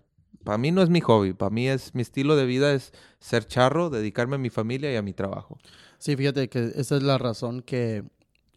Para 0.45 0.59
mí 0.59 0.73
no 0.73 0.83
es 0.83 0.89
mi 0.89 1.01
hobby, 1.01 1.35
para 1.35 1.51
mí 1.51 1.69
es 1.69 1.95
mi 1.95 2.03
estilo 2.03 2.37
de 2.37 2.47
vida 2.47 2.73
es 2.73 2.93
ser 3.21 3.47
charro, 3.47 3.91
dedicarme 3.91 4.37
a 4.37 4.39
mi 4.39 4.51
familia 4.51 4.93
y 4.93 4.97
a 4.97 5.03
mi 5.03 5.13
trabajo. 5.13 5.59
Sí, 5.99 6.17
fíjate 6.17 6.49
que 6.49 6.73
esa 6.75 6.97
es 6.97 7.03
la 7.03 7.19
razón 7.19 7.63
que 7.63 8.05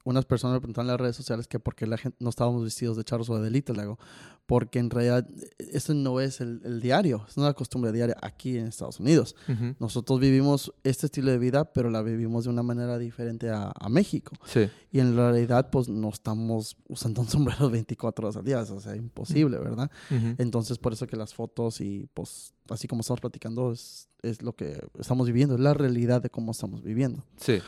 unas 0.06 0.26
personas 0.26 0.54
me 0.54 0.62
preguntan 0.62 0.84
en 0.84 0.90
las 0.90 1.00
redes 1.00 1.16
sociales 1.16 1.48
que 1.48 1.60
por 1.60 1.76
qué 1.76 1.88
la 1.88 1.98
gente 1.98 2.18
no 2.22 2.30
estábamos 2.30 2.64
vestidos 2.64 2.96
de 2.96 3.04
charros 3.04 3.30
o 3.30 3.38
de 3.38 3.44
delitos, 3.44 3.76
le 3.76 3.84
hago, 3.84 4.00
porque 4.46 4.78
en 4.78 4.92
realidad 4.92 5.28
eso 5.58 5.96
no 5.96 6.20
es 6.20 6.40
el, 6.42 6.80
diario, 6.80 7.26
es 7.28 7.36
una 7.38 7.54
costumbre 7.54 7.92
diaria 7.92 8.16
aquí 8.22 8.58
en 8.58 8.68
Estados 8.68 9.00
Unidos. 9.00 9.36
Nosotros 9.80 10.20
vivimos 10.20 10.72
este 10.84 11.08
estilo 11.08 11.32
de 11.32 11.40
vida, 11.40 11.74
pero 11.74 11.90
la 11.90 12.04
vivimos 12.04 12.44
de 12.44 12.52
una 12.52 12.62
manera 12.62 13.00
diferente 13.00 13.50
a, 13.50 13.74
México. 13.90 14.36
Sí. 14.46 14.70
Y 14.92 15.00
en 15.00 15.16
realidad, 15.16 15.70
pues 15.72 15.88
no 15.88 16.10
estamos 16.10 16.78
usando 16.88 17.22
un 17.22 17.28
sombrero 17.28 17.70
24 17.72 18.28
horas 18.28 18.38
al 18.38 18.44
día, 18.44 18.62
o 18.62 18.80
sea, 18.80 18.96
imposible, 18.96 19.58
¿verdad? 19.58 19.90
Entonces, 20.38 20.78
por 20.78 20.94
eso 20.94 21.08
que 21.08 21.16
las 21.16 21.34
fotos 21.34 21.82
y 21.82 22.08
pues 22.14 22.54
así 22.70 22.88
como 22.88 23.02
estamos 23.02 23.22
platicando 23.22 23.72
es, 23.72 24.10
es 24.22 24.42
lo 24.42 24.56
que 24.56 24.86
estamos 25.00 25.28
viviendo, 25.28 25.56
es 25.56 25.62
la 25.62 25.74
realidad 25.74 26.22
de 26.22 26.30
cómo 26.30 26.52
estamos 26.52 26.84
viviendo. 26.84 27.24
Sí. 27.38 27.60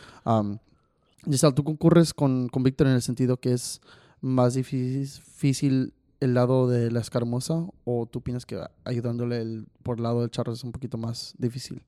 Giselle, 1.29 1.53
¿tú 1.53 1.63
concurres 1.63 2.13
con, 2.13 2.47
con 2.49 2.63
Víctor 2.63 2.87
en 2.87 2.93
el 2.93 3.01
sentido 3.01 3.37
que 3.37 3.53
es 3.53 3.81
más 4.21 4.53
difícil 4.55 5.93
el 6.19 6.33
lado 6.33 6.67
de 6.67 6.91
la 6.91 6.99
escarmosa 6.99 7.67
o 7.83 8.07
tú 8.07 8.21
piensas 8.21 8.45
que 8.45 8.59
ayudándole 8.83 9.65
por 9.83 9.97
el 9.97 10.03
lado 10.03 10.21
del 10.21 10.31
charro 10.31 10.53
es 10.53 10.63
un 10.63 10.71
poquito 10.71 10.97
más 10.97 11.35
difícil? 11.37 11.83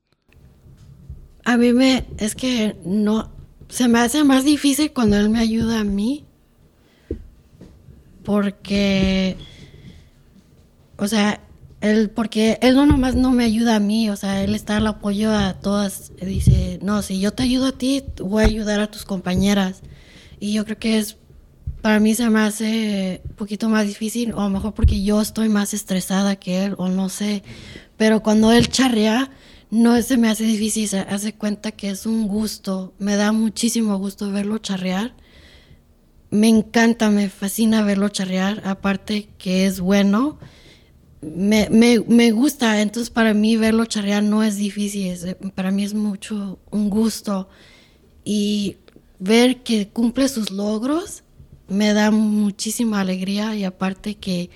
A 1.44 1.56
mí 1.56 1.72
me, 1.72 2.06
es 2.18 2.34
que 2.34 2.76
no, 2.84 3.30
se 3.68 3.88
me 3.88 4.00
hace 4.00 4.24
más 4.24 4.44
difícil 4.44 4.92
cuando 4.92 5.16
él 5.16 5.30
me 5.30 5.38
ayuda 5.38 5.80
a 5.80 5.84
mí, 5.84 6.26
porque, 8.24 9.36
o 10.98 11.08
sea, 11.08 11.40
él, 11.80 12.10
porque 12.10 12.58
él 12.60 12.74
no 12.74 12.86
nomás 12.86 13.14
no 13.14 13.30
me 13.30 13.44
ayuda 13.44 13.76
a 13.76 13.80
mí, 13.80 14.10
o 14.10 14.16
sea, 14.16 14.42
él 14.44 14.54
está 14.54 14.76
al 14.76 14.86
apoyo 14.86 15.32
a 15.32 15.54
todas. 15.54 16.12
Dice, 16.20 16.78
no, 16.82 17.02
si 17.02 17.20
yo 17.20 17.32
te 17.32 17.42
ayudo 17.42 17.66
a 17.66 17.72
ti, 17.72 18.04
voy 18.18 18.44
a 18.44 18.46
ayudar 18.46 18.80
a 18.80 18.90
tus 18.90 19.04
compañeras. 19.04 19.80
Y 20.38 20.52
yo 20.52 20.64
creo 20.64 20.78
que 20.78 20.98
es, 20.98 21.16
para 21.80 22.00
mí 22.00 22.14
se 22.14 22.28
me 22.28 22.40
hace 22.40 23.22
un 23.28 23.34
poquito 23.36 23.68
más 23.68 23.86
difícil, 23.86 24.32
o 24.34 24.40
a 24.40 24.44
lo 24.44 24.50
mejor 24.50 24.74
porque 24.74 25.02
yo 25.02 25.20
estoy 25.20 25.48
más 25.48 25.72
estresada 25.72 26.36
que 26.36 26.64
él, 26.64 26.74
o 26.78 26.88
no 26.88 27.08
sé. 27.08 27.42
Pero 27.96 28.22
cuando 28.22 28.52
él 28.52 28.68
charrea, 28.68 29.30
no 29.70 30.00
se 30.02 30.16
me 30.18 30.28
hace 30.28 30.44
difícil, 30.44 30.88
se 30.88 30.98
hace 30.98 31.34
cuenta 31.34 31.72
que 31.72 31.90
es 31.90 32.04
un 32.04 32.28
gusto. 32.28 32.92
Me 32.98 33.16
da 33.16 33.32
muchísimo 33.32 33.96
gusto 33.98 34.30
verlo 34.30 34.58
charrear. 34.58 35.14
Me 36.30 36.48
encanta, 36.48 37.10
me 37.10 37.28
fascina 37.28 37.82
verlo 37.82 38.08
charrear, 38.08 38.62
aparte 38.64 39.28
que 39.38 39.66
es 39.66 39.80
bueno 39.80 40.38
me, 41.22 41.68
me, 41.70 42.00
me, 42.00 42.30
gusta, 42.30 42.80
entonces 42.80 43.10
para 43.10 43.34
mí 43.34 43.56
verlo 43.56 43.84
charrear 43.84 44.22
no 44.22 44.42
es 44.42 44.56
difícil, 44.56 45.36
para 45.54 45.70
mí 45.70 45.84
es 45.84 45.94
mucho 45.94 46.58
un 46.70 46.88
gusto 46.88 47.48
y 48.24 48.76
ver 49.18 49.62
que 49.62 49.88
cumple 49.88 50.28
sus 50.28 50.50
logros 50.50 51.22
me 51.70 51.94
da 51.94 52.10
muchísima 52.10 53.00
alegría 53.00 53.54
y 53.54 53.64
aparte 53.64 54.16
que 54.16 54.50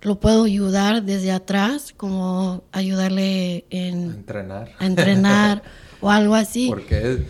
lo 0.00 0.18
puedo 0.18 0.44
ayudar 0.44 1.02
desde 1.02 1.32
atrás, 1.32 1.92
como 1.96 2.64
ayudarle 2.72 3.66
en 3.70 4.10
a 4.10 4.14
entrenar, 4.14 4.70
a 4.78 4.86
entrenar 4.86 5.62
o 6.00 6.10
algo 6.10 6.34
así. 6.34 6.68
Porque 6.68 7.24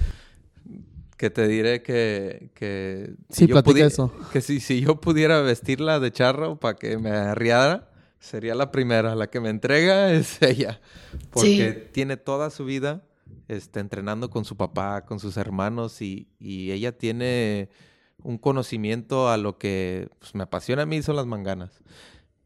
que 1.16 1.30
te 1.30 1.46
diré 1.46 1.82
que, 1.82 2.50
que 2.54 3.14
si 3.30 3.46
yo 3.46 3.58
eso. 3.58 4.12
que 4.32 4.40
si, 4.40 4.60
si 4.60 4.80
yo 4.80 5.00
pudiera 5.00 5.40
vestirla 5.40 6.00
de 6.00 6.10
charro 6.10 6.56
para 6.56 6.76
que 6.76 6.98
me 6.98 7.10
arriara, 7.10 7.88
sería 8.22 8.54
la 8.54 8.70
primera. 8.70 9.14
La 9.14 9.28
que 9.28 9.40
me 9.40 9.50
entrega 9.50 10.12
es 10.14 10.40
ella. 10.40 10.80
Porque 11.30 11.72
tiene 11.92 12.16
toda 12.16 12.50
su 12.50 12.64
vida 12.64 13.02
este, 13.48 13.80
entrenando 13.80 14.30
con 14.30 14.44
su 14.44 14.56
papá, 14.56 15.04
con 15.04 15.20
sus 15.20 15.36
hermanos 15.36 16.00
y, 16.00 16.28
ella 16.40 16.96
tiene 16.96 17.68
un 18.22 18.38
conocimiento 18.38 19.28
a 19.28 19.36
lo 19.36 19.58
que 19.58 20.08
pues, 20.20 20.34
me 20.34 20.44
apasiona 20.44 20.82
a 20.82 20.86
mí 20.86 21.02
son 21.02 21.16
las 21.16 21.26
manganas. 21.26 21.82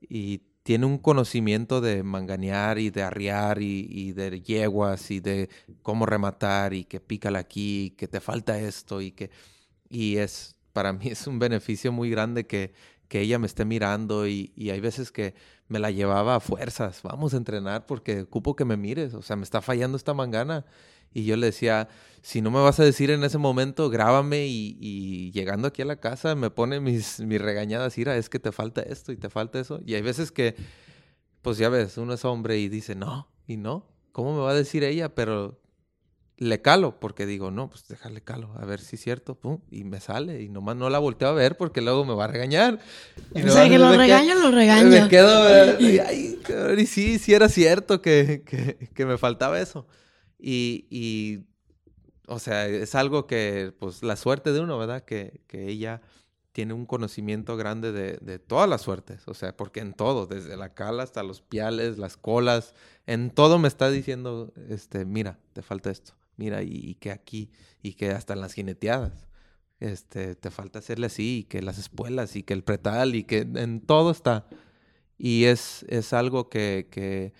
Y 0.00 0.42
tiene 0.62 0.86
un 0.86 0.98
conocimiento 0.98 1.80
de 1.80 2.02
manganear 2.02 2.78
y 2.78 2.90
de 2.90 3.02
arriar 3.02 3.62
y, 3.62 4.12
de 4.12 4.42
yeguas 4.42 5.10
y 5.10 5.20
de 5.20 5.48
cómo 5.82 6.06
rematar 6.06 6.74
y 6.74 6.84
que 6.84 6.98
pícala 6.98 7.38
aquí, 7.38 7.94
que 7.96 8.08
te 8.08 8.20
falta 8.20 8.58
esto 8.58 9.00
y 9.00 9.12
que... 9.12 9.30
Y 9.88 10.16
es, 10.16 10.56
para 10.72 10.92
mí 10.92 11.06
es 11.06 11.28
un 11.28 11.38
beneficio 11.38 11.92
muy 11.92 12.10
grande 12.10 12.46
que, 12.46 12.72
que 13.08 13.20
ella 13.20 13.38
me 13.38 13.46
esté 13.46 13.64
mirando 13.64 14.26
y, 14.26 14.52
y 14.56 14.70
hay 14.70 14.80
veces 14.80 15.12
que 15.12 15.34
me 15.68 15.78
la 15.78 15.90
llevaba 15.90 16.36
a 16.36 16.40
fuerzas, 16.40 17.00
vamos 17.02 17.34
a 17.34 17.36
entrenar 17.36 17.86
porque 17.86 18.22
ocupo 18.22 18.56
que 18.56 18.64
me 18.64 18.76
mires, 18.76 19.14
o 19.14 19.22
sea, 19.22 19.36
me 19.36 19.42
está 19.42 19.60
fallando 19.62 19.96
esta 19.96 20.14
mangana. 20.14 20.64
Y 21.12 21.24
yo 21.24 21.36
le 21.36 21.46
decía, 21.46 21.88
si 22.20 22.42
no 22.42 22.50
me 22.50 22.60
vas 22.60 22.78
a 22.78 22.84
decir 22.84 23.10
en 23.10 23.24
ese 23.24 23.38
momento, 23.38 23.88
grábame 23.88 24.46
y, 24.48 25.30
llegando 25.32 25.68
aquí 25.68 25.80
a 25.80 25.86
la 25.86 25.96
casa 25.96 26.34
me 26.34 26.50
pone 26.50 26.78
mis, 26.78 27.20
mis 27.20 27.40
regañadas, 27.40 27.96
ira, 27.96 28.16
es 28.16 28.28
que 28.28 28.38
te 28.38 28.52
falta 28.52 28.82
esto 28.82 29.12
y 29.12 29.16
te 29.16 29.30
falta 29.30 29.58
eso. 29.58 29.80
Y 29.86 29.94
hay 29.94 30.02
veces 30.02 30.30
que, 30.30 30.56
pues 31.40 31.56
ya 31.56 31.70
ves, 31.70 31.96
uno 31.96 32.12
es 32.12 32.24
hombre 32.26 32.58
y 32.58 32.68
dice, 32.68 32.94
no, 32.94 33.28
y 33.46 33.56
no, 33.56 33.86
¿cómo 34.12 34.34
me 34.34 34.40
va 34.40 34.50
a 34.50 34.54
decir 34.54 34.84
ella? 34.84 35.14
Pero 35.14 35.58
le 36.38 36.60
calo, 36.60 37.00
porque 37.00 37.24
digo, 37.24 37.50
no, 37.50 37.70
pues 37.70 37.88
déjale 37.88 38.20
calo, 38.20 38.52
a 38.58 38.64
ver 38.66 38.80
si 38.80 38.96
es 38.96 39.02
cierto, 39.02 39.36
pum, 39.36 39.60
y 39.70 39.84
me 39.84 40.00
sale, 40.00 40.42
y 40.42 40.48
nomás 40.48 40.76
no 40.76 40.90
la 40.90 40.98
volteo 40.98 41.28
a 41.28 41.32
ver 41.32 41.56
porque 41.56 41.80
luego 41.80 42.04
me 42.04 42.14
va 42.14 42.24
a 42.24 42.28
regañar. 42.28 42.78
o 43.34 43.48
sea, 43.48 43.68
que 43.68 43.78
lo 43.78 43.96
regaño, 43.96 44.34
lo 44.34 44.50
regaño. 44.50 44.88
Me 44.88 45.08
quedo, 45.08 45.80
y, 45.80 46.00
y 46.78 46.86
sí, 46.86 47.18
sí 47.18 47.32
era 47.32 47.48
cierto 47.48 48.02
que, 48.02 48.42
que, 48.44 48.90
que 48.94 49.06
me 49.06 49.16
faltaba 49.18 49.60
eso. 49.60 49.86
Y, 50.38 50.86
y 50.90 51.46
o 52.26 52.38
sea, 52.38 52.66
es 52.66 52.94
algo 52.94 53.26
que, 53.26 53.72
pues, 53.78 54.02
la 54.02 54.16
suerte 54.16 54.52
de 54.52 54.60
uno, 54.60 54.78
¿verdad? 54.78 55.04
Que, 55.04 55.40
que 55.46 55.68
ella 55.68 56.02
tiene 56.52 56.72
un 56.72 56.86
conocimiento 56.86 57.56
grande 57.56 57.92
de, 57.92 58.18
de, 58.20 58.38
todas 58.38 58.68
las 58.68 58.80
suertes, 58.80 59.22
o 59.26 59.34
sea, 59.34 59.54
porque 59.54 59.80
en 59.80 59.92
todo, 59.92 60.26
desde 60.26 60.56
la 60.56 60.72
cala 60.72 61.02
hasta 61.02 61.22
los 61.22 61.42
piales, 61.42 61.98
las 61.98 62.16
colas, 62.16 62.74
en 63.06 63.30
todo 63.30 63.58
me 63.58 63.68
está 63.68 63.90
diciendo, 63.90 64.52
este, 64.70 65.04
mira, 65.04 65.38
te 65.52 65.60
falta 65.60 65.90
esto, 65.90 66.14
mira, 66.36 66.62
y, 66.62 66.70
y 66.72 66.94
que 66.96 67.10
aquí, 67.10 67.50
y 67.82 67.94
que 67.94 68.10
hasta 68.10 68.34
en 68.34 68.40
las 68.40 68.52
jineteadas, 68.54 69.28
este, 69.80 70.34
te 70.36 70.50
falta 70.50 70.78
hacerle 70.78 71.06
así, 71.06 71.38
y 71.40 71.44
que 71.44 71.62
las 71.62 71.78
espuelas, 71.78 72.36
y 72.36 72.42
que 72.42 72.54
el 72.54 72.64
pretal, 72.64 73.14
y 73.14 73.24
que 73.24 73.40
en 73.40 73.80
todo 73.80 74.10
está. 74.10 74.46
Y 75.18 75.44
es, 75.44 75.84
es 75.88 76.12
algo 76.12 76.48
que, 76.48 76.88
que, 76.90 77.32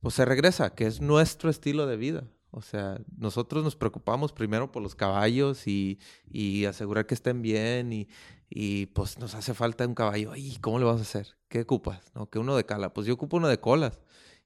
pues 0.00 0.14
se 0.14 0.24
regresa, 0.24 0.74
que 0.74 0.86
es 0.86 1.00
nuestro 1.00 1.50
estilo 1.50 1.86
de 1.86 1.96
vida. 1.96 2.24
O 2.50 2.60
sea, 2.60 3.00
nosotros 3.16 3.64
nos 3.64 3.76
preocupamos 3.76 4.32
primero 4.32 4.70
por 4.70 4.82
los 4.82 4.94
caballos 4.94 5.66
y, 5.66 5.98
y 6.30 6.66
asegurar 6.66 7.06
que 7.06 7.14
estén 7.14 7.40
bien 7.40 7.94
y, 7.94 8.08
y, 8.50 8.86
pues 8.86 9.18
nos 9.18 9.34
hace 9.34 9.54
falta 9.54 9.86
un 9.86 9.94
caballo. 9.94 10.36
¿Y 10.36 10.56
cómo 10.56 10.78
le 10.78 10.84
vas 10.84 10.98
a 10.98 11.02
hacer? 11.02 11.28
¿Qué 11.48 11.62
ocupas? 11.62 12.12
¿No? 12.14 12.28
Que 12.28 12.38
uno 12.38 12.54
de 12.54 12.66
cala. 12.66 12.92
Pues 12.92 13.06
yo 13.06 13.14
ocupo 13.14 13.38
uno 13.38 13.48
de 13.48 13.58
colas. 13.58 14.00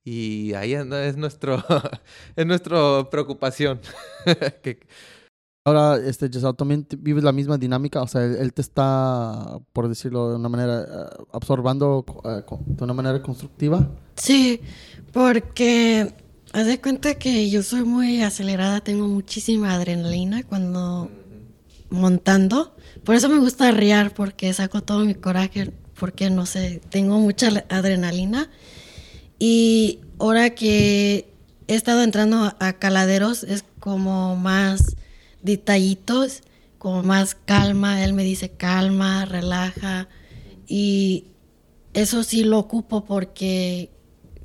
Y 0.06 0.54
ahí 0.54 0.72
es 0.72 1.16
nuestro, 1.16 1.64
es 2.36 2.46
nuestra 2.46 3.10
preocupación. 3.10 3.80
que... 4.62 4.78
Ahora, 5.64 5.96
este, 5.96 6.28
Giselle, 6.28 6.54
¿también 6.54 6.86
vives 6.98 7.24
la 7.24 7.32
misma 7.32 7.58
dinámica? 7.58 8.00
O 8.00 8.06
sea, 8.06 8.22
él, 8.22 8.52
te 8.52 8.62
está, 8.62 9.58
por 9.72 9.88
decirlo 9.88 10.30
de 10.30 10.36
una 10.36 10.48
manera, 10.48 10.82
uh, 10.82 11.36
absorbando 11.36 12.04
uh, 12.22 12.56
de 12.66 12.84
una 12.84 12.94
manera 12.94 13.20
constructiva. 13.20 13.90
Sí, 14.14 14.60
porque 15.12 16.14
haz 16.52 16.66
de 16.66 16.80
cuenta 16.80 17.14
que 17.14 17.50
yo 17.50 17.64
soy 17.64 17.82
muy 17.82 18.22
acelerada, 18.22 18.80
tengo 18.80 19.08
muchísima 19.08 19.74
adrenalina 19.74 20.44
cuando 20.44 21.10
montando. 21.90 22.76
Por 23.02 23.16
eso 23.16 23.28
me 23.28 23.40
gusta 23.40 23.72
riar, 23.72 24.14
porque 24.14 24.52
saco 24.52 24.84
todo 24.84 25.04
mi 25.04 25.16
coraje, 25.16 25.72
porque 25.98 26.30
no 26.30 26.46
sé, 26.46 26.80
tengo 26.90 27.18
mucha 27.18 27.48
adrenalina. 27.70 28.48
Y 29.38 30.00
ahora 30.18 30.50
que 30.50 31.28
he 31.68 31.74
estado 31.74 32.02
entrando 32.02 32.54
a 32.58 32.72
caladeros, 32.74 33.42
es 33.42 33.64
como 33.80 34.36
más 34.36 34.96
detallitos, 35.42 36.42
como 36.78 37.02
más 37.02 37.34
calma. 37.34 38.04
Él 38.04 38.12
me 38.12 38.24
dice 38.24 38.50
calma, 38.50 39.24
relaja. 39.24 40.08
Y 40.66 41.24
eso 41.94 42.24
sí 42.24 42.44
lo 42.44 42.58
ocupo 42.58 43.04
porque, 43.04 43.90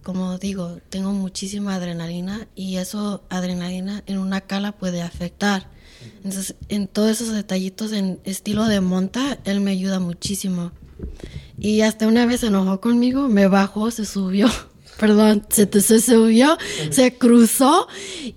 como 0.04 0.38
digo, 0.38 0.80
tengo 0.90 1.12
muchísima 1.12 1.76
adrenalina 1.76 2.48
y 2.56 2.78
eso, 2.78 3.24
adrenalina 3.30 4.04
en 4.06 4.18
una 4.18 4.42
cala 4.42 4.72
puede 4.72 5.02
afectar. 5.02 5.70
Entonces, 6.18 6.56
en 6.70 6.88
todos 6.88 7.22
esos 7.22 7.34
detallitos 7.34 7.92
en 7.92 8.20
estilo 8.24 8.66
de 8.66 8.82
monta, 8.82 9.38
él 9.44 9.62
me 9.62 9.72
ayuda 9.72 10.00
muchísimo. 10.00 10.72
Y 11.60 11.82
hasta 11.82 12.08
una 12.08 12.26
vez 12.26 12.42
se 12.42 12.48
enojó 12.48 12.82
conmigo, 12.82 13.28
me 13.28 13.48
bajó, 13.48 13.92
se 13.92 14.06
subió 14.06 14.48
perdón, 15.02 15.44
se, 15.50 15.66
subió, 16.00 16.60
se 16.92 17.18
cruzó 17.18 17.88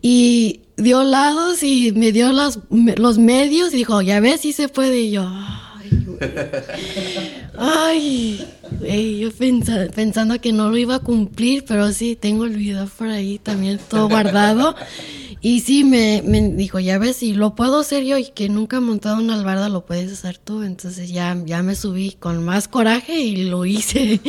y 0.00 0.62
dio 0.78 1.04
lados 1.04 1.62
y 1.62 1.92
me 1.92 2.10
dio 2.10 2.32
los, 2.32 2.58
los 2.70 3.18
medios 3.18 3.74
y 3.74 3.76
dijo, 3.76 4.00
ya 4.00 4.18
ves, 4.20 4.40
si 4.40 4.54
se 4.54 4.68
puede. 4.68 5.00
Y 5.00 5.10
yo, 5.10 5.30
ay, 7.58 8.48
ay 8.88 9.18
yo 9.18 9.28
pensando 9.94 10.40
que 10.40 10.54
no 10.54 10.70
lo 10.70 10.78
iba 10.78 10.94
a 10.94 11.00
cumplir, 11.00 11.66
pero 11.68 11.92
sí, 11.92 12.16
tengo 12.16 12.46
el 12.46 12.56
video 12.56 12.86
por 12.86 13.08
ahí 13.08 13.38
también 13.38 13.78
todo 13.90 14.08
guardado. 14.08 14.74
Y 15.42 15.60
sí, 15.60 15.84
me, 15.84 16.22
me, 16.24 16.40
dijo, 16.48 16.80
ya 16.80 16.96
ves, 16.96 17.16
si 17.16 17.34
lo 17.34 17.54
puedo 17.54 17.80
hacer 17.80 18.04
yo 18.04 18.16
y 18.16 18.30
que 18.30 18.48
nunca 18.48 18.78
he 18.78 18.80
montado 18.80 19.18
una 19.18 19.34
albarda, 19.34 19.68
lo 19.68 19.84
puedes 19.84 20.10
hacer 20.10 20.38
tú. 20.38 20.62
Entonces 20.62 21.10
ya, 21.10 21.36
ya 21.44 21.62
me 21.62 21.74
subí 21.74 22.12
con 22.12 22.42
más 22.42 22.68
coraje 22.68 23.20
y 23.20 23.44
lo 23.44 23.66
hice. 23.66 24.22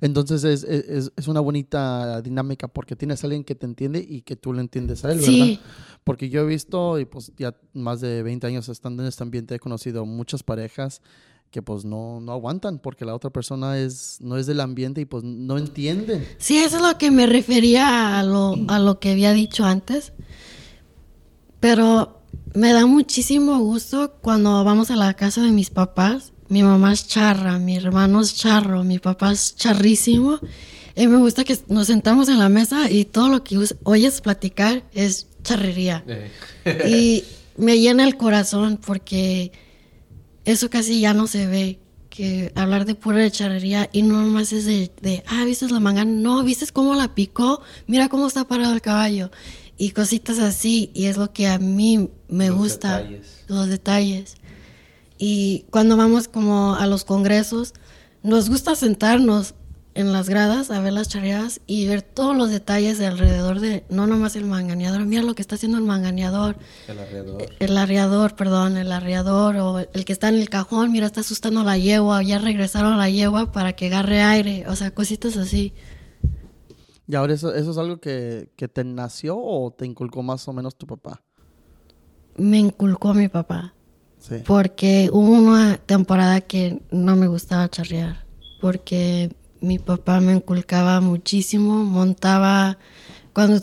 Entonces 0.00 0.44
es, 0.44 0.64
es, 0.64 1.12
es, 1.16 1.28
una 1.28 1.40
bonita 1.40 2.20
dinámica 2.22 2.68
porque 2.68 2.96
tienes 2.96 3.22
a 3.22 3.26
alguien 3.26 3.44
que 3.44 3.54
te 3.54 3.66
entiende 3.66 4.04
y 4.06 4.22
que 4.22 4.36
tú 4.36 4.52
le 4.52 4.60
entiendes 4.60 5.04
a 5.04 5.12
él, 5.12 5.20
¿verdad? 5.20 5.60
Porque 6.04 6.28
yo 6.28 6.42
he 6.42 6.46
visto, 6.46 6.98
y 6.98 7.04
pues 7.04 7.32
ya 7.36 7.54
más 7.72 8.00
de 8.00 8.22
20 8.22 8.46
años 8.46 8.68
estando 8.68 9.02
en 9.02 9.08
este 9.08 9.22
ambiente, 9.22 9.54
he 9.54 9.58
conocido 9.58 10.04
muchas 10.04 10.42
parejas 10.42 11.00
que 11.50 11.62
pues 11.62 11.84
no, 11.84 12.20
no 12.20 12.32
aguantan 12.32 12.80
porque 12.80 13.04
la 13.04 13.14
otra 13.14 13.30
persona 13.30 13.78
es, 13.78 14.18
no 14.20 14.36
es 14.36 14.46
del 14.46 14.60
ambiente 14.60 15.00
y 15.00 15.04
pues 15.04 15.22
no 15.22 15.56
entienden. 15.56 16.26
Sí, 16.38 16.58
eso 16.58 16.76
es 16.76 16.82
lo 16.82 16.98
que 16.98 17.10
me 17.10 17.26
refería 17.26 18.18
a 18.18 18.24
lo, 18.24 18.56
a 18.68 18.80
lo 18.80 18.98
que 18.98 19.12
había 19.12 19.32
dicho 19.32 19.64
antes. 19.64 20.12
Pero 21.60 22.20
me 22.54 22.72
da 22.72 22.86
muchísimo 22.86 23.58
gusto 23.60 24.16
cuando 24.20 24.64
vamos 24.64 24.90
a 24.90 24.96
la 24.96 25.14
casa 25.14 25.42
de 25.42 25.52
mis 25.52 25.70
papás 25.70 26.33
mi 26.48 26.62
mamá 26.62 26.92
es 26.92 27.08
charra, 27.08 27.58
mi 27.58 27.76
hermano 27.76 28.20
es 28.20 28.34
charro, 28.34 28.84
mi 28.84 28.98
papá 28.98 29.32
es 29.32 29.56
charrísimo. 29.56 30.40
Y 30.96 31.06
me 31.08 31.16
gusta 31.16 31.44
que 31.44 31.58
nos 31.68 31.88
sentamos 31.88 32.28
en 32.28 32.38
la 32.38 32.48
mesa 32.48 32.90
y 32.90 33.04
todo 33.04 33.28
lo 33.28 33.42
que 33.42 33.58
oyes 33.82 34.20
platicar 34.20 34.84
es 34.92 35.26
charrería. 35.42 36.04
Eh. 36.06 36.88
y 36.88 37.24
me 37.56 37.78
llena 37.78 38.04
el 38.04 38.16
corazón 38.16 38.78
porque 38.84 39.52
eso 40.44 40.70
casi 40.70 41.00
ya 41.00 41.14
no 41.14 41.26
se 41.26 41.46
ve. 41.46 41.78
Que 42.10 42.52
hablar 42.54 42.84
de 42.84 42.94
pura 42.94 43.28
charrería 43.28 43.90
y 43.92 44.02
no 44.02 44.22
nomás 44.22 44.52
es 44.52 44.66
de, 44.66 44.92
de 45.02 45.24
ah, 45.26 45.44
¿viste 45.44 45.66
la 45.68 45.80
manga? 45.80 46.04
No, 46.04 46.44
¿viste 46.44 46.64
cómo 46.72 46.94
la 46.94 47.12
picó? 47.12 47.60
Mira 47.88 48.08
cómo 48.08 48.28
está 48.28 48.46
parado 48.46 48.72
el 48.72 48.80
caballo. 48.80 49.32
Y 49.76 49.90
cositas 49.90 50.38
así. 50.38 50.92
Y 50.94 51.06
es 51.06 51.16
lo 51.16 51.32
que 51.32 51.48
a 51.48 51.58
mí 51.58 52.08
me 52.28 52.50
los 52.50 52.56
gusta. 52.58 52.98
Detalles. 52.98 53.44
Los 53.48 53.66
detalles. 53.66 54.36
Y 55.26 55.64
cuando 55.70 55.96
vamos 55.96 56.28
como 56.28 56.74
a 56.74 56.86
los 56.86 57.06
congresos, 57.06 57.72
nos 58.22 58.50
gusta 58.50 58.76
sentarnos 58.76 59.54
en 59.94 60.12
las 60.12 60.28
gradas 60.28 60.70
a 60.70 60.82
ver 60.82 60.92
las 60.92 61.08
charreadas 61.08 61.62
y 61.66 61.86
ver 61.86 62.02
todos 62.02 62.36
los 62.36 62.50
detalles 62.50 62.98
de 62.98 63.06
alrededor 63.06 63.60
de, 63.60 63.86
no 63.88 64.06
nomás 64.06 64.36
el 64.36 64.44
manganeador, 64.44 65.06
mira 65.06 65.22
lo 65.22 65.34
que 65.34 65.40
está 65.40 65.54
haciendo 65.54 65.78
el 65.78 65.84
manganeador. 65.84 66.58
El 66.88 66.98
arreador. 66.98 67.46
El 67.58 67.76
arreador, 67.78 68.36
perdón, 68.36 68.76
el 68.76 68.92
arreador 68.92 69.56
o 69.56 69.78
el 69.78 70.04
que 70.04 70.12
está 70.12 70.28
en 70.28 70.34
el 70.34 70.50
cajón, 70.50 70.92
mira, 70.92 71.06
está 71.06 71.22
asustando 71.22 71.60
a 71.60 71.64
la 71.64 71.78
yegua, 71.78 72.22
ya 72.22 72.38
regresaron 72.38 72.92
a 72.92 72.98
la 72.98 73.08
yegua 73.08 73.50
para 73.50 73.72
que 73.72 73.86
agarre 73.86 74.20
aire, 74.20 74.66
o 74.68 74.76
sea, 74.76 74.90
cositas 74.90 75.38
así. 75.38 75.72
¿Y 77.08 77.14
ahora 77.14 77.32
eso, 77.32 77.54
eso 77.54 77.70
es 77.70 77.78
algo 77.78 77.98
que, 77.98 78.52
que 78.56 78.68
te 78.68 78.84
nació 78.84 79.38
o 79.38 79.70
te 79.70 79.86
inculcó 79.86 80.22
más 80.22 80.46
o 80.48 80.52
menos 80.52 80.76
tu 80.76 80.86
papá? 80.86 81.22
Me 82.36 82.58
inculcó 82.58 83.14
mi 83.14 83.28
papá. 83.28 83.72
Porque 84.46 85.10
hubo 85.12 85.32
una 85.32 85.76
temporada 85.76 86.40
que 86.40 86.80
no 86.90 87.16
me 87.16 87.26
gustaba 87.26 87.68
charrear, 87.68 88.24
porque 88.60 89.34
mi 89.60 89.78
papá 89.78 90.20
me 90.20 90.32
inculcaba 90.32 91.00
muchísimo, 91.00 91.84
montaba 91.84 92.78
cuando 93.32 93.60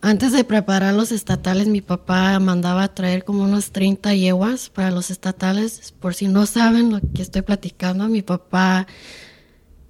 antes 0.00 0.32
de 0.32 0.44
preparar 0.44 0.94
los 0.94 1.10
estatales, 1.10 1.66
mi 1.66 1.80
papá 1.80 2.38
mandaba 2.38 2.84
a 2.84 2.94
traer 2.94 3.24
como 3.24 3.42
unos 3.42 3.72
30 3.72 4.14
yeguas 4.14 4.70
para 4.70 4.92
los 4.92 5.10
estatales. 5.10 5.92
Por 5.98 6.14
si 6.14 6.28
no 6.28 6.46
saben 6.46 6.92
lo 6.92 7.00
que 7.00 7.22
estoy 7.22 7.42
platicando, 7.42 8.06
mi 8.08 8.22
papá 8.22 8.86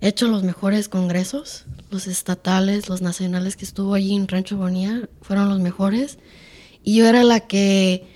ha 0.00 0.06
hecho 0.06 0.28
los 0.28 0.44
mejores 0.44 0.88
congresos, 0.88 1.66
los 1.90 2.06
estatales, 2.06 2.88
los 2.88 3.02
nacionales 3.02 3.56
que 3.56 3.66
estuvo 3.66 3.92
allí 3.92 4.14
en 4.14 4.28
Rancho 4.28 4.56
Bonía, 4.56 5.10
fueron 5.20 5.50
los 5.50 5.60
mejores. 5.60 6.18
Y 6.82 6.96
yo 6.96 7.06
era 7.06 7.22
la 7.22 7.40
que 7.40 8.06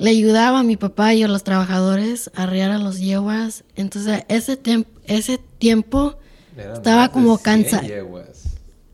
le 0.00 0.10
ayudaba 0.10 0.60
a 0.60 0.62
mi 0.62 0.78
papá 0.78 1.12
y 1.12 1.22
a 1.22 1.28
los 1.28 1.44
trabajadores 1.44 2.30
a 2.34 2.44
arriar 2.44 2.70
a 2.70 2.78
los 2.78 3.00
yeguas. 3.00 3.64
Entonces, 3.76 4.24
ese, 4.28 4.56
tiempo 4.56 4.88
ese 5.04 5.38
tiempo 5.58 6.16
estaba 6.56 7.10
como 7.10 7.36
cansada. 7.36 7.86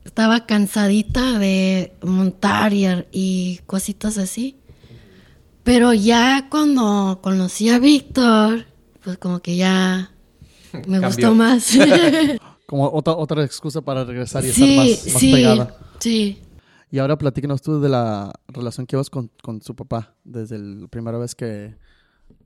Estaba 0.05 0.47
cansadita 0.47 1.39
de 1.39 1.93
montar 2.03 2.73
y, 2.73 2.87
y, 3.13 3.61
cositas 3.67 4.19
así. 4.19 4.57
Pero 5.63 5.93
ya 5.93 6.49
cuando 6.51 7.21
conocí 7.23 7.69
a 7.69 7.79
Víctor, 7.79 8.67
pues 9.05 9.17
como 9.19 9.39
que 9.39 9.57
ya 9.57 10.11
me 10.89 10.99
gustó 10.99 11.37
más. 11.37 11.71
como 12.67 12.91
otra, 12.91 13.15
otra 13.15 13.45
excusa 13.45 13.81
para 13.81 14.05
regresar 14.05 14.45
y 14.45 14.49
estar 14.49 14.69
más, 14.69 14.89
más 14.89 15.21
sí, 15.21 15.33
pegada. 15.33 15.77
Sí, 16.01 16.43
y 16.97 16.99
ahora 16.99 17.19
platícanos 17.19 17.61
tú 17.61 17.79
de 17.79 17.91
la 17.91 18.33
relación 18.49 18.87
que 18.87 18.97
vas 18.97 19.11
con, 19.11 19.31
con 19.43 19.61
su 19.61 19.77
papá 19.77 20.15
desde 20.25 20.59
la 20.59 20.89
primera 20.89 21.19
vez 21.19 21.35
que 21.35 21.77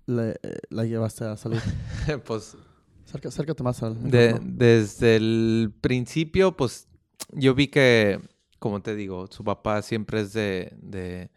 le, 0.06 0.40
la 0.70 0.84
llevaste 0.84 1.22
a 1.24 1.36
salir. 1.36 1.62
pues... 2.26 2.56
acércate 3.14 3.62
más 3.62 3.80
al... 3.84 3.96
desde 4.10 5.14
el 5.14 5.72
principio, 5.80 6.56
pues 6.56 6.88
yo 7.30 7.54
vi 7.54 7.68
que, 7.68 8.20
como 8.58 8.82
te 8.82 8.96
digo, 8.96 9.28
su 9.28 9.44
papá 9.44 9.82
siempre 9.82 10.22
es 10.22 10.32
de, 10.32 10.76
de, 10.82 11.30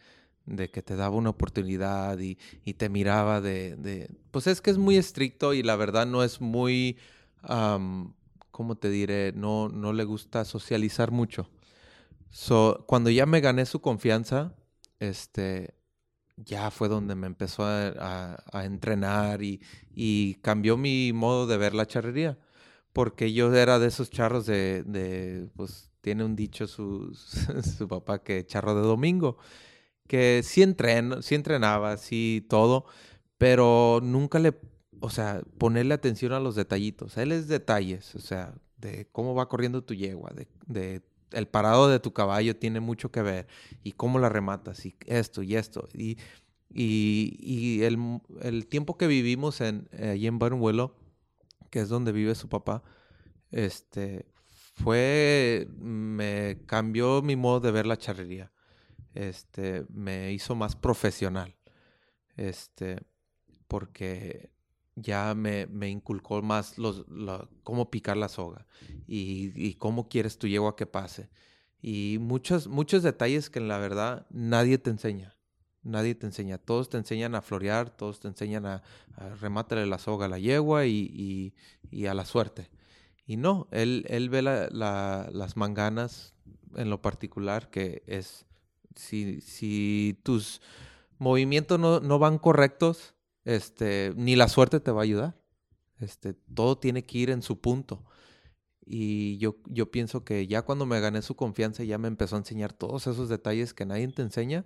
de 0.48 0.72
que 0.72 0.82
te 0.82 0.96
daba 0.96 1.16
una 1.16 1.30
oportunidad 1.30 2.18
y, 2.18 2.40
y 2.66 2.74
te 2.74 2.90
miraba 2.90 3.42
de, 3.42 3.76
de, 3.76 4.10
Pues 4.32 4.48
es 4.48 4.60
que 4.60 4.72
es 4.72 4.80
muy 4.80 4.98
estricto 4.98 5.54
y 5.54 5.62
la 5.62 5.76
verdad 5.76 6.08
no 6.08 6.24
es 6.24 6.42
muy... 6.42 6.98
Um, 7.48 8.14
¿Cómo 8.50 8.76
te 8.76 8.90
diré? 8.90 9.34
No, 9.34 9.70
no 9.70 9.94
le 9.94 10.04
gusta 10.04 10.46
socializar 10.46 11.12
mucho. 11.12 11.48
So, 12.34 12.84
cuando 12.88 13.12
ya 13.12 13.28
me 13.28 13.42
gané 13.42 13.66
su 13.68 13.80
confianza, 13.80 14.56
este, 15.00 15.76
ya 16.38 16.72
fue 16.72 16.90
donde 16.90 17.16
me 17.16 17.28
empezó 17.28 17.64
a, 17.66 18.44
entrenar 18.66 19.42
y, 19.44 20.36
cambió 20.42 20.76
mi 20.78 21.14
modo 21.14 21.46
de 21.48 21.58
ver 21.58 21.76
la 21.76 21.86
charrería. 21.86 22.40
Porque 22.94 23.34
yo 23.34 23.54
era 23.56 23.80
de 23.80 23.88
esos 23.88 24.10
charros 24.10 24.48
de, 24.48 25.50
pues 25.56 25.92
tiene 26.02 26.24
un 26.26 26.36
dicho 26.36 26.68
su, 26.68 27.14
su 27.78 27.88
papá 27.88 28.24
que 28.24 28.46
charro 28.48 28.76
de 28.76 28.82
domingo, 28.82 29.38
que 30.08 30.42
sí, 30.44 30.64
entren, 30.64 31.24
sí 31.24 31.36
entrenaba, 31.36 31.98
sí 31.98 32.46
todo, 32.50 32.86
pero 33.38 34.00
nunca 34.04 34.40
le, 34.40 34.60
o 35.02 35.10
sea, 35.12 35.44
ponerle 35.60 35.94
atención 35.94 36.34
a 36.34 36.40
los 36.40 36.56
detallitos. 36.56 37.18
Él 37.18 37.32
es 37.32 37.48
detalles, 37.48 38.16
o 38.16 38.20
sea, 38.20 38.56
de 38.78 39.08
cómo 39.12 39.36
va 39.36 39.50
corriendo 39.50 39.84
tu 39.84 39.94
yegua, 39.94 40.32
de, 40.36 40.48
de 40.68 41.02
el 41.34 41.48
parado 41.48 41.90
de 41.90 42.00
tu 42.00 42.14
caballo 42.14 42.56
tiene 42.56 42.80
mucho 42.80 43.12
que 43.12 43.22
ver 43.22 43.48
y 43.84 43.94
cómo 43.94 44.20
la 44.20 44.30
rematas 44.30 44.86
y 44.86 44.96
esto 45.06 45.44
y 45.44 45.56
esto. 45.56 45.88
Y, 45.94 46.18
y, 46.70 47.84
el, 47.84 48.68
tiempo 48.68 48.98
que 48.98 49.08
vivimos 49.08 49.62
en, 49.62 49.90
allí 50.00 50.28
en 50.28 50.40
Barnwello, 50.40 50.96
que 51.70 51.80
es 51.80 51.90
donde 51.90 52.12
vive 52.12 52.36
su 52.36 52.50
papá, 52.50 52.84
este, 53.52 54.26
fue, 54.76 55.68
me 55.78 56.60
cambió 56.66 57.22
mi 57.22 57.36
modo 57.36 57.60
de 57.60 57.72
ver 57.72 57.86
la 57.86 57.98
charrería. 57.98 58.52
Este, 59.14 59.86
me 59.90 60.32
hizo 60.32 60.56
más 60.56 60.76
profesional. 60.76 61.56
Este, 62.36 63.00
porque 63.68 64.53
ya 64.96 65.34
me, 65.34 65.68
me 65.68 65.90
inculcó 65.90 66.42
más 66.42 66.78
los, 66.78 67.06
cómo 67.64 67.90
picar 67.90 68.18
la 68.18 68.30
soga 68.30 68.66
y, 69.08 69.74
cómo 69.76 70.08
quieres 70.08 70.38
tu 70.38 70.48
yegua 70.48 70.76
que 70.76 70.86
pase. 70.86 71.30
Y 71.82 72.18
muchos, 72.22 72.68
muchos 72.68 73.04
detalles 73.04 73.50
que 73.50 73.60
en 73.60 73.68
la 73.68 73.78
verdad 73.78 74.26
nadie 74.30 74.78
te 74.78 74.90
enseña. 74.90 75.36
Nadie 75.82 76.16
te 76.16 76.26
enseña. 76.26 76.58
Todos 76.58 76.90
te 76.90 76.98
enseñan 76.98 77.36
a 77.36 77.42
florear, 77.42 77.90
todos 77.90 78.22
te 78.22 78.30
enseñan 78.30 78.66
a, 78.66 78.84
a 79.18 79.86
la 79.86 79.98
soga 79.98 80.28
a 80.28 80.30
la 80.30 80.40
yegua 80.40 80.86
y, 80.86 81.54
y, 81.92 82.06
a 82.06 82.14
la 82.14 82.26
suerte. 82.26 82.70
Y 83.26 83.36
no, 83.36 83.68
él, 83.72 84.06
él 84.08 84.30
ve 84.30 84.42
la, 84.42 84.70
las 84.70 85.58
manganas 85.58 86.34
en 86.76 86.90
lo 86.90 87.02
particular, 87.02 87.70
que 87.70 88.04
es 88.08 88.46
si, 88.96 89.42
si 89.42 90.20
tus 90.24 90.62
movimientos 91.18 91.80
no, 91.80 92.00
no 92.00 92.20
van 92.20 92.38
correctos, 92.38 93.13
este, 93.46 94.14
ni 94.16 94.36
la 94.36 94.48
suerte 94.48 94.80
te 94.80 94.92
va 94.92 95.02
a 95.02 95.04
ayudar. 95.04 95.40
Este, 96.00 96.34
todo 96.34 96.78
tiene 96.78 97.06
que 97.06 97.18
ir 97.18 97.30
en 97.30 97.42
su 97.42 97.60
punto. 97.60 98.04
Y 98.86 99.38
yo, 99.38 99.58
yo 99.68 99.92
pienso 99.92 100.24
que 100.24 100.46
ya 100.48 100.64
cuando 100.64 100.86
me 100.86 101.00
gané 101.00 101.22
su 101.22 101.36
confianza, 101.36 101.84
ya 101.84 101.98
me 101.98 102.08
empezó 102.08 102.36
a 102.36 102.40
enseñar 102.40 102.74
todos 102.74 103.08
esos 103.08 103.30
detalles 103.30 103.74
que 103.74 103.86
nadie 103.86 104.08
te 104.10 104.22
enseña. 104.22 104.66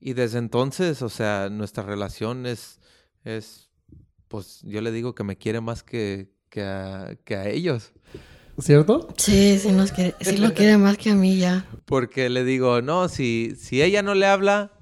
Y 0.00 0.14
desde 0.14 0.38
entonces, 0.38 1.02
o 1.02 1.08
sea, 1.08 1.48
nuestra 1.50 1.82
relación 1.82 2.46
es, 2.46 2.80
es 3.24 3.70
pues 4.28 4.60
yo 4.62 4.80
le 4.80 4.90
digo 4.90 5.14
que 5.14 5.24
me 5.24 5.36
quiere 5.36 5.60
más 5.60 5.82
que, 5.82 6.32
que, 6.48 6.62
a, 6.62 7.16
que 7.24 7.36
a 7.36 7.48
ellos. 7.48 7.92
¿Cierto? 8.58 9.08
Sí, 9.16 9.58
sí, 9.58 9.72
nos 9.72 9.92
quiere, 9.92 10.14
sí 10.20 10.36
lo 10.36 10.52
quiere 10.52 10.76
más 10.76 10.98
que 10.98 11.10
a 11.10 11.14
mí 11.14 11.38
ya. 11.38 11.66
Porque 11.86 12.28
le 12.28 12.44
digo, 12.44 12.82
no, 12.82 13.08
si, 13.08 13.54
si 13.58 13.82
ella 13.82 14.02
no 14.02 14.14
le 14.14 14.26
habla, 14.26 14.72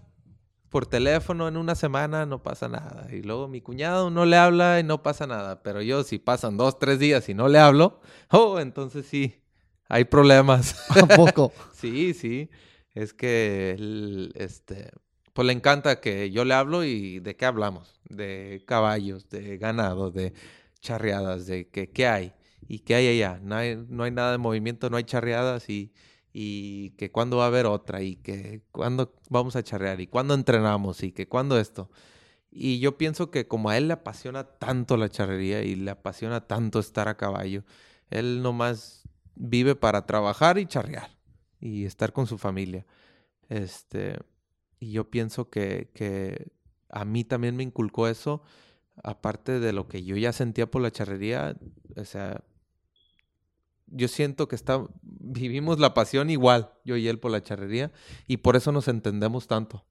por 0.71 0.87
teléfono 0.87 1.49
en 1.49 1.57
una 1.57 1.75
semana 1.75 2.25
no 2.25 2.43
pasa 2.43 2.69
nada. 2.69 3.09
Y 3.13 3.23
luego 3.23 3.49
mi 3.49 3.61
cuñado 3.61 4.09
no 4.09 4.25
le 4.25 4.37
habla 4.37 4.79
y 4.79 4.85
no 4.85 5.03
pasa 5.03 5.27
nada. 5.27 5.63
Pero 5.63 5.83
yo 5.83 6.05
si 6.05 6.19
pasan 6.19 6.57
dos, 6.57 6.79
tres 6.79 6.99
días 6.99 7.29
y 7.29 7.35
no 7.35 7.49
le 7.49 7.59
hablo, 7.59 8.01
oh, 8.31 8.61
entonces 8.61 9.05
sí, 9.07 9.43
hay 9.89 10.05
problemas. 10.05 10.77
¿A 10.97 11.07
poco? 11.07 11.53
sí, 11.75 12.15
sí. 12.15 12.49
Es 12.95 13.13
que 13.13 13.77
este, 14.37 14.91
pues 15.33 15.47
le 15.47 15.53
encanta 15.53 16.01
que 16.01 16.31
yo 16.31 16.45
le 16.45 16.55
hablo 16.55 16.85
y 16.85 17.19
de 17.19 17.37
qué 17.37 17.47
hablamos. 17.47 18.01
De 18.09 18.63
caballos, 18.67 19.29
de 19.29 19.59
ganado, 19.59 20.13
de 20.13 20.33
charreadas, 20.81 21.47
de 21.47 21.69
que, 21.69 21.91
qué 21.91 22.07
hay 22.07 22.33
y 22.69 22.81
qué 22.81 22.95
hay 22.95 23.09
allá. 23.09 23.41
No 23.43 23.57
hay, 23.57 23.77
no 23.89 24.05
hay 24.05 24.13
nada 24.13 24.33
de 24.33 24.39
movimiento, 24.39 24.89
no 24.89 24.97
hay 24.97 25.05
charreadas 25.05 25.69
y 25.69 25.93
y 26.33 26.91
que 26.91 27.11
cuándo 27.11 27.39
va 27.39 27.45
a 27.45 27.49
haber 27.49 27.67
otra 27.67 28.03
y 28.03 28.17
que 28.17 28.63
cuándo 28.73 29.15
vamos 29.29 29.57
a 29.57 29.63
charrear 29.63 30.01
y 30.01 30.07
cuándo 30.07 30.35
entrenamos 30.35 31.03
y 31.03 31.13
que 31.13 31.29
cuándo 31.29 31.59
esto. 31.59 31.91
Y 32.51 32.81
yo 32.81 32.99
pienso 32.99 33.31
que 33.31 33.47
como 33.47 33.71
a 33.71 33.77
él 33.77 33.89
le 33.89 33.95
apasiona 33.95 34.45
tanto 34.45 34.97
la 34.97 35.09
charrería 35.09 35.63
y 35.63 35.77
le 35.77 35.91
apasiona 35.91 36.47
tanto 36.47 36.81
estar 36.81 37.09
a 37.09 37.17
caballo, 37.17 37.65
él 38.11 38.43
nomás 38.43 39.09
vive 39.37 39.77
para 39.77 40.07
trabajar 40.07 40.59
y 40.59 40.67
charrear 40.67 41.11
y 41.61 41.85
estar 41.85 42.13
con 42.13 42.27
su 42.27 42.39
familia. 42.39 42.87
Este, 43.49 44.19
y 44.79 44.93
yo 44.93 45.11
pienso 45.11 45.51
que, 45.51 45.91
que 45.95 46.53
a 46.89 47.05
mí 47.05 47.25
también 47.25 47.57
me 47.57 47.63
inculcó 47.63 48.09
eso, 48.09 48.43
aparte 49.03 49.61
de 49.61 49.73
lo 49.73 49.89
que 49.89 50.03
yo 50.03 50.17
ya 50.17 50.33
sentía 50.33 50.71
por 50.71 50.83
la 50.83 50.91
charrería, 50.91 51.57
o 51.97 52.05
sea, 52.05 52.43
yo 53.91 54.09
siento 54.09 54.49
que 54.49 54.57
está, 54.57 54.85
vivimos 55.03 55.79
la 55.79 55.95
pasión 55.95 56.31
igual, 56.31 56.73
yo 56.85 56.97
y 56.97 57.09
él 57.09 57.19
por 57.19 57.31
la 57.31 57.43
charrería, 57.43 57.93
y 58.27 58.39
por 58.39 58.57
eso 58.57 58.73
nos 58.73 58.89
entendemos 58.89 59.47
tanto. 59.47 59.85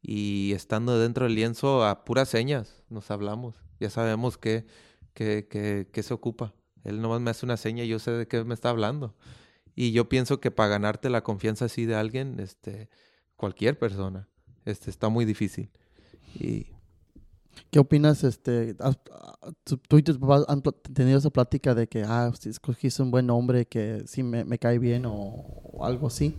Y 0.00 0.52
estando 0.52 0.98
dentro 0.98 1.24
del 1.24 1.34
lienzo 1.34 1.84
a 1.84 2.04
puras 2.04 2.28
señas 2.28 2.82
nos 2.88 3.10
hablamos, 3.10 3.56
ya 3.80 3.90
sabemos 3.90 4.38
qué, 4.38 4.66
qué, 5.14 6.02
se 6.02 6.14
ocupa. 6.14 6.54
Él 6.84 7.00
nomás 7.00 7.20
me 7.20 7.30
hace 7.30 7.44
una 7.44 7.56
seña 7.56 7.84
y 7.84 7.88
yo 7.88 7.98
sé 7.98 8.12
de 8.12 8.28
qué 8.28 8.44
me 8.44 8.54
está 8.54 8.70
hablando. 8.70 9.16
Y 9.74 9.92
yo 9.92 10.08
pienso 10.08 10.40
que 10.40 10.50
para 10.50 10.68
ganarte 10.70 11.10
la 11.10 11.22
confianza 11.22 11.66
así 11.66 11.84
de 11.84 11.94
alguien, 11.94 12.38
este, 12.40 12.88
cualquier 13.36 13.78
persona, 13.78 14.28
este, 14.64 14.90
está 14.90 15.08
muy 15.08 15.24
difícil. 15.24 15.70
Y 16.34 16.66
¿Qué 17.70 17.78
opinas? 17.78 18.24
Este, 18.24 18.74
tú 19.88 19.98
y 19.98 20.02
tus 20.02 20.16
papás 20.18 20.44
han 20.48 20.62
tenido 20.94 21.18
esa 21.18 21.30
plática 21.30 21.74
de 21.74 21.86
que, 21.86 22.02
ah, 22.02 22.32
si 22.38 22.48
escogiste 22.48 23.02
un 23.02 23.10
buen 23.10 23.28
hombre 23.28 23.66
que 23.66 24.04
sí 24.06 24.22
me, 24.22 24.58
cae 24.58 24.78
bien 24.78 25.04
o, 25.06 25.78
algo 25.82 26.06
así. 26.06 26.34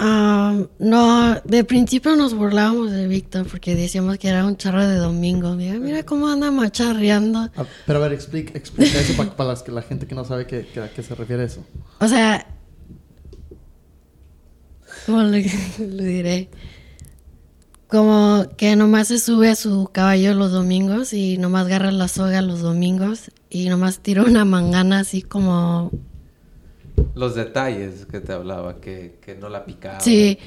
Ah, 0.00 0.60
no, 0.80 1.40
de 1.44 1.62
principio 1.62 2.16
nos 2.16 2.34
burlábamos 2.34 2.90
de 2.90 3.06
Víctor 3.06 3.46
porque 3.46 3.76
decíamos 3.76 4.18
que 4.18 4.28
era 4.28 4.44
un 4.44 4.56
charro 4.56 4.84
de 4.84 4.96
domingo. 4.96 5.54
Mira, 5.54 5.78
mira 5.78 6.02
cómo 6.02 6.26
anda 6.26 6.50
macharreando. 6.50 7.50
Ah, 7.56 7.64
pero 7.86 8.00
a 8.00 8.02
ver, 8.02 8.12
explica, 8.12 8.58
explica 8.58 8.98
eso 8.98 9.14
para, 9.36 9.54
la 9.68 9.82
gente 9.82 10.08
que 10.08 10.14
no 10.16 10.24
sabe 10.24 10.46
qué, 10.46 10.66
a 10.80 10.88
qué 10.88 11.02
se 11.04 11.14
refiere 11.14 11.44
eso. 11.44 11.64
O 12.00 12.08
sea, 12.08 12.44
¿cómo 15.06 15.22
le 15.22 15.42
diré? 15.78 16.50
Como 17.88 18.44
que 18.56 18.76
nomás 18.76 19.08
se 19.08 19.18
sube 19.18 19.48
a 19.48 19.54
su 19.54 19.88
caballo 19.90 20.34
los 20.34 20.52
domingos 20.52 21.14
y 21.14 21.38
nomás 21.38 21.66
agarra 21.66 21.90
la 21.90 22.08
soga 22.08 22.42
los 22.42 22.60
domingos 22.60 23.30
y 23.48 23.68
nomás 23.70 24.00
tira 24.00 24.22
una 24.24 24.44
mangana 24.44 25.00
así 25.00 25.22
como... 25.22 25.90
Los 27.14 27.34
detalles 27.34 28.06
que 28.06 28.20
te 28.20 28.32
hablaba, 28.32 28.80
que, 28.80 29.16
no 29.40 29.48
la 29.48 29.64
picaba. 29.64 30.00
Sí, 30.00 30.38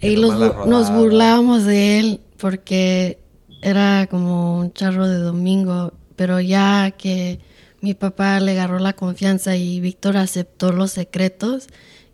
y 0.00 0.16
nos 0.16 0.92
burlábamos 0.92 1.64
de 1.64 1.98
él 1.98 2.20
porque 2.38 3.18
era 3.60 4.06
como 4.08 4.58
un 4.58 4.72
charro 4.72 5.08
de 5.08 5.18
domingo, 5.18 5.92
pero 6.14 6.40
ya 6.40 6.92
que 6.92 7.40
mi 7.80 7.94
papá 7.94 8.40
le 8.40 8.52
agarró 8.52 8.78
la 8.78 8.94
confianza 8.94 9.56
y 9.56 9.80
Víctor 9.80 10.16
aceptó 10.16 10.72
los 10.72 10.92
secretos, 10.92 11.66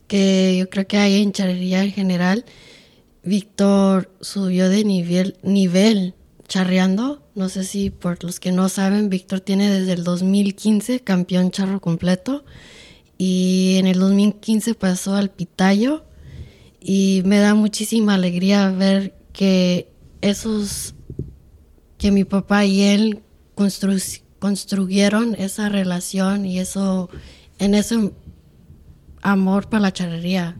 que 0.08 0.56
yo 0.58 0.68
creo 0.68 0.86
que 0.86 0.98
hay 0.98 1.22
en 1.22 1.32
charrería 1.32 1.82
en 1.84 1.92
general, 1.92 2.44
Víctor 3.24 4.10
subió 4.20 4.68
de 4.68 4.84
nivel, 4.84 5.36
nivel 5.42 6.14
charreando. 6.48 7.22
No 7.34 7.48
sé 7.48 7.64
si 7.64 7.90
por 7.90 8.22
los 8.24 8.40
que 8.40 8.52
no 8.52 8.68
saben, 8.68 9.08
Víctor 9.08 9.40
tiene 9.40 9.70
desde 9.70 9.92
el 9.92 10.04
2015 10.04 11.00
campeón 11.00 11.50
charro 11.50 11.80
completo 11.80 12.44
y 13.16 13.76
en 13.78 13.86
el 13.86 13.98
2015 13.98 14.74
pasó 14.74 15.14
al 15.14 15.30
pitayo 15.30 16.04
y 16.80 17.22
me 17.24 17.38
da 17.38 17.54
muchísima 17.54 18.14
alegría 18.14 18.70
ver 18.70 19.14
que 19.32 19.88
esos 20.20 20.94
que 21.96 22.10
mi 22.10 22.24
papá 22.24 22.64
y 22.64 22.82
él 22.82 23.22
construyeron 24.40 25.36
esa 25.36 25.68
relación 25.68 26.44
y 26.44 26.58
eso 26.58 27.08
en 27.60 27.74
ese 27.74 28.10
amor 29.22 29.68
para 29.68 29.82
la 29.82 29.92
charrería. 29.92 30.56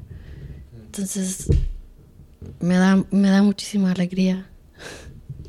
Entonces, 0.85 1.49
me 2.61 2.77
da, 2.77 3.05
me 3.11 3.31
da 3.31 3.43
muchísima 3.43 3.93
alegría. 3.93 4.49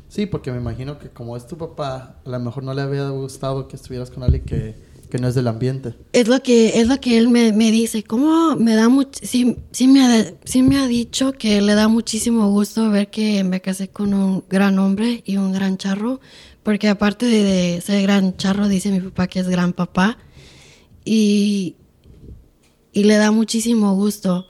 Sí, 0.08 0.26
porque 0.26 0.52
me 0.52 0.58
imagino 0.58 0.98
que 0.98 1.08
como 1.08 1.36
es 1.36 1.46
tu 1.46 1.58
papá, 1.58 2.20
a 2.24 2.28
lo 2.30 2.38
mejor 2.38 2.62
no 2.62 2.72
le 2.72 2.82
había 2.82 3.08
gustado 3.08 3.66
que 3.66 3.74
estuvieras 3.74 4.10
con 4.10 4.22
alguien 4.22 4.44
que, 4.44 4.76
que 5.10 5.18
no 5.18 5.26
es 5.26 5.34
del 5.34 5.48
ambiente. 5.48 5.94
Es 6.12 6.28
lo 6.28 6.40
que, 6.40 6.80
es 6.80 6.86
lo 6.86 7.00
que 7.00 7.18
él 7.18 7.28
me, 7.28 7.52
me 7.52 7.72
dice, 7.72 8.04
¿cómo 8.04 8.54
me 8.54 8.76
da 8.76 8.88
mucho, 8.88 9.18
sí, 9.22 9.56
sí, 9.72 9.88
me 9.88 10.04
ha, 10.04 10.34
sí 10.44 10.62
me 10.62 10.78
ha 10.78 10.86
dicho 10.86 11.32
que 11.32 11.60
le 11.60 11.74
da 11.74 11.88
muchísimo 11.88 12.48
gusto 12.50 12.90
ver 12.90 13.10
que 13.10 13.42
me 13.42 13.60
casé 13.60 13.88
con 13.88 14.14
un 14.14 14.44
gran 14.48 14.78
hombre 14.78 15.22
y 15.26 15.36
un 15.36 15.52
gran 15.52 15.78
charro, 15.78 16.20
porque 16.62 16.88
aparte 16.88 17.26
de, 17.26 17.42
de 17.42 17.80
ser 17.80 18.02
gran 18.02 18.36
charro, 18.36 18.68
dice 18.68 18.92
mi 18.92 19.00
papá 19.00 19.26
que 19.26 19.40
es 19.40 19.48
gran 19.48 19.72
papá, 19.72 20.18
y, 21.04 21.74
y 22.92 23.02
le 23.02 23.16
da 23.16 23.32
muchísimo 23.32 23.94
gusto 23.94 24.46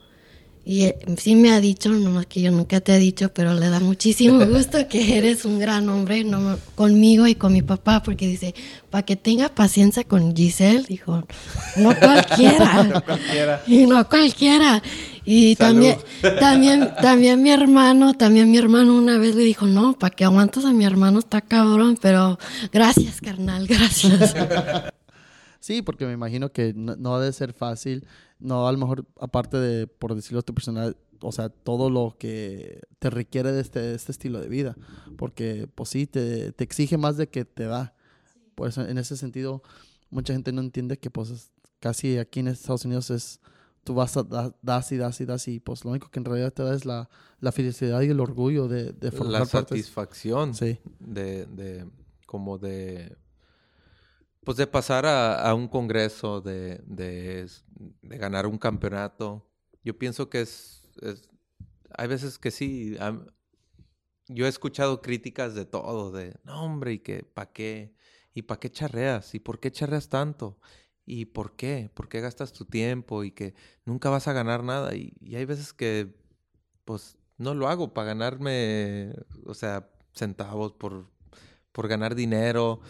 Y 0.66 0.84
eh, 0.84 0.96
sí 1.18 1.36
me 1.36 1.52
ha 1.52 1.60
dicho, 1.60 1.90
no 1.90 2.22
que 2.26 2.40
yo 2.40 2.50
nunca 2.50 2.80
te 2.80 2.94
he 2.94 2.98
dicho, 2.98 3.28
pero 3.34 3.52
le 3.52 3.68
da 3.68 3.80
muchísimo 3.80 4.44
gusto 4.46 4.88
que 4.88 5.18
eres 5.18 5.44
un 5.44 5.58
gran 5.58 5.88
hombre 5.90 6.24
no, 6.24 6.58
conmigo 6.74 7.26
y 7.26 7.34
con 7.34 7.52
mi 7.52 7.60
papá, 7.60 8.02
porque 8.02 8.26
dice, 8.26 8.54
para 8.88 9.04
que 9.04 9.16
tenga 9.16 9.50
paciencia 9.50 10.04
con 10.04 10.34
Giselle, 10.34 10.84
dijo, 10.88 11.26
no 11.76 11.94
cualquiera. 11.98 12.82
no 12.82 13.04
cualquiera. 13.04 13.62
Y 13.66 13.86
no 13.86 14.08
cualquiera. 14.08 14.82
Y 15.26 15.56
también, 15.56 15.98
también, 16.40 16.92
también 17.00 17.42
mi 17.42 17.50
hermano, 17.50 18.14
también 18.14 18.50
mi 18.50 18.58
hermano 18.58 18.94
una 18.94 19.18
vez 19.18 19.34
le 19.34 19.42
dijo, 19.42 19.66
no, 19.66 19.98
para 19.98 20.14
que 20.14 20.24
aguantes 20.24 20.64
a 20.64 20.72
mi 20.72 20.84
hermano 20.84 21.18
está 21.18 21.40
cabrón, 21.40 21.98
pero 22.00 22.38
gracias, 22.72 23.20
carnal, 23.20 23.66
gracias. 23.66 24.34
Sí, 25.64 25.80
porque 25.80 26.04
me 26.04 26.12
imagino 26.12 26.52
que 26.52 26.74
no, 26.74 26.94
no 26.96 27.16
ha 27.16 27.20
de 27.20 27.32
ser 27.32 27.54
fácil 27.54 28.06
no, 28.44 28.68
a 28.68 28.72
lo 28.72 28.78
mejor, 28.78 29.06
aparte 29.18 29.56
de, 29.56 29.86
por 29.86 30.14
decirlo 30.14 30.42
tu 30.42 30.52
personal, 30.52 30.98
o 31.20 31.32
sea, 31.32 31.48
todo 31.48 31.88
lo 31.88 32.16
que 32.18 32.82
te 32.98 33.08
requiere 33.08 33.52
de 33.52 33.62
este, 33.62 33.94
este 33.94 34.12
estilo 34.12 34.38
de 34.38 34.48
vida. 34.48 34.76
Porque, 35.16 35.66
pues 35.74 35.88
sí, 35.88 36.06
te, 36.06 36.52
te, 36.52 36.62
exige 36.62 36.98
más 36.98 37.16
de 37.16 37.30
que 37.30 37.46
te 37.46 37.64
da. 37.64 37.94
Pues 38.54 38.76
en 38.76 38.98
ese 38.98 39.16
sentido, 39.16 39.62
mucha 40.10 40.34
gente 40.34 40.52
no 40.52 40.60
entiende 40.60 40.98
que, 40.98 41.10
pues, 41.10 41.52
casi 41.80 42.18
aquí 42.18 42.40
en 42.40 42.48
Estados 42.48 42.84
Unidos 42.84 43.08
es, 43.10 43.40
tú 43.82 43.94
vas 43.94 44.14
a 44.18 44.24
dar, 44.24 44.54
das 44.60 44.92
y 44.92 44.98
das 44.98 45.18
y 45.22 45.24
das 45.24 45.48
y, 45.48 45.58
pues, 45.58 45.86
lo 45.86 45.92
único 45.92 46.10
que 46.10 46.18
en 46.18 46.26
realidad 46.26 46.52
te 46.52 46.62
da 46.62 46.74
es 46.74 46.84
la, 46.84 47.08
la 47.40 47.50
felicidad 47.50 48.02
y 48.02 48.10
el 48.10 48.20
orgullo 48.20 48.68
de, 48.68 48.92
de 48.92 49.10
formar 49.10 49.40
La 49.40 49.46
satisfacción. 49.46 50.54
Sí. 50.54 50.78
De, 51.00 51.46
de, 51.46 51.86
como 52.26 52.58
de 52.58 53.16
pues 54.44 54.56
de 54.58 54.66
pasar 54.66 55.06
a, 55.06 55.54
un 55.54 55.68
congreso, 55.68 56.40
de, 56.40 56.80
de, 56.86 57.48
ganar 58.02 58.46
un 58.46 58.58
campeonato. 58.58 59.48
Yo 59.82 59.98
pienso 59.98 60.28
que 60.28 60.42
es, 60.42 60.88
hay 61.96 62.08
veces 62.08 62.38
que 62.38 62.50
sí. 62.50 62.96
yo 64.28 64.46
he 64.46 64.48
escuchado 64.48 65.02
críticas 65.02 65.54
de 65.54 65.64
todo, 65.64 66.12
de, 66.12 66.36
no 66.44 66.64
hombre, 66.64 66.94
y 66.94 66.98
que, 66.98 67.22
¿para 67.22 67.52
qué? 67.52 67.94
¿Y 68.34 68.42
para 68.42 68.60
qué 68.60 68.70
charreas? 68.70 69.34
¿Y 69.34 69.40
por 69.40 69.60
qué 69.60 69.72
charreas 69.72 70.08
tanto? 70.08 70.58
¿Y 71.06 71.26
por 71.26 71.56
qué? 71.56 71.90
¿Por 71.94 72.08
qué 72.08 72.20
gastas 72.20 72.52
tu 72.52 72.64
tiempo? 72.66 73.24
Y 73.24 73.30
que 73.32 73.54
nunca 73.84 74.10
vas 74.10 74.28
a 74.28 74.32
ganar 74.32 74.64
nada. 74.64 74.94
Y, 74.94 75.14
y 75.20 75.36
hay 75.36 75.44
veces 75.44 75.72
que, 75.72 76.14
pues, 76.84 77.16
no 77.38 77.54
lo 77.54 77.68
hago 77.68 77.94
para 77.94 78.08
ganarme, 78.08 79.14
o 79.46 79.54
sea, 79.54 79.88
centavos, 80.14 80.72
por, 80.72 81.10
por 81.72 81.88
ganar 81.88 82.14
dinero. 82.14 82.80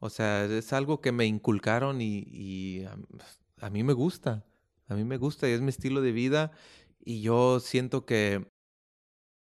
O 0.00 0.08
sea, 0.10 0.46
es 0.46 0.72
algo 0.72 1.00
que 1.00 1.12
me 1.12 1.26
inculcaron 1.26 2.00
y, 2.00 2.84
a, 3.60 3.70
mí 3.70 3.84
me 3.84 3.92
gusta. 3.92 4.44
A 4.88 4.94
mí 4.94 5.04
me 5.04 5.18
gusta 5.18 5.48
y 5.48 5.52
es 5.52 5.60
mi 5.60 5.68
estilo 5.68 6.00
de 6.00 6.12
vida. 6.12 6.52
Y 7.04 7.20
yo 7.20 7.60
siento 7.60 8.06
que, 8.06 8.50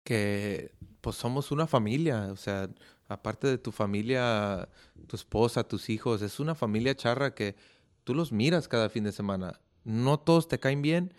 que 0.03 0.75
pues 1.01 1.15
somos 1.15 1.51
una 1.51 1.67
familia. 1.67 2.29
O 2.31 2.35
sea, 2.35 2.69
aparte 3.07 3.47
de 3.47 3.59
tu 3.59 3.71
familia, 3.71 4.67
tu 5.05 5.15
esposa, 5.15 5.63
tus 5.63 5.89
hijos, 5.89 6.23
es 6.23 6.39
una 6.39 6.55
familia 6.55 6.95
charra 6.95 7.35
que 7.35 7.55
tú 8.03 8.15
los 8.15 8.31
miras 8.31 8.67
cada 8.67 8.89
fin 8.89 9.03
de 9.03 9.11
semana. 9.11 9.61
No 9.83 10.19
todos 10.19 10.47
te 10.47 10.59
caen 10.59 10.81
bien 10.81 11.13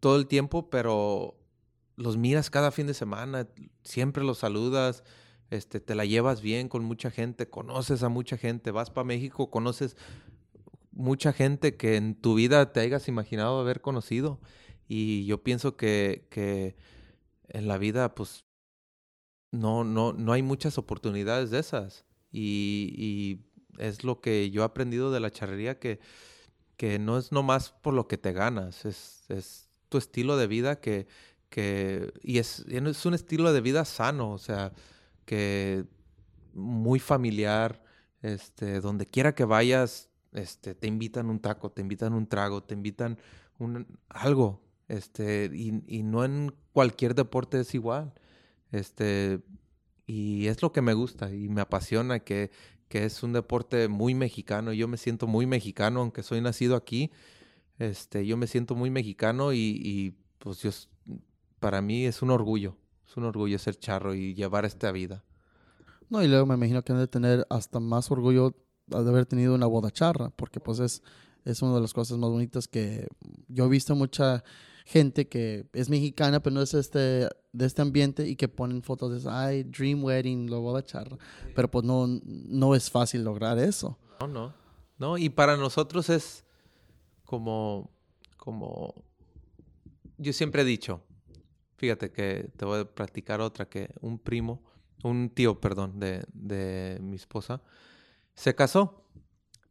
todo 0.00 0.16
el 0.16 0.26
tiempo, 0.26 0.68
pero 0.68 1.38
los 1.94 2.16
miras 2.16 2.50
cada 2.50 2.72
fin 2.72 2.88
de 2.88 2.94
semana, 2.94 3.46
siempre 3.84 4.24
los 4.24 4.38
saludas 4.38 5.04
este, 5.52 5.80
te 5.80 5.94
la 5.94 6.06
llevas 6.06 6.40
bien 6.40 6.68
con 6.68 6.82
mucha 6.82 7.10
gente, 7.10 7.48
conoces 7.48 8.02
a 8.02 8.08
mucha 8.08 8.38
gente, 8.38 8.70
vas 8.70 8.90
para 8.90 9.04
México, 9.04 9.50
conoces 9.50 9.96
mucha 10.92 11.32
gente 11.32 11.76
que 11.76 11.96
en 11.96 12.14
tu 12.14 12.34
vida 12.34 12.72
te 12.72 12.80
hayas 12.80 13.06
imaginado 13.06 13.60
haber 13.60 13.82
conocido. 13.82 14.40
Y 14.88 15.26
yo 15.26 15.42
pienso 15.42 15.76
que, 15.76 16.26
que 16.30 16.76
en 17.48 17.68
la 17.68 17.76
vida, 17.76 18.14
pues, 18.14 18.46
no, 19.50 19.84
no, 19.84 20.14
no 20.14 20.32
hay 20.32 20.42
muchas 20.42 20.78
oportunidades 20.78 21.50
de 21.50 21.58
esas. 21.58 22.06
Y, 22.30 22.94
y 22.96 23.44
es 23.78 24.04
lo 24.04 24.22
que 24.22 24.50
yo 24.50 24.62
he 24.62 24.64
aprendido 24.64 25.12
de 25.12 25.20
la 25.20 25.30
charrería, 25.30 25.78
que, 25.78 26.00
que 26.78 26.98
no 26.98 27.18
es 27.18 27.30
nomás 27.30 27.72
por 27.72 27.92
lo 27.92 28.08
que 28.08 28.16
te 28.16 28.32
ganas, 28.32 28.86
es, 28.86 29.24
es 29.28 29.68
tu 29.90 29.98
estilo 29.98 30.38
de 30.38 30.46
vida 30.46 30.80
que, 30.80 31.06
que 31.50 32.10
y 32.22 32.38
es, 32.38 32.60
es 32.68 33.06
un 33.06 33.12
estilo 33.14 33.52
de 33.52 33.60
vida 33.60 33.84
sano, 33.84 34.32
o 34.32 34.38
sea, 34.38 34.72
que 35.24 35.84
muy 36.54 36.98
familiar, 36.98 37.82
este, 38.22 38.80
donde 38.80 39.06
quiera 39.06 39.34
que 39.34 39.44
vayas, 39.44 40.10
este, 40.32 40.74
te 40.74 40.86
invitan 40.86 41.28
un 41.28 41.40
taco, 41.40 41.70
te 41.70 41.82
invitan 41.82 42.14
un 42.14 42.26
trago, 42.26 42.62
te 42.62 42.74
invitan 42.74 43.18
un 43.58 43.86
algo, 44.08 44.62
este, 44.88 45.50
y, 45.52 45.82
y 45.86 46.02
no 46.02 46.24
en 46.24 46.54
cualquier 46.72 47.14
deporte 47.14 47.60
es 47.60 47.74
igual, 47.74 48.12
este, 48.70 49.40
y 50.06 50.46
es 50.46 50.62
lo 50.62 50.72
que 50.72 50.82
me 50.82 50.94
gusta 50.94 51.32
y 51.32 51.48
me 51.48 51.60
apasiona 51.60 52.20
que, 52.20 52.50
que 52.88 53.04
es 53.04 53.22
un 53.22 53.32
deporte 53.32 53.88
muy 53.88 54.14
mexicano, 54.14 54.72
yo 54.72 54.88
me 54.88 54.96
siento 54.96 55.26
muy 55.26 55.46
mexicano, 55.46 56.00
aunque 56.00 56.22
soy 56.22 56.40
nacido 56.40 56.76
aquí, 56.76 57.10
este, 57.78 58.26
yo 58.26 58.36
me 58.36 58.46
siento 58.46 58.74
muy 58.74 58.90
mexicano 58.90 59.52
y, 59.52 59.80
y 59.82 60.16
pues 60.38 60.60
yo, 60.62 60.70
para 61.58 61.82
mí 61.82 62.06
es 62.06 62.22
un 62.22 62.30
orgullo 62.30 62.76
es 63.12 63.16
un 63.18 63.24
orgullo 63.24 63.58
ser 63.58 63.76
charro 63.78 64.14
y 64.14 64.34
llevar 64.34 64.64
esta 64.64 64.90
vida. 64.90 65.22
No, 66.08 66.22
y 66.22 66.28
luego 66.28 66.46
me 66.46 66.54
imagino 66.54 66.82
que 66.82 66.92
han 66.92 66.98
de 66.98 67.08
tener 67.08 67.46
hasta 67.50 67.78
más 67.78 68.10
orgullo 68.10 68.56
de 68.86 68.96
haber 68.96 69.26
tenido 69.26 69.54
una 69.54 69.66
boda 69.66 69.90
charra, 69.90 70.30
porque 70.30 70.60
pues 70.60 70.78
es, 70.78 71.02
es 71.44 71.60
una 71.60 71.74
de 71.74 71.82
las 71.82 71.92
cosas 71.92 72.16
más 72.16 72.30
bonitas 72.30 72.68
que 72.68 73.06
yo 73.48 73.66
he 73.66 73.68
visto 73.68 73.94
mucha 73.94 74.42
gente 74.86 75.28
que 75.28 75.66
es 75.74 75.90
mexicana, 75.90 76.42
pero 76.42 76.54
no 76.54 76.62
es 76.62 76.72
este, 76.72 77.28
de 77.52 77.66
este 77.66 77.82
ambiente 77.82 78.26
y 78.26 78.34
que 78.34 78.48
ponen 78.48 78.82
fotos 78.82 79.22
de, 79.22 79.30
ay, 79.30 79.64
dream 79.64 80.02
wedding, 80.02 80.50
la 80.50 80.56
boda 80.56 80.82
charra. 80.82 81.18
Pero 81.54 81.70
pues 81.70 81.84
no, 81.84 82.06
no 82.24 82.74
es 82.74 82.90
fácil 82.90 83.24
lograr 83.24 83.58
eso. 83.58 83.98
No, 84.20 84.26
no. 84.26 84.54
No, 84.98 85.18
y 85.18 85.28
para 85.28 85.58
nosotros 85.58 86.08
es 86.08 86.44
como, 87.24 87.90
como, 88.38 88.94
yo 90.16 90.32
siempre 90.32 90.62
he 90.62 90.64
dicho, 90.64 91.02
Fíjate 91.82 92.12
que 92.12 92.48
te 92.56 92.64
voy 92.64 92.78
a 92.78 92.84
platicar 92.84 93.40
otra 93.40 93.68
que 93.68 93.92
un 94.02 94.20
primo, 94.20 94.62
un 95.02 95.30
tío, 95.30 95.60
perdón, 95.60 95.98
de, 95.98 96.24
de 96.32 97.00
mi 97.02 97.16
esposa, 97.16 97.60
se 98.36 98.54
casó 98.54 99.04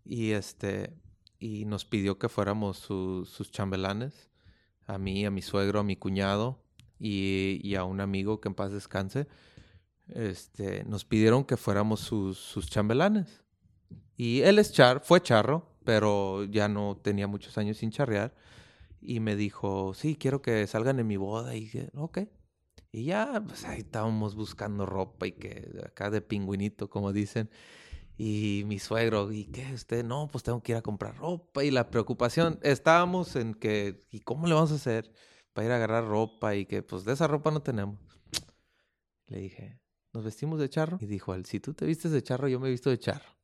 y 0.03 0.31
este 0.31 0.93
y 1.39 1.63
nos 1.63 1.85
pidió 1.85 2.19
que 2.19 2.27
fuéramos 2.27 2.79
sus 2.79 3.49
chambelanes, 3.51 4.29
a 4.87 4.97
mí, 4.97 5.25
a 5.25 5.31
mi 5.31 5.41
suegro, 5.41 5.79
a 5.79 5.83
mi 5.85 5.95
cuñado 5.95 6.61
y, 6.99 7.61
y, 7.63 7.75
a 7.75 7.85
un 7.85 8.01
amigo 8.01 8.41
que 8.41 8.49
en 8.49 8.55
paz 8.55 8.73
descanse. 8.73 9.29
Este, 10.09 10.83
nos 10.83 11.05
pidieron 11.05 11.45
que 11.45 11.55
fuéramos 11.55 12.01
sus, 12.01 12.37
sus 12.37 12.69
chambelanes. 12.69 13.41
Y 14.17 14.41
él 14.41 14.59
es 14.59 14.73
char, 14.73 14.99
fue 14.99 15.21
charro, 15.23 15.77
pero 15.85 16.43
ya 16.43 16.67
no 16.67 16.99
tenía 17.01 17.27
muchos 17.27 17.57
años 17.57 17.77
sin 17.77 17.89
charrear 17.89 18.35
y 19.01 19.19
me 19.19 19.35
dijo, 19.35 19.93
sí, 19.93 20.15
quiero 20.15 20.41
que 20.41 20.67
salgan 20.67 20.99
en 20.99 21.07
mi 21.07 21.17
boda. 21.17 21.55
Y 21.55 21.61
dije, 21.61 21.89
ok. 21.95 22.19
Y 22.91 23.05
ya, 23.05 23.43
pues 23.45 23.65
ahí 23.65 23.79
estábamos 23.79 24.35
buscando 24.35 24.85
ropa 24.85 25.27
y 25.27 25.31
que 25.33 25.71
acá 25.85 26.09
de 26.09 26.21
pingüinito, 26.21 26.89
como 26.89 27.13
dicen. 27.13 27.49
Y 28.17 28.63
mi 28.67 28.77
suegro, 28.79 29.31
¿y 29.31 29.45
qué? 29.45 29.73
Usted, 29.73 30.03
no, 30.03 30.27
pues 30.31 30.43
tengo 30.43 30.61
que 30.61 30.73
ir 30.73 30.77
a 30.77 30.81
comprar 30.81 31.17
ropa. 31.17 31.63
Y 31.63 31.71
la 31.71 31.89
preocupación, 31.89 32.59
estábamos 32.61 33.35
en 33.35 33.53
que, 33.55 33.99
¿y 34.11 34.19
cómo 34.19 34.45
le 34.47 34.53
vamos 34.53 34.71
a 34.71 34.75
hacer 34.75 35.11
para 35.53 35.65
ir 35.65 35.71
a 35.71 35.77
agarrar 35.77 36.05
ropa? 36.05 36.55
Y 36.55 36.65
que, 36.65 36.83
pues 36.83 37.05
de 37.05 37.13
esa 37.13 37.27
ropa 37.27 37.49
no 37.51 37.61
tenemos. 37.61 37.99
Le 39.27 39.39
dije, 39.39 39.79
¿nos 40.13 40.25
vestimos 40.25 40.59
de 40.59 40.69
charro? 40.69 40.97
Y 41.01 41.05
dijo 41.05 41.33
él, 41.33 41.45
si 41.45 41.59
tú 41.59 41.73
te 41.73 41.85
vistes 41.85 42.11
de 42.11 42.21
charro, 42.21 42.47
yo 42.47 42.59
me 42.59 42.67
he 42.67 42.71
visto 42.71 42.89
de 42.89 42.99
charro. 42.99 43.37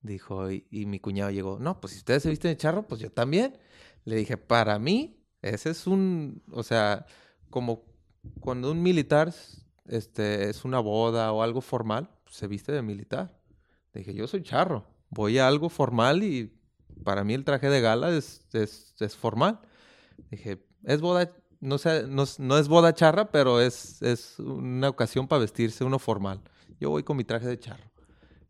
Dijo, 0.00 0.50
y, 0.50 0.66
y 0.70 0.86
mi 0.86 1.00
cuñado 1.00 1.30
llegó, 1.30 1.58
no, 1.58 1.80
pues 1.80 1.92
si 1.92 1.98
ustedes 1.98 2.22
se 2.22 2.30
visten 2.30 2.52
de 2.52 2.56
charro, 2.56 2.86
pues 2.86 3.00
yo 3.00 3.10
también. 3.10 3.58
Le 4.04 4.16
dije, 4.16 4.36
para 4.36 4.78
mí, 4.78 5.24
ese 5.42 5.70
es 5.70 5.86
un, 5.86 6.42
o 6.50 6.62
sea, 6.62 7.06
como 7.50 7.84
cuando 8.40 8.70
un 8.70 8.82
militar 8.82 9.32
este, 9.86 10.50
es 10.50 10.64
una 10.64 10.80
boda 10.80 11.32
o 11.32 11.42
algo 11.42 11.60
formal, 11.60 12.10
se 12.30 12.46
viste 12.46 12.72
de 12.72 12.82
militar. 12.82 13.40
Le 13.92 14.00
dije, 14.00 14.14
yo 14.14 14.26
soy 14.26 14.42
charro, 14.42 14.86
voy 15.08 15.38
a 15.38 15.48
algo 15.48 15.68
formal 15.68 16.22
y 16.22 16.56
para 17.04 17.24
mí 17.24 17.34
el 17.34 17.44
traje 17.44 17.68
de 17.68 17.80
gala 17.80 18.10
es, 18.10 18.46
es, 18.52 18.94
es 19.00 19.16
formal. 19.16 19.60
Dije, 20.30 20.64
es 20.84 21.00
boda, 21.00 21.32
no, 21.60 21.76
no, 22.08 22.24
no, 22.38 22.58
es 22.58 22.68
boda 22.68 22.94
charra, 22.94 23.30
pero 23.30 23.60
es, 23.60 24.00
es 24.02 24.38
una 24.38 24.88
ocasión 24.88 25.28
para 25.28 25.40
vestirse 25.40 25.84
uno 25.84 25.98
formal. 25.98 26.40
Yo 26.78 26.90
voy 26.90 27.02
con 27.02 27.16
mi 27.16 27.24
traje 27.24 27.46
de 27.46 27.58
charro. 27.58 27.90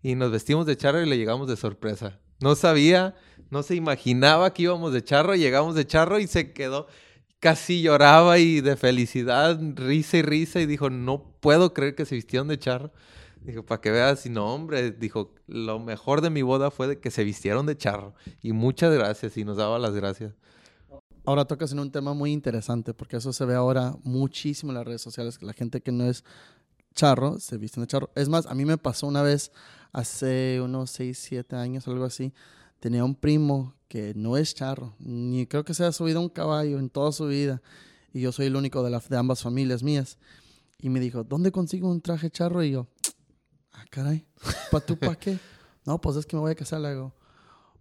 Y 0.03 0.15
nos 0.15 0.31
vestimos 0.31 0.67
de 0.67 0.77
charro 0.77 1.03
y 1.03 1.09
le 1.09 1.17
llegamos 1.17 1.49
de 1.49 1.57
sorpresa. 1.57 2.19
No 2.41 2.55
sabía, 2.55 3.15
no 3.51 3.63
se 3.63 3.75
imaginaba 3.75 4.53
que 4.53 4.63
íbamos 4.63 4.93
de 4.93 5.05
charro, 5.05 5.35
llegamos 5.35 5.75
de 5.75 5.87
charro 5.87 6.19
y 6.19 6.27
se 6.27 6.53
quedó, 6.53 6.87
casi 7.39 7.83
lloraba 7.83 8.39
y 8.39 8.61
de 8.61 8.77
felicidad, 8.77 9.59
risa 9.75 10.19
y 10.19 10.23
risa 10.23 10.61
y 10.61 10.67
dijo, 10.67 10.91
no 10.91 11.35
puedo 11.41 11.75
creer 11.75 11.95
que 11.95 12.07
se 12.07 12.15
vistieron 12.15 12.49
de 12.49 12.59
charro. 12.59 12.93
Dijo, 13.43 13.65
para 13.65 13.81
que 13.81 13.91
veas, 13.91 14.27
y 14.27 14.31
no, 14.31 14.55
hombre, 14.55 14.91
dijo, 14.91 15.35
lo 15.47 15.79
mejor 15.79 16.21
de 16.21 16.29
mi 16.29 16.43
boda 16.43 16.71
fue 16.71 16.87
de 16.87 17.01
que 17.01 17.11
se 17.11 17.25
vistieron 17.25 17.65
de 17.65 17.77
charro. 17.77 18.15
Y 18.43 18.53
muchas 18.53 18.93
gracias, 18.93 19.37
y 19.39 19.45
nos 19.45 19.57
daba 19.57 19.79
las 19.79 19.95
gracias. 19.95 20.35
Ahora 21.25 21.47
tocas 21.47 21.73
en 21.73 21.79
un 21.81 21.91
tema 21.91 22.13
muy 22.13 22.33
interesante, 22.33 22.93
porque 22.93 23.17
eso 23.17 23.33
se 23.33 23.45
ve 23.47 23.55
ahora 23.55 23.97
muchísimo 24.03 24.73
en 24.73 24.77
las 24.77 24.87
redes 24.87 25.01
sociales, 25.01 25.39
que 25.39 25.47
la 25.47 25.55
gente 25.55 25.81
que 25.81 25.91
no 25.91 26.05
es 26.05 26.23
charro 26.95 27.41
se 27.41 27.57
viste 27.57 27.81
de 27.81 27.87
charro. 27.87 28.11
Es 28.15 28.29
más, 28.29 28.47
a 28.47 28.55
mí 28.55 28.67
me 28.67 28.77
pasó 28.77 29.07
una 29.07 29.23
vez, 29.23 29.53
hace 29.93 30.61
unos 30.63 30.91
6, 30.91 31.19
7 31.19 31.57
años, 31.57 31.87
algo 31.89 32.05
así, 32.05 32.33
tenía 32.79 33.05
un 33.05 33.15
primo 33.15 33.75
que 33.89 34.15
no 34.15 34.37
es 34.37 34.55
charro, 34.55 34.95
ni 34.99 35.47
creo 35.47 35.65
que 35.65 35.75
se 35.75 35.83
haya 35.83 35.93
subido 35.93 36.21
a 36.21 36.23
un 36.23 36.29
caballo 36.29 36.79
en 36.79 36.91
toda 36.91 37.13
su 37.13 37.27
vida, 37.27 37.61
y 38.13 38.21
yo 38.21 38.33
soy 38.33 38.47
el 38.47 38.57
único 38.57 38.83
de, 38.83 38.91
la, 38.91 38.99
de 39.01 39.17
ambas 39.17 39.43
familias 39.43 39.83
mías. 39.83 40.19
Y 40.79 40.89
me 40.89 41.01
dijo, 41.01 41.25
¿dónde 41.25 41.53
consigo 41.53 41.91
un 41.91 42.01
traje 42.01 42.31
charro? 42.31 42.63
Y 42.63 42.73
yo, 42.73 42.89
ah, 43.73 43.85
caray, 43.91 44.27
¿para 44.71 44.85
tú 44.85 44.99
para 44.99 45.17
qué? 45.17 45.39
No, 45.87 45.99
pues 45.99 46.17
es 46.17 46.27
que 46.27 46.37
me 46.37 46.41
voy 46.41 46.53
a 46.53 46.55
casar. 46.55 46.81
Le 46.81 46.91
digo, 46.91 47.15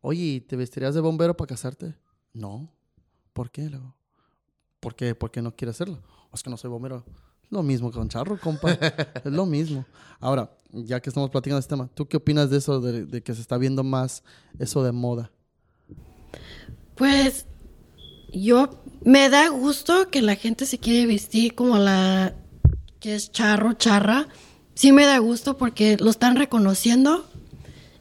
oye, 0.01 0.41
¿te 0.47 0.55
vestirías 0.55 0.95
de 0.95 1.01
bombero 1.01 1.35
para 1.35 1.49
casarte? 1.49 1.95
No. 2.33 2.71
¿Por 3.33 3.51
qué? 3.51 3.63
Le 3.63 3.77
digo, 3.77 3.93
¿por 4.79 4.95
qué? 4.95 5.13
¿Por 5.15 5.31
qué 5.31 5.41
no 5.41 5.53
quiere 5.55 5.71
hacerlo? 5.71 6.01
es 6.33 6.41
que 6.41 6.49
no 6.49 6.57
soy 6.57 6.69
bombero. 6.69 7.03
Lo 7.49 7.63
mismo 7.63 7.91
con 7.91 8.09
charro, 8.09 8.39
compa. 8.39 8.71
es 9.23 9.31
lo 9.31 9.45
mismo. 9.45 9.85
Ahora, 10.19 10.55
ya 10.71 10.99
que 10.99 11.09
estamos 11.09 11.29
platicando 11.29 11.57
de 11.57 11.61
este 11.61 11.73
tema, 11.73 11.89
¿tú 11.93 12.07
qué 12.07 12.17
opinas 12.17 12.49
de 12.49 12.57
eso, 12.57 12.79
de, 12.79 13.05
de 13.05 13.23
que 13.23 13.33
se 13.33 13.41
está 13.41 13.57
viendo 13.57 13.83
más 13.83 14.23
eso 14.59 14.83
de 14.83 14.91
moda? 14.91 15.31
Pues 16.95 17.45
yo 18.31 18.69
me 19.03 19.29
da 19.29 19.49
gusto 19.49 20.09
que 20.09 20.21
la 20.21 20.35
gente 20.35 20.65
se 20.65 20.77
quiere 20.77 21.05
vestir 21.05 21.55
como 21.55 21.77
la 21.77 22.35
que 22.99 23.15
es 23.15 23.31
charro, 23.31 23.73
charra. 23.73 24.27
Sí 24.75 24.91
me 24.91 25.05
da 25.05 25.17
gusto 25.17 25.57
porque 25.57 25.97
lo 25.99 26.09
están 26.09 26.35
reconociendo 26.35 27.25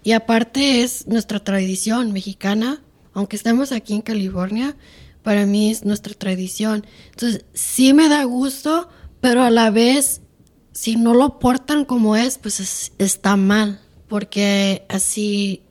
y 0.02 0.12
aparte 0.12 0.82
es 0.82 1.06
nuestra 1.06 1.42
tradición 1.42 2.12
mexicana, 2.12 2.82
aunque 3.12 3.36
estemos 3.36 3.72
aquí 3.72 3.94
en 3.94 4.02
California, 4.02 4.76
para 5.22 5.44
mí 5.44 5.70
es 5.70 5.84
nuestra 5.84 6.14
tradición. 6.14 6.86
Entonces, 7.10 7.44
sí 7.52 7.92
me 7.92 8.08
da 8.08 8.24
gusto, 8.24 8.88
pero 9.20 9.42
a 9.42 9.50
la 9.50 9.70
vez, 9.70 10.20
si 10.72 10.96
no 10.96 11.14
lo 11.14 11.38
portan 11.38 11.84
como 11.84 12.16
es, 12.16 12.38
pues 12.38 12.92
está 12.98 13.36
mal, 13.36 13.80
porque 14.08 14.84
así 14.88 15.62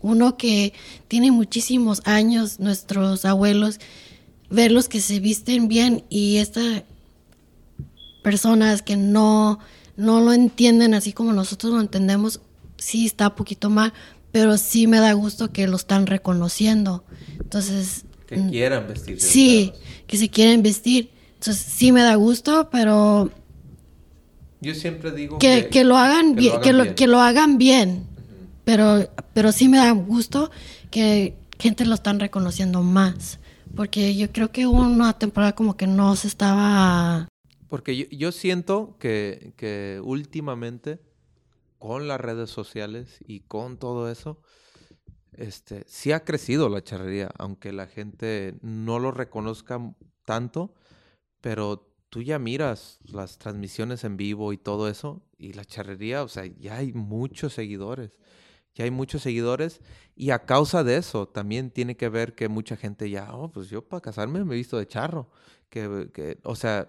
uno 0.00 0.36
que 0.36 0.72
tiene 1.08 1.30
muchísimos 1.30 2.02
años, 2.04 2.60
nuestros 2.60 3.24
abuelos, 3.24 3.80
verlos 4.50 4.88
que 4.88 5.00
se 5.00 5.20
visten 5.20 5.68
bien 5.68 6.04
y 6.08 6.36
estas 6.36 6.84
personas 8.22 8.82
que 8.82 8.96
no, 8.96 9.58
no 9.96 10.20
lo 10.20 10.32
entienden 10.32 10.94
así 10.94 11.12
como 11.12 11.32
nosotros 11.32 11.72
lo 11.72 11.80
entendemos, 11.80 12.40
sí 12.76 13.06
está 13.06 13.28
un 13.28 13.34
poquito 13.34 13.70
mal, 13.70 13.92
pero 14.30 14.56
sí 14.58 14.86
me 14.86 15.00
da 15.00 15.12
gusto 15.12 15.52
que 15.52 15.66
lo 15.66 15.76
están 15.76 16.06
reconociendo. 16.06 17.04
Entonces... 17.40 18.04
Que 18.26 18.36
quieran 18.46 18.86
vestirse. 18.86 19.26
Sí, 19.26 19.72
que 20.06 20.18
se 20.18 20.28
quieren 20.28 20.62
vestir. 20.62 21.10
Entonces 21.38 21.56
sí 21.56 21.92
me 21.92 22.02
da 22.02 22.16
gusto, 22.16 22.68
pero... 22.68 23.30
Yo 24.60 24.74
siempre 24.74 25.12
digo 25.12 25.38
que, 25.38 25.68
que, 25.68 25.84
lo 25.84 25.96
hagan 25.96 26.34
bien, 26.34 26.60
que 26.60 26.72
lo, 26.72 26.96
que 26.96 27.06
lo 27.06 27.20
hagan 27.20 27.58
bien. 27.58 28.08
Pero, 28.64 29.08
pero 29.34 29.52
sí 29.52 29.68
me 29.68 29.76
da 29.76 29.92
gusto 29.92 30.50
que 30.90 31.36
gente 31.56 31.86
lo 31.86 31.94
están 31.94 32.18
reconociendo 32.18 32.82
más. 32.82 33.38
Porque 33.76 34.16
yo 34.16 34.32
creo 34.32 34.50
que 34.50 34.66
hubo 34.66 34.80
una 34.80 35.12
temporada 35.12 35.54
como 35.54 35.76
que 35.76 35.86
no 35.86 36.16
se 36.16 36.26
estaba... 36.26 37.28
Porque 37.68 37.96
yo, 37.96 38.06
yo 38.10 38.32
siento 38.32 38.96
que, 38.98 39.52
que 39.56 40.00
últimamente 40.02 40.98
con 41.78 42.08
las 42.08 42.20
redes 42.20 42.50
sociales 42.50 43.18
y 43.24 43.40
con 43.40 43.78
todo 43.78 44.10
eso, 44.10 44.40
este, 45.34 45.84
sí 45.86 46.10
ha 46.10 46.24
crecido 46.24 46.68
la 46.68 46.82
charrería, 46.82 47.30
aunque 47.38 47.72
la 47.72 47.86
gente 47.86 48.56
no 48.60 48.98
lo 48.98 49.12
reconozca 49.12 49.78
tanto, 50.24 50.74
pero 51.40 51.88
tú 52.08 52.22
ya 52.22 52.38
miras 52.38 52.98
las 53.04 53.38
transmisiones 53.38 54.04
en 54.04 54.16
vivo 54.16 54.52
y 54.52 54.58
todo 54.58 54.88
eso, 54.88 55.22
y 55.38 55.52
la 55.52 55.64
charrería, 55.64 56.22
o 56.22 56.28
sea, 56.28 56.46
ya 56.46 56.76
hay 56.76 56.92
muchos 56.92 57.52
seguidores, 57.54 58.18
ya 58.74 58.84
hay 58.84 58.90
muchos 58.90 59.22
seguidores, 59.22 59.80
y 60.16 60.30
a 60.30 60.44
causa 60.44 60.84
de 60.84 60.96
eso 60.96 61.28
también 61.28 61.70
tiene 61.70 61.96
que 61.96 62.08
ver 62.08 62.34
que 62.34 62.48
mucha 62.48 62.76
gente 62.76 63.10
ya, 63.10 63.34
oh, 63.34 63.50
pues 63.50 63.68
yo 63.68 63.86
para 63.86 64.00
casarme 64.00 64.44
me 64.44 64.54
he 64.54 64.58
visto 64.58 64.78
de 64.78 64.86
charro, 64.86 65.30
que, 65.68 66.10
que 66.12 66.38
o 66.44 66.56
sea, 66.56 66.88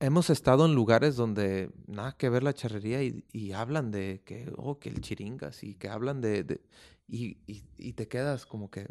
hemos 0.00 0.30
estado 0.30 0.66
en 0.66 0.74
lugares 0.74 1.16
donde 1.16 1.70
nada 1.86 2.12
que 2.12 2.28
ver 2.28 2.42
la 2.42 2.54
charrería 2.54 3.02
y, 3.02 3.52
hablan 3.52 3.90
de 3.90 4.22
que, 4.24 4.52
oh, 4.56 4.78
que 4.78 4.88
el 4.88 5.00
chiringas 5.00 5.62
y 5.62 5.74
que 5.74 5.88
hablan 5.88 6.20
de, 6.20 6.60
y, 7.06 7.38
y, 7.46 7.92
te 7.92 8.08
quedas 8.08 8.46
como 8.46 8.70
que, 8.70 8.88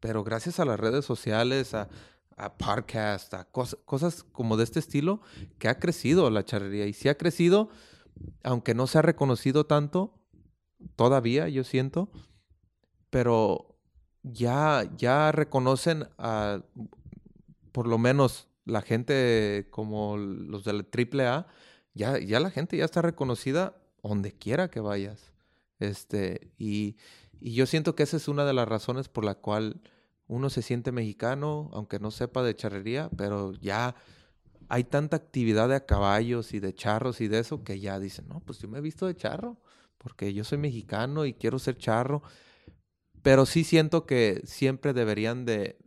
pero 0.00 0.24
gracias 0.24 0.60
a 0.60 0.64
las 0.64 0.80
redes 0.80 1.04
sociales, 1.04 1.74
a, 1.74 1.88
a 2.36 2.56
podcasts, 2.56 3.34
a 3.34 3.44
cosas 3.44 4.24
como 4.32 4.56
de 4.56 4.64
este 4.64 4.80
estilo, 4.80 5.20
que 5.58 5.68
ha 5.68 5.78
crecido 5.78 6.30
la 6.30 6.44
charrería 6.44 6.86
y 6.86 6.92
sí 6.92 7.08
ha 7.08 7.16
crecido, 7.16 7.68
aunque 8.42 8.74
no 8.74 8.86
se 8.86 8.98
ha 8.98 9.02
reconocido 9.02 9.66
tanto, 9.66 10.14
todavía 10.96 11.48
yo 11.48 11.64
siento, 11.64 12.10
pero 13.10 13.78
ya, 14.22 14.90
ya 14.96 15.32
reconocen 15.32 16.08
a, 16.18 16.62
por 17.72 17.86
lo 17.86 17.98
menos 17.98 18.48
la 18.64 18.82
gente 18.82 19.68
como 19.70 20.16
los 20.16 20.64
de 20.64 20.72
la 20.72 20.84
AAA, 20.84 21.46
ya, 21.94 22.18
ya 22.18 22.40
la 22.40 22.50
gente 22.50 22.76
ya 22.76 22.84
está 22.84 23.02
reconocida 23.02 23.76
donde 24.02 24.32
quiera 24.32 24.68
que 24.68 24.80
vayas. 24.80 25.32
Este, 25.78 26.52
y, 26.58 26.96
yo 27.40 27.66
siento 27.66 27.94
que 27.94 28.04
esa 28.04 28.16
es 28.16 28.26
una 28.26 28.46
de 28.46 28.54
las 28.54 28.66
razones 28.66 29.08
por 29.08 29.22
la 29.22 29.34
cual 29.34 29.82
uno 30.26 30.50
se 30.50 30.62
siente 30.62 30.92
mexicano, 30.92 31.70
aunque 31.72 31.98
no 31.98 32.10
sepa 32.10 32.42
de 32.42 32.56
charrería, 32.56 33.10
pero 33.16 33.52
ya 33.52 33.94
hay 34.68 34.84
tanta 34.84 35.16
actividad 35.16 35.68
de 35.68 35.84
caballos 35.84 36.54
y 36.54 36.60
de 36.60 36.74
charros 36.74 37.20
y 37.20 37.28
de 37.28 37.40
eso 37.40 37.62
que 37.62 37.80
ya 37.80 37.98
dicen, 37.98 38.28
no, 38.28 38.40
pues 38.40 38.58
yo 38.58 38.68
me 38.68 38.78
he 38.78 38.80
visto 38.80 39.06
de 39.06 39.14
charro, 39.14 39.58
porque 39.98 40.32
yo 40.32 40.44
soy 40.44 40.58
mexicano 40.58 41.26
y 41.26 41.34
quiero 41.34 41.58
ser 41.58 41.76
charro. 41.76 42.22
Pero 43.22 43.46
sí 43.46 43.64
siento 43.64 44.04
que 44.04 44.42
siempre 44.44 44.92
deberían 44.92 45.46
de, 45.46 45.78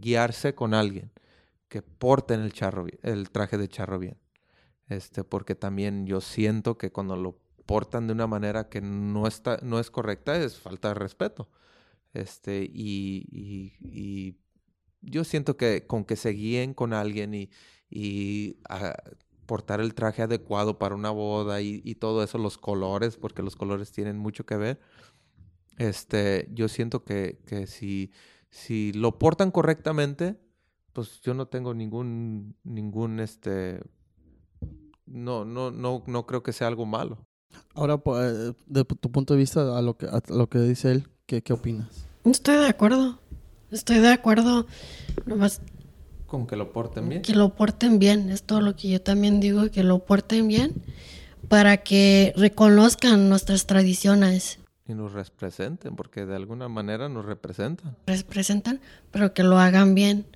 guiarse 0.00 0.54
con 0.54 0.74
alguien 0.74 1.10
que 1.68 1.82
porten 1.82 2.40
el 2.40 2.52
charro, 2.52 2.86
el 3.02 3.30
traje 3.30 3.58
de 3.58 3.68
charro 3.68 3.98
bien. 3.98 4.16
Este, 4.88 5.24
porque 5.24 5.54
también 5.54 6.06
yo 6.06 6.20
siento 6.20 6.78
que 6.78 6.92
cuando 6.92 7.16
lo 7.16 7.40
portan 7.66 8.06
de 8.06 8.12
una 8.12 8.26
manera 8.26 8.68
que 8.68 8.80
no 8.80 9.26
está, 9.26 9.58
no 9.62 9.80
es 9.80 9.90
correcta, 9.90 10.36
es 10.36 10.58
falta 10.58 10.88
de 10.88 10.94
respeto. 10.94 11.48
Este, 12.14 12.64
y, 12.72 13.26
y, 13.82 14.38
yo 15.02 15.24
siento 15.24 15.56
que 15.56 15.86
con 15.86 16.04
que 16.04 16.16
se 16.16 16.30
guíen 16.30 16.72
con 16.72 16.94
alguien 16.94 17.34
y, 17.34 17.50
y 17.90 18.56
portar 19.46 19.80
el 19.80 19.94
traje 19.94 20.22
adecuado 20.22 20.78
para 20.78 20.94
una 20.94 21.10
boda 21.10 21.60
y, 21.60 21.82
y, 21.84 21.96
todo 21.96 22.22
eso, 22.22 22.38
los 22.38 22.56
colores, 22.56 23.16
porque 23.16 23.42
los 23.42 23.56
colores 23.56 23.92
tienen 23.92 24.16
mucho 24.16 24.46
que 24.46 24.56
ver. 24.56 24.80
Este, 25.76 26.48
yo 26.52 26.68
siento 26.68 27.04
que, 27.04 27.40
que 27.46 27.66
si, 27.66 28.12
si 28.48 28.92
lo 28.92 29.18
portan 29.18 29.50
correctamente, 29.50 30.40
pues 30.92 31.20
yo 31.20 31.34
no 31.34 31.48
tengo 31.48 31.74
ningún, 31.74 32.56
ningún, 32.62 33.18
este, 33.20 33.82
no, 35.04 35.44
no, 35.44 35.70
no, 35.70 36.04
no 36.06 36.26
creo 36.26 36.42
que 36.42 36.52
sea 36.52 36.68
algo 36.68 36.86
malo. 36.86 37.26
Ahora, 37.74 37.98
pues, 37.98 38.54
de 38.66 38.84
tu 38.84 39.10
punto 39.10 39.34
de 39.34 39.40
vista, 39.40 39.76
a 39.76 39.82
lo 39.82 39.96
que, 39.96 40.06
a 40.06 40.22
lo 40.28 40.48
que 40.48 40.60
dice 40.60 40.92
él, 40.92 41.08
¿qué, 41.26 41.42
¿qué 41.42 41.52
opinas? 41.52 42.06
Estoy 42.24 42.56
de 42.56 42.68
acuerdo. 42.68 43.18
Estoy 43.70 43.98
de 43.98 44.12
acuerdo. 44.12 44.66
Nomás 45.26 45.60
con 46.26 46.46
que 46.46 46.56
lo 46.56 46.72
porten 46.72 47.08
bien. 47.08 47.22
Que 47.22 47.34
lo 47.34 47.54
porten 47.54 47.98
bien, 47.98 48.30
es 48.30 48.42
todo 48.42 48.60
lo 48.60 48.74
que 48.74 48.88
yo 48.88 49.00
también 49.00 49.38
digo, 49.38 49.70
que 49.70 49.84
lo 49.84 50.00
porten 50.00 50.48
bien 50.48 50.72
para 51.48 51.76
que 51.76 52.32
reconozcan 52.36 53.28
nuestras 53.28 53.66
tradiciones. 53.66 54.58
Y 54.88 54.94
nos 54.94 55.12
representen, 55.12 55.94
porque 55.94 56.26
de 56.26 56.34
alguna 56.34 56.68
manera 56.68 57.08
nos 57.08 57.24
representan. 57.24 57.96
Representan, 58.06 58.80
pero 59.12 59.32
que 59.32 59.44
lo 59.44 59.58
hagan 59.58 59.94
bien 59.94 60.26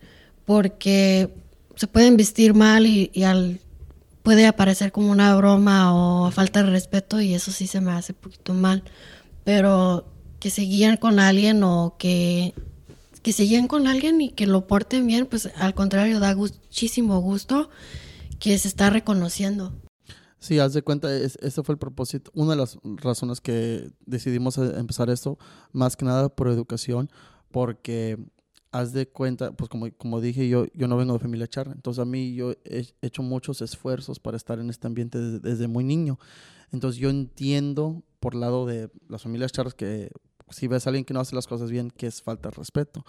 porque 0.45 1.35
se 1.75 1.87
pueden 1.87 2.17
vestir 2.17 2.55
mal 2.55 2.87
y, 2.87 3.11
al, 3.25 3.61
puede 4.23 4.47
aparecer 4.47 4.93
como 4.93 5.11
una 5.11 5.35
broma 5.37 5.95
o 5.95 6.31
falta 6.31 6.63
de 6.63 6.71
respeto 6.71 7.21
y 7.21 7.35
eso 7.35 7.51
sí 7.51 7.67
se 7.67 7.81
me 7.81 7.91
hace 7.93 8.13
un 8.13 8.19
poquito 8.19 8.55
mal. 8.55 8.85
Pero 9.45 10.07
que 10.41 10.51
se 10.51 10.63
guíen 10.63 10.97
con 10.97 11.19
alguien 11.19 11.63
o 11.63 11.97
que, 11.99 12.55
que 13.23 13.33
se 13.33 13.45
guíen 13.45 13.69
con 13.69 13.87
alguien 13.87 14.21
y 14.21 14.31
que 14.31 14.47
lo 14.47 14.67
porten 14.67 15.07
bien, 15.07 15.27
pues 15.27 15.51
al 15.57 15.75
contrario, 15.75 16.21
da 16.21 16.35
muchísimo 16.35 17.21
gusto 17.21 17.71
que 18.39 18.57
se 18.59 18.69
está 18.69 18.91
reconociendo. 18.91 19.73
Sí, 20.41 20.61
haz 20.61 20.73
de 20.73 20.83
cuenta, 20.83 21.15
ese 21.15 21.63
fue 21.65 21.73
el 21.73 21.79
propósito, 21.79 22.31
una 22.33 22.53
de 22.53 22.57
las 22.57 22.79
razones 22.83 23.41
que 23.41 23.91
decidimos 24.07 24.57
empezar 24.57 25.11
esto, 25.11 25.37
más 25.73 25.97
que 25.97 26.05
nada 26.05 26.29
por 26.29 26.47
educación, 26.47 27.11
porque 27.51 28.19
haz 28.71 28.93
de 28.93 29.09
cuenta, 29.09 29.53
pues 29.53 29.69
como, 29.69 29.91
como 29.97 30.21
dije, 30.21 30.49
yo, 30.49 30.67
yo 30.75 30.87
no 30.87 30.97
vengo 30.97 31.15
de 31.15 31.19
familia 31.19 31.49
charra, 31.49 31.73
entonces 31.73 32.01
a 32.01 32.05
mí 32.05 32.35
yo 32.35 32.53
he 32.65 32.87
hecho 33.03 33.23
muchos 33.23 33.63
esfuerzos 33.63 34.21
para 34.21 34.37
estar 34.37 34.61
en 34.61 34.71
este 34.71 34.87
ambiente 34.87 35.19
desde, 35.19 35.67
muy 35.67 35.85
niño. 35.85 36.19
Entonces 36.71 37.01
yo 37.01 37.09
entiendo 37.11 38.03
por 38.21 38.35
lado 38.35 38.67
de 38.67 38.91
las 39.09 39.23
familias 39.23 39.53
charras 39.53 39.75
que 39.75 40.11
si 40.51 40.67
ves 40.67 40.87
a 40.87 40.91
alguien 40.91 41.05
que 41.05 41.15
no 41.15 41.21
hace 41.21 41.35
las 41.35 41.47
cosas 41.47 41.71
bien, 41.71 41.91
que 41.91 42.07
es 42.07 42.23
falta 42.23 42.51
de 42.51 42.57
respeto. 42.57 43.05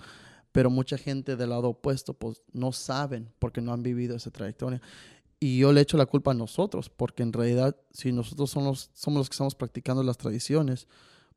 pero 0.51 0.71
mucha 0.71 0.97
gente 0.97 1.35
del 1.35 1.49
lado 1.49 1.69
opuesto 1.69 2.15
pues 2.15 2.41
no 2.53 2.71
saben 2.71 3.31
porque 3.37 3.61
no 3.61 3.71
han 3.71 3.83
vivido 3.83 4.15
esa 4.15 4.31
trayectoria. 4.31 4.81
Y 5.39 5.59
yo 5.59 5.71
le 5.71 5.81
echo 5.81 5.95
la 5.95 6.05
culpa 6.05 6.31
a 6.31 6.33
nosotros, 6.33 6.89
porque 6.89 7.23
en 7.23 7.31
realidad 7.31 7.77
si 7.91 8.11
nosotros 8.11 8.49
somos, 8.49 8.89
somos 8.93 9.19
los 9.19 9.29
que 9.29 9.35
estamos 9.35 9.55
practicando 9.55 10.03
las 10.03 10.17
tradiciones, 10.17 10.87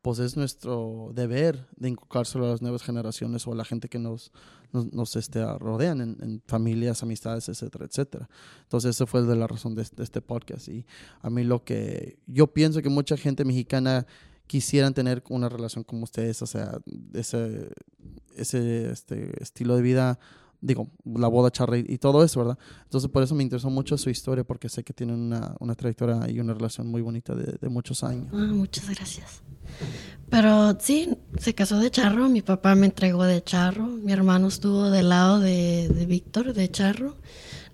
pues 0.03 0.19
es 0.19 0.37
nuestro 0.37 1.13
deber 1.15 1.69
de 1.77 1.91
inculcárselo 1.91 2.47
a 2.47 2.51
las 2.51 2.63
nuevas 2.63 2.83
generaciones 2.83 3.47
o 3.47 3.53
a 3.53 3.55
la 3.55 3.65
gente 3.65 3.89
que 3.89 4.01
nos, 4.01 4.33
nos, 4.73 4.93
nos 4.93 5.15
este, 5.15 5.45
rodean 5.59 6.01
en, 6.01 6.17
en, 6.21 6.43
familias, 6.49 7.05
amistades, 7.05 7.49
etcétera, 7.49 7.85
etcétera. 7.85 8.29
Entonces, 8.63 8.97
esa 8.97 9.07
fue 9.07 9.23
de 9.23 9.37
la 9.37 9.47
razón 9.47 9.77
de, 9.77 9.87
de, 9.95 10.03
este 10.03 10.21
podcast. 10.21 10.67
Y 10.69 10.85
a 11.21 11.31
mí 11.31 11.45
lo 11.45 11.63
que 11.63 12.19
yo 12.27 12.49
pienso 12.49 12.83
que 12.83 12.89
mucha 12.89 13.17
gente 13.17 13.45
mexicana 13.45 14.05
quisieran 14.53 14.93
tener 14.93 15.23
una 15.31 15.49
relación 15.49 15.83
como 15.83 16.05
ustedes, 16.05 16.43
o 16.43 16.47
sea, 16.47 16.79
ese, 17.15 17.71
ese 18.37 18.91
este, 18.91 19.43
estilo 19.43 19.77
de 19.77 19.81
vida 19.81 20.19
digo, 20.61 20.91
la 21.07 21.27
boda 21.27 21.51
charra 21.51 21.79
y, 21.79 21.97
todo 21.97 22.23
eso, 22.23 22.41
¿verdad? 22.41 22.59
Entonces 22.85 23.11
por 23.11 23.23
eso 23.23 23.35
me 23.35 23.43
interesó 23.43 23.71
mucho 23.71 23.97
su 23.97 24.11
historia, 24.11 24.45
porque 24.45 24.69
sé 24.69 24.85
que 24.85 24.93
tienen 24.93 25.19
una, 25.19 25.57
una 25.59 25.75
trayectoria 25.75 26.31
y 26.31 26.39
una 26.39 26.53
relación 26.53 26.87
muy 26.87 27.01
bonita 27.01 27.35
de, 27.35 27.69
muchos 27.71 28.05
años. 28.05 28.29
Ah, 28.31 28.51
muchas 28.53 28.91
gracias. 28.91 29.41
Pero 30.29 30.77
sí, 30.79 31.17
se 31.39 31.55
casó 31.55 31.79
de 31.79 31.91
charro, 31.91 32.29
mi 32.29 32.43
papá 32.43 32.75
me 32.75 32.85
entregó 32.85 33.25
de 33.25 33.43
charro, 33.43 33.87
mi 33.87 34.13
hermano 34.13 34.49
estuvo 34.49 34.91
del 34.91 35.09
lado 35.09 35.41
de, 35.41 35.89
de 35.89 36.05
Víctor, 36.05 36.53
de 36.53 36.71
charro. 36.71 37.17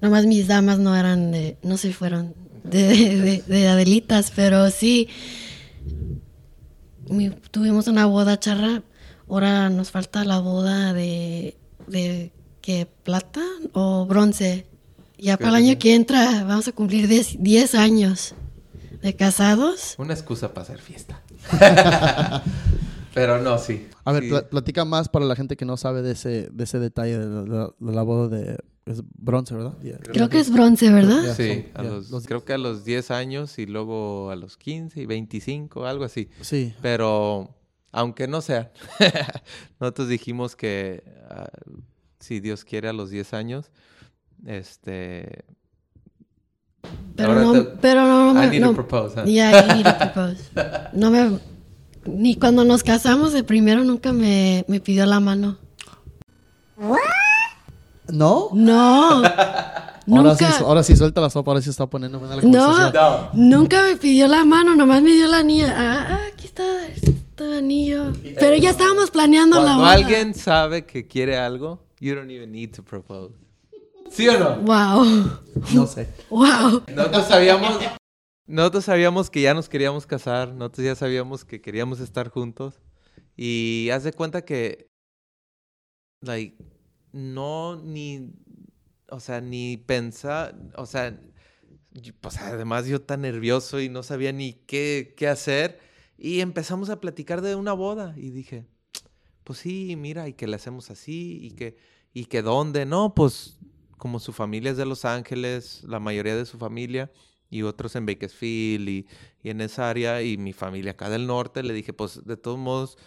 Nomás 0.00 0.26
mis 0.26 0.46
damas 0.46 0.78
no 0.78 0.94
eran 0.94 1.32
de, 1.32 1.58
no 1.64 1.76
se 1.76 1.92
fueron 1.92 2.34
de, 2.62 2.86
de, 3.18 3.42
de 3.44 3.68
Adelitas, 3.68 4.32
pero 4.34 4.70
sí, 4.70 5.08
tuvimos 7.50 7.88
una 7.88 8.06
boda 8.06 8.38
charra, 8.38 8.82
ahora 9.28 9.70
nos 9.70 9.90
falta 9.90 10.24
la 10.24 10.38
boda 10.38 10.92
de, 10.92 11.56
de 11.86 12.32
que 12.60 12.86
plata 13.02 13.42
o 13.72 14.06
bronce. 14.06 14.66
Ya 15.18 15.36
para 15.36 15.50
el 15.50 15.64
año 15.64 15.78
que 15.78 15.94
entra 15.94 16.44
vamos 16.44 16.68
a 16.68 16.72
cumplir 16.72 17.08
10 17.08 17.74
años 17.74 18.34
de 19.02 19.16
casados. 19.16 19.94
Una 19.98 20.14
excusa 20.14 20.52
para 20.54 20.62
hacer 20.62 20.78
fiesta. 20.80 21.20
Pero 23.14 23.40
no, 23.40 23.58
sí. 23.58 23.88
A 24.04 24.12
ver, 24.12 24.24
sí. 24.24 24.28
pl 24.28 24.42
platica 24.44 24.84
más 24.84 25.08
para 25.08 25.24
la 25.24 25.34
gente 25.34 25.56
que 25.56 25.64
no 25.64 25.76
sabe 25.76 26.02
de 26.02 26.12
ese, 26.12 26.48
de 26.52 26.64
ese 26.64 26.78
detalle 26.78 27.18
de 27.18 27.48
la, 27.48 27.70
de 27.78 27.92
la 27.92 28.02
boda 28.02 28.28
de 28.28 28.58
es 28.92 29.02
bronce, 29.14 29.54
¿verdad? 29.54 29.78
Yeah. 29.82 29.98
Creo, 29.98 30.14
Creo 30.14 30.28
que 30.28 30.38
es 30.40 30.50
bronce, 30.50 30.90
¿verdad? 30.90 31.22
Yeah, 31.22 31.34
sí, 31.34 31.66
so, 31.72 31.78
a 31.78 31.82
yeah. 31.82 31.90
los, 31.90 32.10
los, 32.10 32.26
creo 32.26 32.44
que 32.44 32.52
a 32.52 32.58
los 32.58 32.84
10 32.84 33.10
años 33.10 33.58
y 33.58 33.66
luego 33.66 34.30
a 34.30 34.36
los 34.36 34.56
15 34.56 35.00
y 35.00 35.06
25, 35.06 35.86
algo 35.86 36.04
así. 36.04 36.28
Sí. 36.40 36.74
Pero 36.80 37.54
aunque 37.92 38.28
no 38.28 38.40
sea, 38.40 38.72
nosotros 39.80 40.08
dijimos 40.08 40.56
que 40.56 41.02
uh, 41.30 41.80
si 42.18 42.40
Dios 42.40 42.64
quiere 42.64 42.88
a 42.88 42.92
los 42.92 43.10
10 43.10 43.34
años, 43.34 43.70
este... 44.46 45.44
Pero 47.16 47.34
no, 47.34 47.52
te, 47.52 47.60
pero 47.80 48.02
no, 48.02 48.32
no, 48.32 48.44
I 48.44 48.48
need 48.48 48.60
no, 48.60 48.68
to 48.68 48.74
propose, 48.74 49.20
huh? 49.20 49.26
Yeah, 49.26 49.66
I 49.68 49.74
need 49.74 49.84
to 49.84 49.98
propose. 49.98 50.50
No 50.92 51.10
me, 51.10 51.38
ni 52.06 52.36
cuando 52.36 52.64
nos 52.64 52.82
casamos 52.82 53.32
de 53.32 53.42
primero 53.42 53.84
nunca 53.84 54.12
me, 54.12 54.64
me 54.68 54.80
pidió 54.80 55.04
la 55.04 55.20
mano. 55.20 55.58
¿No? 58.08 58.50
No. 58.52 59.22
Ahora 60.10 60.34
sí, 60.36 60.44
ahora 60.60 60.82
sí, 60.82 60.96
suelta 60.96 61.20
la 61.20 61.28
sopa, 61.28 61.50
ahora 61.50 61.60
sí 61.60 61.68
está 61.68 61.86
poniendo 61.86 62.18
buena 62.18 62.36
la 62.36 62.42
no, 62.42 62.90
no, 62.90 63.30
nunca 63.34 63.82
me 63.82 63.96
pidió 63.96 64.26
la 64.26 64.42
mano, 64.44 64.74
nomás 64.74 65.02
me 65.02 65.10
dio 65.12 65.26
la 65.26 65.40
anilla. 65.40 65.74
Ah, 65.76 66.06
ah 66.08 66.20
aquí 66.32 66.46
está, 66.46 66.86
está 66.86 67.58
anillo. 67.58 68.14
Pero 68.40 68.56
ya 68.56 68.70
estábamos 68.70 69.10
planeando 69.10 69.56
Cuando 69.56 69.70
la 69.70 69.76
boda. 69.76 69.92
alguien 69.92 70.34
sabe 70.34 70.86
que 70.86 71.06
quiere 71.06 71.36
algo, 71.36 71.84
you 72.00 72.14
don't 72.14 72.30
even 72.30 72.50
need 72.50 72.70
to 72.74 72.82
propose. 72.82 73.34
¿Sí 74.10 74.26
o 74.28 74.38
no? 74.38 74.56
Wow. 74.62 75.30
No 75.74 75.86
sé. 75.86 76.08
Wow. 76.30 76.84
Nosotros 76.94 77.26
sabíamos, 77.26 77.78
nosotros 78.46 78.84
sabíamos 78.86 79.28
que 79.28 79.42
ya 79.42 79.52
nos 79.52 79.68
queríamos 79.68 80.06
casar, 80.06 80.54
nosotros 80.54 80.86
ya 80.86 80.94
sabíamos 80.94 81.44
que 81.44 81.60
queríamos 81.60 82.00
estar 82.00 82.30
juntos. 82.30 82.80
Y 83.36 83.90
haz 83.92 84.04
de 84.04 84.12
cuenta 84.12 84.42
que, 84.42 84.88
like, 86.22 86.56
no 87.18 87.76
ni, 87.76 88.30
o 89.10 89.20
sea, 89.20 89.40
ni 89.40 89.76
pensar, 89.76 90.54
o 90.76 90.86
sea, 90.86 91.20
pues 92.20 92.38
además 92.38 92.86
yo 92.86 93.02
tan 93.02 93.22
nervioso 93.22 93.80
y 93.80 93.88
no 93.88 94.02
sabía 94.02 94.32
ni 94.32 94.52
qué, 94.52 95.14
qué 95.16 95.28
hacer. 95.28 95.80
Y 96.16 96.40
empezamos 96.40 96.90
a 96.90 97.00
platicar 97.00 97.42
de 97.42 97.54
una 97.54 97.72
boda 97.72 98.14
y 98.16 98.30
dije, 98.30 98.66
pues 99.44 99.60
sí, 99.60 99.94
mira, 99.96 100.28
y 100.28 100.34
que 100.34 100.46
le 100.46 100.56
hacemos 100.56 100.90
así, 100.90 101.38
y 101.42 101.52
que, 101.52 101.76
y 102.12 102.26
que 102.26 102.42
dónde, 102.42 102.86
no, 102.86 103.14
pues 103.14 103.58
como 103.96 104.20
su 104.20 104.32
familia 104.32 104.72
es 104.72 104.76
de 104.76 104.86
Los 104.86 105.04
Ángeles, 105.04 105.82
la 105.84 106.00
mayoría 106.00 106.36
de 106.36 106.46
su 106.46 106.58
familia, 106.58 107.10
y 107.50 107.62
otros 107.62 107.96
en 107.96 108.04
Bakersfield 108.04 108.88
y, 108.88 109.06
y, 109.42 109.50
en 109.50 109.60
esa 109.60 109.88
área, 109.88 110.22
y 110.22 110.36
mi 110.36 110.52
familia 110.52 110.92
acá 110.92 111.08
del 111.08 111.26
norte, 111.26 111.62
le 111.62 111.72
dije, 111.72 111.92
pues 111.92 112.24
de 112.24 112.36
todos 112.36 112.58
modos, 112.58 112.98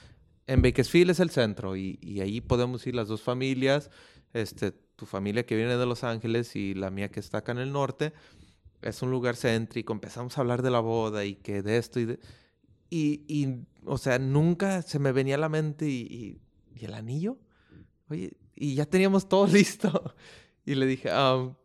en 0.51 0.61
Bakersfield 0.61 1.11
es 1.11 1.19
el 1.19 1.29
centro, 1.29 1.77
y, 1.77 1.97
y 2.01 2.19
ahí 2.19 2.41
podemos 2.41 2.85
ir 2.85 2.93
las 2.93 3.07
dos 3.07 3.21
familias, 3.21 3.89
este, 4.33 4.71
tu 4.71 5.05
familia 5.05 5.45
que 5.45 5.55
viene 5.55 5.77
de 5.77 5.85
Los 5.85 6.03
Ángeles 6.03 6.55
y 6.55 6.73
la 6.73 6.89
mía 6.89 7.09
que 7.09 7.21
está 7.21 7.39
acá 7.39 7.53
en 7.53 7.59
el 7.59 7.71
norte, 7.71 8.13
es 8.81 9.01
un 9.01 9.11
lugar 9.11 9.37
céntrico, 9.37 9.93
empezamos 9.93 10.37
a 10.37 10.41
hablar 10.41 10.61
de 10.61 10.69
la 10.71 10.79
boda 10.79 11.23
y 11.23 11.35
que 11.35 11.61
de 11.61 11.77
esto 11.77 11.99
y 11.99 12.05
de... 12.05 12.19
Y, 12.89 13.23
y 13.27 13.65
o 13.85 13.97
sea, 13.97 14.19
nunca 14.19 14.81
se 14.81 14.99
me 14.99 15.13
venía 15.13 15.35
a 15.35 15.37
la 15.37 15.47
mente 15.47 15.87
y, 15.87 16.41
y, 16.75 16.85
el 16.85 16.93
anillo, 16.95 17.37
oye, 18.09 18.33
y 18.55 18.75
ya 18.75 18.85
teníamos 18.85 19.29
todo 19.29 19.47
listo. 19.53 20.15
Y 20.65 20.75
le 20.75 20.85
dije, 20.85 21.09
um, 21.13 21.55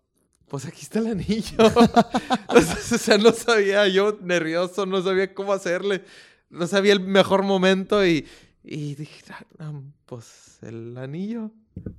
pues 0.47 0.67
aquí 0.67 0.83
está 0.83 1.01
el 1.01 1.09
anillo. 1.09 1.57
o 2.49 2.61
sea, 2.61 3.19
no 3.19 3.33
sabía, 3.33 3.89
yo 3.89 4.19
nervioso, 4.23 4.87
no 4.87 5.03
sabía 5.03 5.35
cómo 5.35 5.53
hacerle, 5.53 6.05
no 6.51 6.67
sabía 6.67 6.93
el 6.93 7.01
mejor 7.01 7.43
momento 7.43 8.07
y, 8.07 8.27
y 8.69 8.97
dije, 8.97 9.23
um, 9.61 9.93
pues 10.07 10.59
el 10.63 10.99
anillo. 10.99 11.53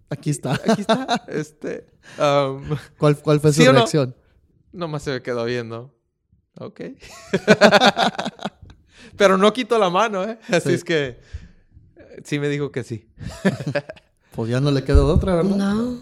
Aquí 0.09 0.29
está. 0.29 0.53
Aquí 0.53 0.81
está. 0.81 1.23
Este, 1.29 1.87
um, 2.19 2.75
¿Cuál, 2.97 3.17
¿Cuál, 3.21 3.39
fue 3.39 3.53
su 3.53 3.61
¿sí 3.61 3.67
reacción? 3.69 4.15
No? 4.73 4.79
Nomás 4.79 5.03
se 5.03 5.11
me 5.11 5.21
quedó 5.21 5.45
viendo. 5.45 5.95
Ok. 6.59 6.81
Pero 9.17 9.37
no 9.37 9.53
quito 9.53 9.79
la 9.79 9.89
mano, 9.89 10.25
¿eh? 10.25 10.37
Así 10.49 10.69
sí. 10.69 10.73
es 10.73 10.83
que 10.83 11.19
sí 12.25 12.37
me 12.37 12.49
dijo 12.49 12.69
que 12.71 12.83
sí. 12.83 13.07
pues 14.35 14.51
ya 14.51 14.59
no 14.59 14.71
le 14.71 14.83
quedó 14.83 15.07
otra, 15.07 15.35
¿verdad? 15.35 15.55
No. 15.55 16.01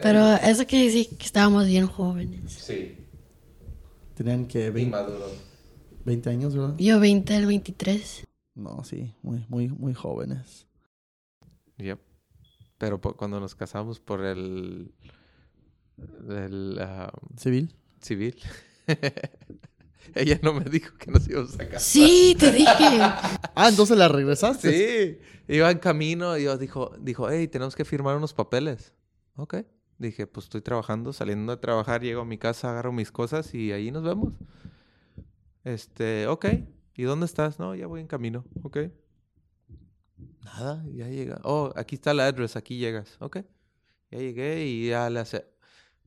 Pero 0.00 0.34
eso 0.36 0.66
quiere 0.66 0.86
decir 0.86 1.08
que 1.18 1.26
estábamos 1.26 1.66
bien 1.66 1.86
jóvenes. 1.86 2.52
Sí. 2.52 2.96
Tenían 4.14 4.46
que 4.46 4.70
20, 4.70 4.96
20 6.06 6.30
años, 6.30 6.54
¿verdad? 6.56 6.74
Yo 6.78 6.98
20, 7.00 7.36
el 7.36 7.46
23. 7.46 8.27
No, 8.58 8.82
sí, 8.82 9.14
muy, 9.22 9.46
muy, 9.48 9.68
muy 9.68 9.94
jóvenes. 9.94 10.66
Yep. 11.76 12.00
Pero 12.76 13.00
cuando 13.00 13.38
nos 13.38 13.54
casamos 13.54 14.00
por 14.00 14.24
el... 14.24 14.92
el 16.28 16.80
um, 16.80 17.36
¿Civil? 17.36 17.72
Civil. 18.00 18.36
Ella 20.14 20.40
no 20.42 20.54
me 20.54 20.64
dijo 20.64 20.96
que 20.98 21.08
nos 21.12 21.28
íbamos 21.28 21.54
a 21.54 21.66
casar. 21.66 21.80
Sí, 21.80 22.36
te 22.36 22.50
dije. 22.50 22.66
ah, 22.72 23.68
entonces 23.68 23.96
la 23.96 24.08
regresaste. 24.08 24.72
Sí. 24.72 25.54
Iba 25.54 25.70
en 25.70 25.78
camino 25.78 26.36
y 26.36 26.44
yo 26.44 26.58
dijo, 26.58 26.92
dijo, 26.98 27.30
hey, 27.30 27.46
tenemos 27.46 27.76
que 27.76 27.84
firmar 27.84 28.16
unos 28.16 28.34
papeles. 28.34 28.92
Ok. 29.36 29.58
Dije, 29.98 30.26
pues 30.26 30.46
estoy 30.46 30.62
trabajando, 30.62 31.12
saliendo 31.12 31.54
de 31.54 31.60
trabajar, 31.60 32.02
llego 32.02 32.22
a 32.22 32.24
mi 32.24 32.38
casa, 32.38 32.70
agarro 32.70 32.90
mis 32.90 33.12
cosas 33.12 33.54
y 33.54 33.70
ahí 33.70 33.92
nos 33.92 34.02
vemos. 34.02 34.34
Este, 35.62 36.26
ok. 36.26 36.46
¿Y 36.98 37.04
dónde 37.04 37.26
estás? 37.26 37.60
No, 37.60 37.76
ya 37.76 37.86
voy 37.86 38.00
en 38.00 38.08
camino. 38.08 38.44
Ok. 38.64 38.78
Nada, 40.42 40.84
ya 40.92 41.06
llega. 41.06 41.40
Oh, 41.44 41.72
aquí 41.76 41.94
está 41.94 42.12
la 42.12 42.26
address, 42.26 42.56
aquí 42.56 42.76
llegas. 42.76 43.16
Ok. 43.20 43.36
Ya 44.10 44.18
llegué 44.18 44.66
y 44.66 44.88
ya 44.88 45.06
hace. 45.06 45.46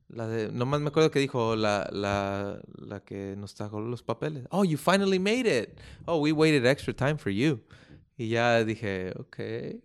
La 0.08 0.28
de, 0.28 0.52
nomás 0.52 0.82
me 0.82 0.88
acuerdo 0.88 1.10
que 1.10 1.18
dijo 1.18 1.56
la, 1.56 1.88
la, 1.90 2.60
la 2.76 3.00
que 3.00 3.34
nos 3.38 3.54
trajo 3.54 3.80
los 3.80 4.02
papeles. 4.02 4.44
Oh, 4.50 4.64
you 4.64 4.76
finally 4.76 5.18
made 5.18 5.46
it. 5.46 5.80
Oh, 6.04 6.18
we 6.18 6.30
waited 6.30 6.66
extra 6.66 6.92
time 6.92 7.16
for 7.16 7.32
you. 7.32 7.58
Y 8.18 8.28
ya 8.28 8.62
dije, 8.62 9.14
ok, 9.18 9.38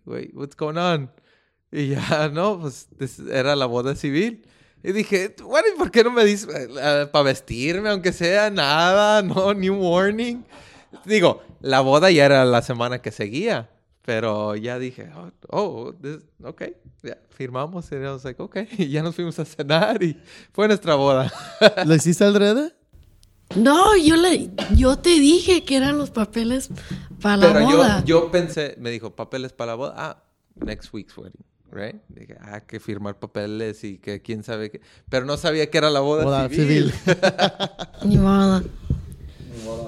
wait, 0.04 0.34
what's 0.34 0.54
going 0.54 0.76
on? 0.76 1.10
Y 1.72 1.88
ya, 1.88 2.28
no, 2.34 2.60
pues 2.60 3.18
era 3.30 3.56
la 3.56 3.64
boda 3.64 3.96
civil. 3.96 4.44
Y 4.84 4.92
dije, 4.92 5.34
bueno, 5.42 5.68
¿y 5.74 5.78
por 5.78 5.90
qué 5.90 6.04
no 6.04 6.10
me 6.10 6.26
dices 6.26 6.68
uh, 6.68 7.10
para 7.10 7.22
vestirme, 7.22 7.88
aunque 7.88 8.12
sea 8.12 8.50
nada, 8.50 9.22
no, 9.22 9.46
un 9.46 9.70
warning? 9.70 10.44
Digo, 11.04 11.42
la 11.60 11.80
boda 11.80 12.10
ya 12.10 12.24
era 12.24 12.44
la 12.44 12.62
semana 12.62 13.00
que 13.00 13.10
seguía, 13.10 13.70
pero 14.04 14.56
ya 14.56 14.78
dije, 14.78 15.10
oh, 15.16 15.30
oh 15.50 15.94
this, 15.94 16.18
ok, 16.42 16.62
ya 17.02 17.18
firmamos. 17.30 17.90
Y 17.92 17.96
I 17.96 17.98
was 18.08 18.24
like, 18.24 18.42
ok, 18.42 18.56
y 18.78 18.88
ya 18.88 19.02
nos 19.02 19.14
fuimos 19.14 19.38
a 19.38 19.44
cenar 19.44 20.02
y 20.02 20.18
fue 20.52 20.66
nuestra 20.68 20.94
boda. 20.94 21.32
¿Lo 21.86 21.94
hiciste 21.94 22.24
al 22.24 22.34
revés? 22.34 22.72
No, 23.56 23.96
yo 23.96 24.16
le, 24.16 24.50
yo 24.76 24.98
te 24.98 25.10
dije 25.10 25.64
que 25.64 25.76
eran 25.76 25.96
los 25.96 26.10
papeles 26.10 26.68
para 27.22 27.36
la 27.38 27.52
pero 27.52 27.64
boda. 27.66 28.00
Yo, 28.04 28.22
yo 28.24 28.30
pensé, 28.30 28.74
me 28.78 28.90
dijo, 28.90 29.14
papeles 29.16 29.52
para 29.52 29.72
la 29.72 29.74
boda. 29.76 29.94
Ah, 29.96 30.22
next 30.56 30.92
week's 30.92 31.16
wedding. 31.16 31.44
right? 31.70 31.96
Dije, 32.08 32.36
ah, 32.42 32.60
que 32.60 32.78
firmar 32.80 33.18
papeles 33.18 33.84
y 33.84 33.98
que 33.98 34.20
quién 34.20 34.42
sabe 34.42 34.70
qué. 34.70 34.80
Pero 35.08 35.24
no 35.24 35.36
sabía 35.38 35.70
que 35.70 35.78
era 35.78 35.88
la 35.90 36.00
boda, 36.00 36.24
Boda 36.24 36.48
civil. 36.50 36.92
civil. 36.92 37.18
Ni 38.04 38.18
modo. 38.18 38.62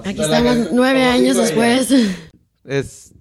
Aquí 0.05 0.21
estamos 0.21 0.71
nueve 0.71 1.03
años 1.03 1.37
después. 1.37 1.91
es 2.63 3.13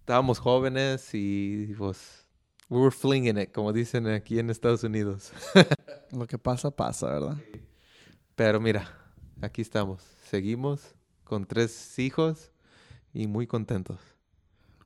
estábamos 0.00 0.40
jóvenes 0.40 1.10
y 1.12 1.74
pues 1.78 2.26
we 2.68 2.80
were 2.80 2.90
flinging 2.90 3.38
it, 3.38 3.52
como 3.52 3.72
dicen 3.72 4.06
aquí 4.08 4.38
en 4.38 4.50
Estados 4.50 4.82
Unidos. 4.82 5.32
Lo 6.10 6.26
que 6.26 6.38
pasa, 6.38 6.70
pasa, 6.70 7.06
¿verdad? 7.06 7.36
Pero 8.34 8.60
mira, 8.60 8.94
aquí 9.40 9.62
estamos. 9.62 10.02
Seguimos 10.28 10.94
con 11.24 11.46
tres 11.46 11.98
hijos 11.98 12.50
y 13.14 13.26
muy 13.26 13.46
contentos. 13.46 14.00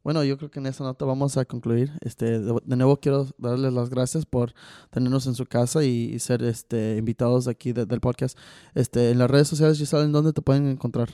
Bueno, 0.07 0.23
yo 0.23 0.39
creo 0.39 0.53
que 0.53 0.61
en 0.61 0.67
esa 0.67 0.85
nota 0.85 1.05
vamos 1.05 1.37
a 1.37 1.45
concluir. 1.45 1.91
Este, 2.01 2.39
de, 2.39 2.77
nuevo 2.77 2.97
quiero 3.01 3.27
darles 3.39 3.73
las 3.73 3.91
gracias 3.91 4.25
por 4.25 4.55
tenernos 4.91 5.27
en 5.27 5.35
su 5.35 5.47
casa 5.47 5.83
y, 5.83 6.15
y 6.15 6.21
ser 6.21 6.45
este 6.45 6.97
invitados 6.97 7.49
aquí 7.49 7.73
de- 7.73 7.87
del 7.87 7.99
podcast. 8.01 8.39
Este, 8.77 9.11
en 9.11 9.19
las 9.19 9.29
redes 9.29 9.49
sociales, 9.49 9.79
Giselle, 9.79 10.05
¿en 10.05 10.13
dónde 10.13 10.33
te 10.33 10.43
pueden 10.43 10.69
encontrar? 10.69 11.09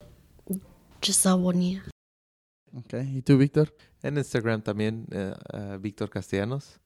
Giselle 1.01 1.40
Bonilla. 1.40 1.84
Okay. 2.84 3.16
¿Y 3.16 3.22
tú, 3.22 3.38
Víctor? 3.38 3.74
En 4.03 4.18
Instagram 4.18 4.61
también, 4.61 5.07
eh, 5.11 5.32
eh, 5.55 5.78
Víctor 5.80 6.11
Castellanos, 6.11 6.78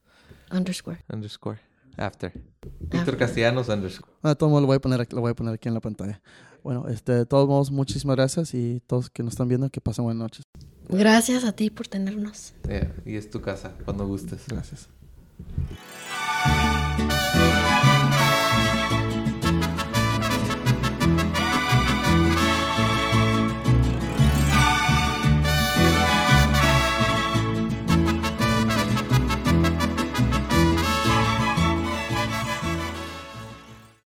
Underscore. 0.52 1.04
underscore, 1.12 1.58
after. 1.96 2.32
Víctor 2.80 3.16
Castellanos, 3.16 3.68
underscore. 3.68 4.12
Ah, 4.22 4.30
de 4.30 4.36
todos 4.36 4.50
modos 4.50 4.62
lo 4.62 4.66
voy 4.68 4.76
a 4.76 4.80
poner 4.80 5.00
aquí, 5.00 5.14
lo 5.14 5.20
voy 5.20 5.32
a 5.32 5.34
poner 5.34 5.54
aquí 5.54 5.68
en 5.68 5.74
la 5.74 5.80
pantalla. 5.80 6.20
Bueno, 6.62 6.88
este, 6.88 7.12
de 7.12 7.26
todos 7.26 7.48
modos, 7.48 7.70
muchísimas 7.70 8.16
gracias 8.16 8.54
y 8.54 8.82
todos 8.86 9.08
que 9.10 9.22
nos 9.22 9.34
están 9.34 9.48
viendo, 9.48 9.68
que 9.70 9.80
pasen 9.80 10.04
buenas 10.04 10.20
noches. 10.20 10.42
Gracias 10.88 11.44
a 11.44 11.52
ti 11.52 11.70
por 11.70 11.86
tenernos. 11.86 12.54
Yeah, 12.68 12.92
y 13.04 13.16
es 13.16 13.30
tu 13.30 13.40
casa, 13.40 13.72
cuando 13.84 14.06
gustes. 14.06 14.44
Gracias. 14.48 14.88
Thank 16.98 17.25